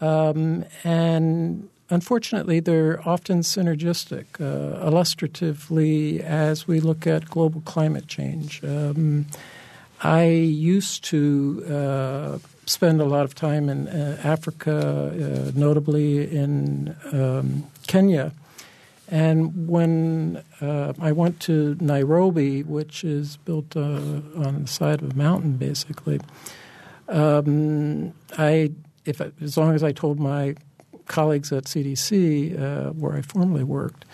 um, 0.00 0.64
and 0.84 1.68
unfortunately, 1.90 2.60
they're 2.60 3.06
often 3.06 3.40
synergistic. 3.40 4.26
Uh, 4.40 4.86
illustratively, 4.86 6.22
as 6.22 6.66
we 6.66 6.80
look 6.80 7.06
at 7.06 7.28
global 7.28 7.60
climate 7.62 8.06
change, 8.06 8.62
um, 8.64 9.26
I 10.00 10.26
used 10.26 11.04
to 11.04 11.64
uh, 11.68 12.38
spend 12.66 13.00
a 13.00 13.04
lot 13.04 13.24
of 13.24 13.34
time 13.34 13.68
in 13.68 13.88
uh, 13.88 14.20
Africa, 14.22 14.72
uh, 15.12 15.50
notably 15.58 16.30
in 16.34 16.96
um, 17.12 17.64
Kenya 17.88 18.32
and 19.10 19.68
when 19.68 20.42
uh, 20.60 20.92
I 21.00 21.12
went 21.12 21.40
to 21.40 21.76
Nairobi, 21.80 22.62
which 22.62 23.04
is 23.04 23.38
built 23.38 23.76
uh, 23.76 23.80
on 23.80 24.62
the 24.62 24.68
side 24.68 25.02
of 25.02 25.12
a 25.12 25.16
mountain, 25.16 25.56
basically, 25.56 26.20
um, 27.08 28.12
I, 28.36 28.72
if 29.06 29.20
I, 29.20 29.30
as 29.40 29.56
long 29.56 29.74
as 29.74 29.82
I 29.82 29.92
told 29.92 30.20
my 30.20 30.56
colleagues 31.06 31.52
at 31.52 31.64
CDC, 31.64 32.60
uh, 32.60 32.90
where 32.92 33.14
I 33.14 33.22
formerly 33.22 33.64
worked, 33.64 34.04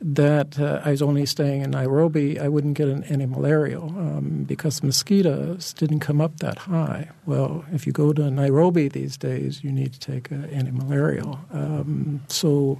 that 0.00 0.60
uh, 0.60 0.80
I 0.84 0.92
was 0.92 1.02
only 1.02 1.26
staying 1.26 1.62
in 1.62 1.72
Nairobi, 1.72 2.38
I 2.38 2.46
wouldn't 2.46 2.74
get 2.74 2.88
an, 2.88 3.02
any 3.04 3.26
malarial 3.26 3.88
um, 3.88 4.44
because 4.46 4.82
mosquitoes 4.82 5.72
didn't 5.72 5.98
come 5.98 6.20
up 6.20 6.38
that 6.38 6.58
high. 6.58 7.10
Well, 7.26 7.64
if 7.72 7.86
you 7.86 7.92
go 7.92 8.12
to 8.12 8.30
Nairobi 8.30 8.86
these 8.86 9.16
days, 9.16 9.64
you 9.64 9.72
need 9.72 9.92
to 9.94 9.98
take 9.98 10.30
an 10.30 10.44
anti-malarial. 10.46 11.40
Um, 11.52 12.22
so 12.28 12.78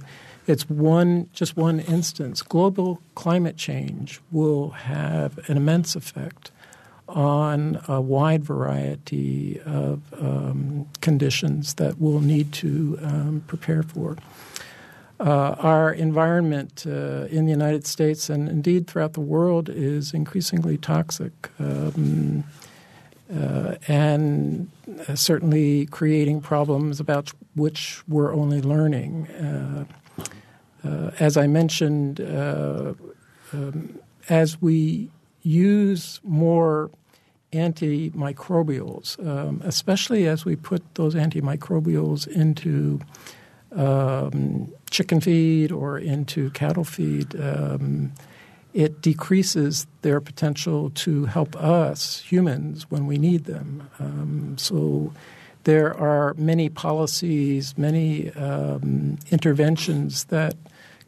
it's 0.49 0.69
one 0.69 1.29
just 1.31 1.55
one 1.55 1.79
instance. 1.79 2.41
Global 2.41 3.01
climate 3.15 3.55
change 3.55 4.19
will 4.31 4.71
have 4.71 5.37
an 5.49 5.57
immense 5.57 5.95
effect 5.95 6.51
on 7.07 7.81
a 7.87 8.01
wide 8.01 8.43
variety 8.43 9.59
of 9.61 10.01
um, 10.19 10.87
conditions 11.01 11.75
that 11.75 11.99
we'll 11.99 12.19
need 12.19 12.51
to 12.53 12.99
um, 13.01 13.43
prepare 13.47 13.83
for. 13.83 14.17
Uh, 15.19 15.55
our 15.59 15.91
environment 15.91 16.85
uh, 16.87 17.25
in 17.29 17.45
the 17.45 17.51
United 17.51 17.85
States 17.85 18.29
and 18.29 18.47
indeed 18.47 18.87
throughout 18.87 19.13
the 19.13 19.21
world 19.21 19.67
is 19.69 20.13
increasingly 20.13 20.77
toxic 20.77 21.49
um, 21.59 22.43
uh, 23.35 23.75
and 23.87 24.69
uh, 25.07 25.15
certainly 25.15 25.85
creating 25.87 26.39
problems 26.39 26.99
about 26.99 27.31
which 27.55 28.01
we're 28.07 28.33
only 28.33 28.61
learning. 28.61 29.27
Uh, 30.83 31.11
as 31.19 31.37
I 31.37 31.47
mentioned, 31.47 32.21
uh, 32.21 32.93
um, 33.53 33.99
as 34.29 34.61
we 34.61 35.09
use 35.41 36.19
more 36.23 36.91
antimicrobials, 37.53 39.25
um, 39.25 39.61
especially 39.65 40.27
as 40.27 40.45
we 40.45 40.55
put 40.55 40.83
those 40.95 41.15
antimicrobials 41.15 42.27
into 42.27 42.99
um, 43.75 44.71
chicken 44.89 45.19
feed 45.19 45.71
or 45.71 45.97
into 45.97 46.49
cattle 46.51 46.83
feed, 46.83 47.39
um, 47.39 48.11
it 48.73 49.01
decreases 49.01 49.87
their 50.01 50.21
potential 50.21 50.91
to 50.91 51.25
help 51.25 51.55
us 51.55 52.19
humans 52.21 52.85
when 52.89 53.07
we 53.07 53.17
need 53.17 53.45
them. 53.45 53.89
Um, 53.99 54.57
so 54.57 55.11
there 55.63 55.95
are 55.97 56.33
many 56.35 56.69
policies, 56.69 57.77
many 57.77 58.31
um, 58.31 59.17
interventions 59.31 60.25
that 60.25 60.55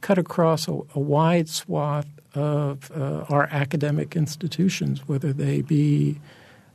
cut 0.02 0.18
across 0.18 0.68
a, 0.68 0.74
a 0.96 1.00
wide 1.00 1.48
swath 1.48 2.08
of 2.34 2.92
uh, 2.92 3.26
our 3.30 3.48
academic 3.52 4.16
institutions, 4.16 5.08
whether 5.08 5.34
they 5.34 5.62
be 5.62 6.20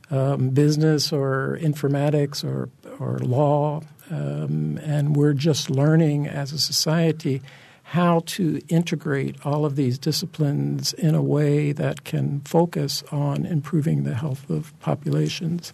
um, 0.09 0.49
business 0.49 1.11
or 1.11 1.59
informatics 1.61 2.43
or, 2.43 2.69
or 2.99 3.19
law. 3.19 3.81
Um, 4.09 4.79
and 4.83 5.15
we're 5.15 5.33
just 5.33 5.69
learning 5.69 6.27
as 6.27 6.53
a 6.53 6.59
society 6.59 7.41
how 7.83 8.21
to 8.25 8.59
integrate 8.67 9.37
all 9.45 9.65
of 9.65 9.77
these 9.77 9.97
disciplines 9.97 10.93
in 10.93 11.15
a 11.15 11.21
way 11.21 11.71
that 11.71 12.03
can 12.03 12.41
focus 12.41 13.01
on 13.11 13.45
improving 13.45 14.03
the 14.03 14.13
health 14.13 14.49
of 14.49 14.77
populations. 14.81 15.71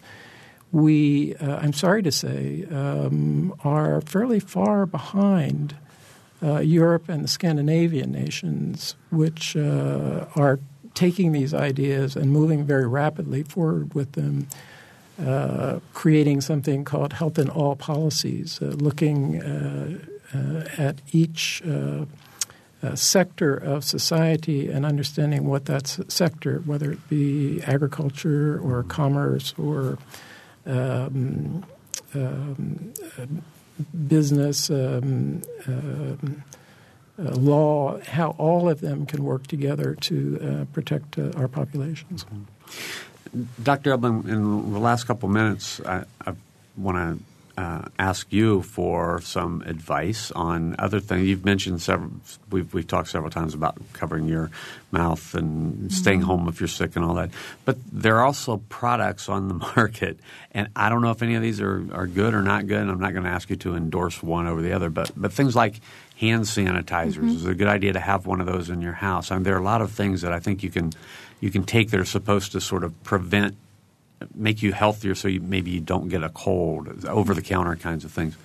We, 0.73 1.35
uh, 1.35 1.57
I'm 1.57 1.71
sorry 1.71 2.03
to 2.03 2.11
say, 2.11 2.65
um, 2.71 3.53
are 3.63 4.01
fairly 4.01 4.41
far 4.41 4.85
behind 4.85 5.75
uh, 6.41 6.59
Europe 6.59 7.07
and 7.07 7.23
the 7.23 7.29
Scandinavian 7.29 8.11
nations, 8.11 8.95
which 9.11 9.55
uh, 9.55 10.25
are 10.35 10.59
taking 10.95 11.31
these 11.31 11.53
ideas 11.53 12.17
and 12.17 12.31
moving 12.31 12.65
very 12.65 12.87
rapidly 12.87 13.43
forward 13.43 13.93
with 13.93 14.11
them. 14.13 14.47
uh, 15.23 15.79
creating 15.93 16.41
something 16.41 16.83
called 16.83 17.13
Health 17.13 17.37
in 17.37 17.49
All 17.49 17.75
Policies, 17.75 18.59
uh, 18.61 18.65
looking 18.65 19.41
uh, 19.41 19.99
at 20.77 21.01
each 21.11 21.61
uh, 21.63 22.05
sector 22.95 23.55
of 23.55 23.83
society 23.83 24.69
and 24.69 24.85
understanding 24.85 25.45
what 25.45 25.65
that 25.65 25.87
sector, 26.07 26.63
whether 26.65 26.91
it 26.91 27.09
be 27.09 27.61
agriculture 27.63 28.59
or 28.59 28.83
commerce 28.83 29.53
or 29.57 29.97
um, 30.65 31.65
um, 32.15 32.93
business, 34.07 34.69
um, 34.69 35.41
um 35.67 36.43
uh, 37.19 37.35
law, 37.35 37.99
how 38.01 38.31
all 38.39 38.67
of 38.69 38.81
them 38.81 39.05
can 39.05 39.23
work 39.23 39.45
together 39.45 39.93
to 39.93 40.39
uh, 40.41 40.65
protect 40.73 41.19
uh, 41.19 41.31
our 41.35 41.47
populations. 41.47 42.25
Mm-hmm. 42.25 43.43
Dr. 43.61 43.93
Ebling, 43.93 44.27
in 44.27 44.73
the 44.73 44.79
last 44.79 45.05
couple 45.05 45.29
minutes, 45.29 45.79
I, 45.81 46.05
I 46.25 46.33
want 46.75 46.97
to 46.97 47.23
uh, 47.55 47.83
ask 47.99 48.31
you 48.33 48.63
for 48.63 49.21
some 49.21 49.61
advice 49.65 50.31
on 50.31 50.75
other 50.79 50.99
things. 50.99 51.27
You've 51.27 51.45
mentioned 51.45 51.81
several. 51.81 52.11
We've 52.49 52.73
we've 52.73 52.87
talked 52.87 53.09
several 53.09 53.29
times 53.29 53.53
about 53.53 53.77
covering 53.93 54.27
your 54.27 54.49
mouth 54.91 55.35
and 55.35 55.75
mm-hmm. 55.75 55.87
staying 55.89 56.21
home 56.21 56.47
if 56.47 56.59
you're 56.59 56.67
sick 56.67 56.95
and 56.95 57.05
all 57.05 57.13
that. 57.15 57.29
But 57.63 57.77
there 57.91 58.17
are 58.17 58.25
also 58.25 58.57
products 58.69 59.29
on 59.29 59.49
the 59.49 59.53
market, 59.75 60.17
and 60.51 60.67
I 60.75 60.89
don't 60.89 61.03
know 61.03 61.11
if 61.11 61.21
any 61.21 61.35
of 61.35 61.43
these 61.43 61.61
are, 61.61 61.85
are 61.91 62.07
good 62.07 62.33
or 62.33 62.41
not 62.41 62.65
good. 62.65 62.79
And 62.79 62.89
I'm 62.89 62.99
not 62.99 63.13
going 63.13 63.25
to 63.25 63.29
ask 63.29 63.49
you 63.51 63.55
to 63.57 63.75
endorse 63.75 64.23
one 64.23 64.47
over 64.47 64.61
the 64.61 64.73
other. 64.73 64.89
But 64.89 65.11
but 65.15 65.31
things 65.31 65.55
like 65.55 65.79
hand 66.17 66.45
sanitizers 66.45 67.17
mm-hmm. 67.17 67.27
is 67.27 67.45
a 67.45 67.53
good 67.53 67.67
idea 67.67 67.93
to 67.93 67.99
have 67.99 68.25
one 68.25 68.41
of 68.41 68.47
those 68.47 68.69
in 68.69 68.81
your 68.81 68.93
house. 68.93 69.29
I 69.29 69.35
mean, 69.35 69.43
there 69.43 69.55
are 69.55 69.59
a 69.59 69.63
lot 69.63 69.81
of 69.81 69.91
things 69.91 70.21
that 70.21 70.33
I 70.33 70.39
think 70.39 70.63
you 70.63 70.71
can 70.71 70.91
you 71.39 71.51
can 71.51 71.65
take 71.65 71.91
that 71.91 71.99
are 71.99 72.05
supposed 72.05 72.53
to 72.53 72.61
sort 72.61 72.83
of 72.83 73.03
prevent 73.03 73.55
make 74.33 74.61
you 74.61 74.71
healthier 74.71 75.15
so 75.15 75.27
you, 75.27 75.39
maybe 75.39 75.71
you 75.71 75.79
don't 75.79 76.09
get 76.09 76.23
a 76.23 76.29
cold, 76.29 77.05
over 77.05 77.33
the 77.33 77.41
counter 77.41 77.75
kinds 77.75 78.05
of 78.05 78.11
things. 78.11 78.35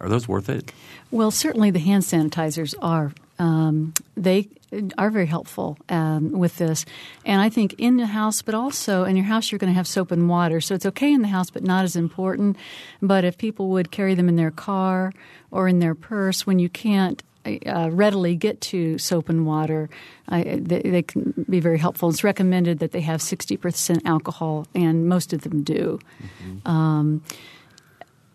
Are 0.00 0.08
those 0.08 0.26
worth 0.26 0.48
it? 0.48 0.72
Well, 1.10 1.30
certainly 1.30 1.70
the 1.70 1.78
hand 1.78 2.02
sanitizers 2.02 2.74
are. 2.82 3.12
Um, 3.38 3.94
they 4.16 4.48
are 4.98 5.10
very 5.10 5.26
helpful 5.26 5.78
um, 5.88 6.32
with 6.32 6.56
this. 6.56 6.84
And 7.24 7.40
I 7.40 7.48
think 7.48 7.74
in 7.78 7.96
the 7.98 8.06
house, 8.06 8.42
but 8.42 8.54
also 8.54 9.04
in 9.04 9.16
your 9.16 9.26
house, 9.26 9.50
you're 9.50 9.58
going 9.58 9.72
to 9.72 9.76
have 9.76 9.86
soap 9.86 10.10
and 10.10 10.28
water. 10.28 10.60
So 10.60 10.74
it's 10.74 10.86
okay 10.86 11.12
in 11.12 11.22
the 11.22 11.28
house, 11.28 11.50
but 11.50 11.62
not 11.62 11.84
as 11.84 11.94
important. 11.94 12.56
But 13.00 13.24
if 13.24 13.38
people 13.38 13.68
would 13.68 13.90
carry 13.90 14.14
them 14.14 14.28
in 14.28 14.36
their 14.36 14.50
car 14.50 15.12
or 15.50 15.68
in 15.68 15.78
their 15.78 15.94
purse 15.94 16.46
when 16.46 16.58
you 16.58 16.68
can't 16.68 17.22
uh, 17.44 17.90
readily 17.90 18.36
get 18.36 18.60
to 18.60 18.98
soap 18.98 19.28
and 19.28 19.46
water, 19.46 19.88
they, 20.28 20.80
they, 20.84 21.02
can 21.02 21.34
be 21.48 21.60
very 21.60 21.78
helpful. 21.78 22.08
It's 22.08 22.24
recommended 22.24 22.78
that 22.78 22.92
they 22.92 23.00
have 23.00 23.20
60% 23.20 24.02
alcohol, 24.04 24.66
and 24.74 25.08
most 25.08 25.32
of 25.32 25.42
them 25.42 25.62
do. 25.62 25.98
Mm-hmm. 26.22 26.68
Um, 26.68 27.22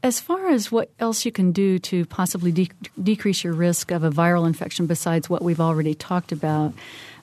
as 0.03 0.19
far 0.19 0.49
as 0.49 0.71
what 0.71 0.91
else 0.99 1.25
you 1.25 1.31
can 1.31 1.51
do 1.51 1.79
to 1.79 2.05
possibly 2.05 2.51
de- 2.51 2.69
decrease 3.01 3.43
your 3.43 3.53
risk 3.53 3.91
of 3.91 4.03
a 4.03 4.09
viral 4.09 4.47
infection 4.47 4.85
besides 4.85 5.29
what 5.29 5.41
we've 5.41 5.59
already 5.59 5.93
talked 5.93 6.31
about, 6.31 6.73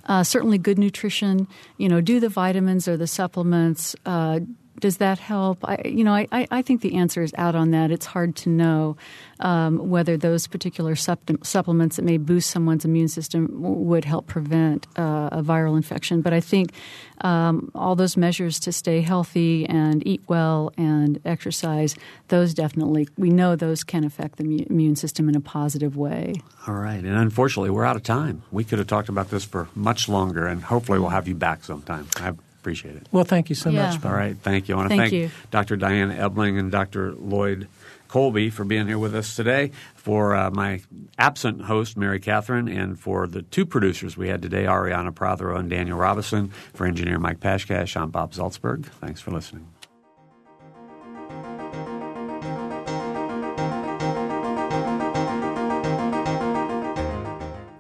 uh, 0.06 0.22
certainly 0.22 0.58
good 0.58 0.78
nutrition, 0.78 1.46
you 1.78 1.88
know, 1.88 2.00
do 2.00 2.20
the 2.20 2.28
vitamins 2.28 2.88
or 2.88 2.96
the 2.96 3.06
supplements, 3.06 3.96
uh, 4.04 4.40
does 4.80 4.98
that 4.98 5.18
help? 5.18 5.58
I, 5.64 5.80
you 5.84 6.04
know, 6.04 6.14
I, 6.14 6.28
I 6.30 6.62
think 6.62 6.80
the 6.80 6.94
answer 6.94 7.22
is 7.22 7.32
out 7.38 7.54
on 7.54 7.70
that. 7.70 7.90
It's 7.90 8.06
hard 8.06 8.36
to 8.36 8.48
know 8.48 8.96
um, 9.40 9.90
whether 9.90 10.16
those 10.16 10.46
particular 10.46 10.94
supp- 10.94 11.44
supplements 11.44 11.96
that 11.96 12.02
may 12.02 12.16
boost 12.16 12.50
someone's 12.50 12.84
immune 12.84 13.08
system 13.08 13.48
would 13.52 14.04
help 14.04 14.26
prevent 14.26 14.86
uh, 14.96 15.28
a 15.32 15.42
viral 15.42 15.76
infection. 15.76 16.22
But 16.22 16.32
I 16.32 16.40
think 16.40 16.72
um, 17.20 17.70
all 17.74 17.94
those 17.94 18.16
measures 18.16 18.58
to 18.60 18.72
stay 18.72 19.00
healthy 19.00 19.66
and 19.66 20.06
eat 20.06 20.22
well 20.28 20.72
and 20.76 21.20
exercise, 21.24 21.94
those 22.28 22.54
definitely, 22.54 23.08
we 23.16 23.30
know 23.30 23.56
those 23.56 23.84
can 23.84 24.04
affect 24.04 24.36
the 24.36 24.66
immune 24.68 24.96
system 24.96 25.28
in 25.28 25.36
a 25.36 25.40
positive 25.40 25.96
way. 25.96 26.34
All 26.66 26.74
right. 26.74 27.02
And 27.02 27.16
unfortunately, 27.16 27.70
we're 27.70 27.84
out 27.84 27.96
of 27.96 28.02
time. 28.02 28.42
We 28.50 28.64
could 28.64 28.78
have 28.78 28.88
talked 28.88 29.08
about 29.08 29.30
this 29.30 29.44
for 29.44 29.68
much 29.74 30.08
longer, 30.08 30.46
and 30.46 30.62
hopefully, 30.62 30.98
we'll 30.98 31.10
have 31.10 31.28
you 31.28 31.34
back 31.34 31.64
sometime. 31.64 32.08
I 32.16 32.32
Appreciate 32.64 32.96
it. 32.96 33.06
Well, 33.12 33.24
thank 33.24 33.50
you 33.50 33.54
so 33.54 33.68
yeah. 33.68 33.90
much. 33.90 34.02
All 34.06 34.14
right, 34.14 34.34
thank 34.38 34.70
you. 34.70 34.74
I 34.74 34.78
want 34.78 34.90
to 34.90 34.96
thank, 34.96 35.10
thank 35.10 35.50
Dr. 35.50 35.76
Diane 35.76 36.10
Ebling 36.10 36.58
and 36.58 36.72
Dr. 36.72 37.12
Lloyd 37.12 37.68
Kolbe 38.08 38.50
for 38.50 38.64
being 38.64 38.86
here 38.86 38.98
with 38.98 39.14
us 39.14 39.36
today. 39.36 39.70
For 39.96 40.34
uh, 40.34 40.50
my 40.50 40.80
absent 41.18 41.60
host, 41.60 41.98
Mary 41.98 42.18
Catherine, 42.18 42.66
and 42.66 42.98
for 42.98 43.26
the 43.26 43.42
two 43.42 43.66
producers 43.66 44.16
we 44.16 44.28
had 44.28 44.40
today, 44.40 44.64
Arianna 44.64 45.14
Prothero 45.14 45.58
and 45.58 45.68
Daniel 45.68 45.98
Robison, 45.98 46.48
for 46.72 46.86
engineer 46.86 47.18
Mike 47.18 47.38
Pashkash, 47.38 48.00
I'm 48.00 48.08
Bob 48.08 48.32
Zaltsberg. 48.32 48.86
Thanks 48.86 49.20
for 49.20 49.30
listening. 49.30 49.68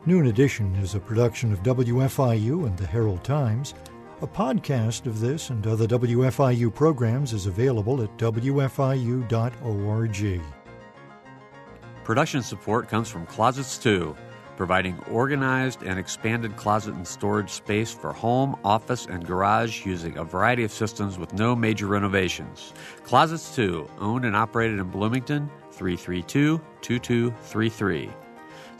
Noon 0.04 0.26
Edition 0.26 0.74
is 0.74 0.94
a 0.94 1.00
production 1.00 1.54
of 1.54 1.62
WFIU 1.62 2.66
and 2.66 2.76
the 2.76 2.86
Herald 2.86 3.24
Times. 3.24 3.72
A 4.24 4.26
podcast 4.26 5.04
of 5.04 5.20
this 5.20 5.50
and 5.50 5.66
other 5.66 5.86
WFIU 5.86 6.74
programs 6.74 7.34
is 7.34 7.44
available 7.44 8.00
at 8.00 8.16
WFIU.org. 8.16 9.30
Production 12.04 12.42
support 12.42 12.88
comes 12.88 13.10
from 13.10 13.26
Closets 13.26 13.76
2, 13.76 14.16
providing 14.56 14.98
organized 15.10 15.82
and 15.82 15.98
expanded 15.98 16.56
closet 16.56 16.94
and 16.94 17.06
storage 17.06 17.50
space 17.50 17.92
for 17.92 18.14
home, 18.14 18.58
office, 18.64 19.04
and 19.04 19.26
garage 19.26 19.84
using 19.84 20.16
a 20.16 20.24
variety 20.24 20.64
of 20.64 20.72
systems 20.72 21.18
with 21.18 21.34
no 21.34 21.54
major 21.54 21.86
renovations. 21.86 22.72
Closets 23.02 23.54
2, 23.54 23.90
owned 23.98 24.24
and 24.24 24.34
operated 24.34 24.78
in 24.78 24.88
Bloomington, 24.88 25.50
332 25.72 26.58
2233. 26.80 28.23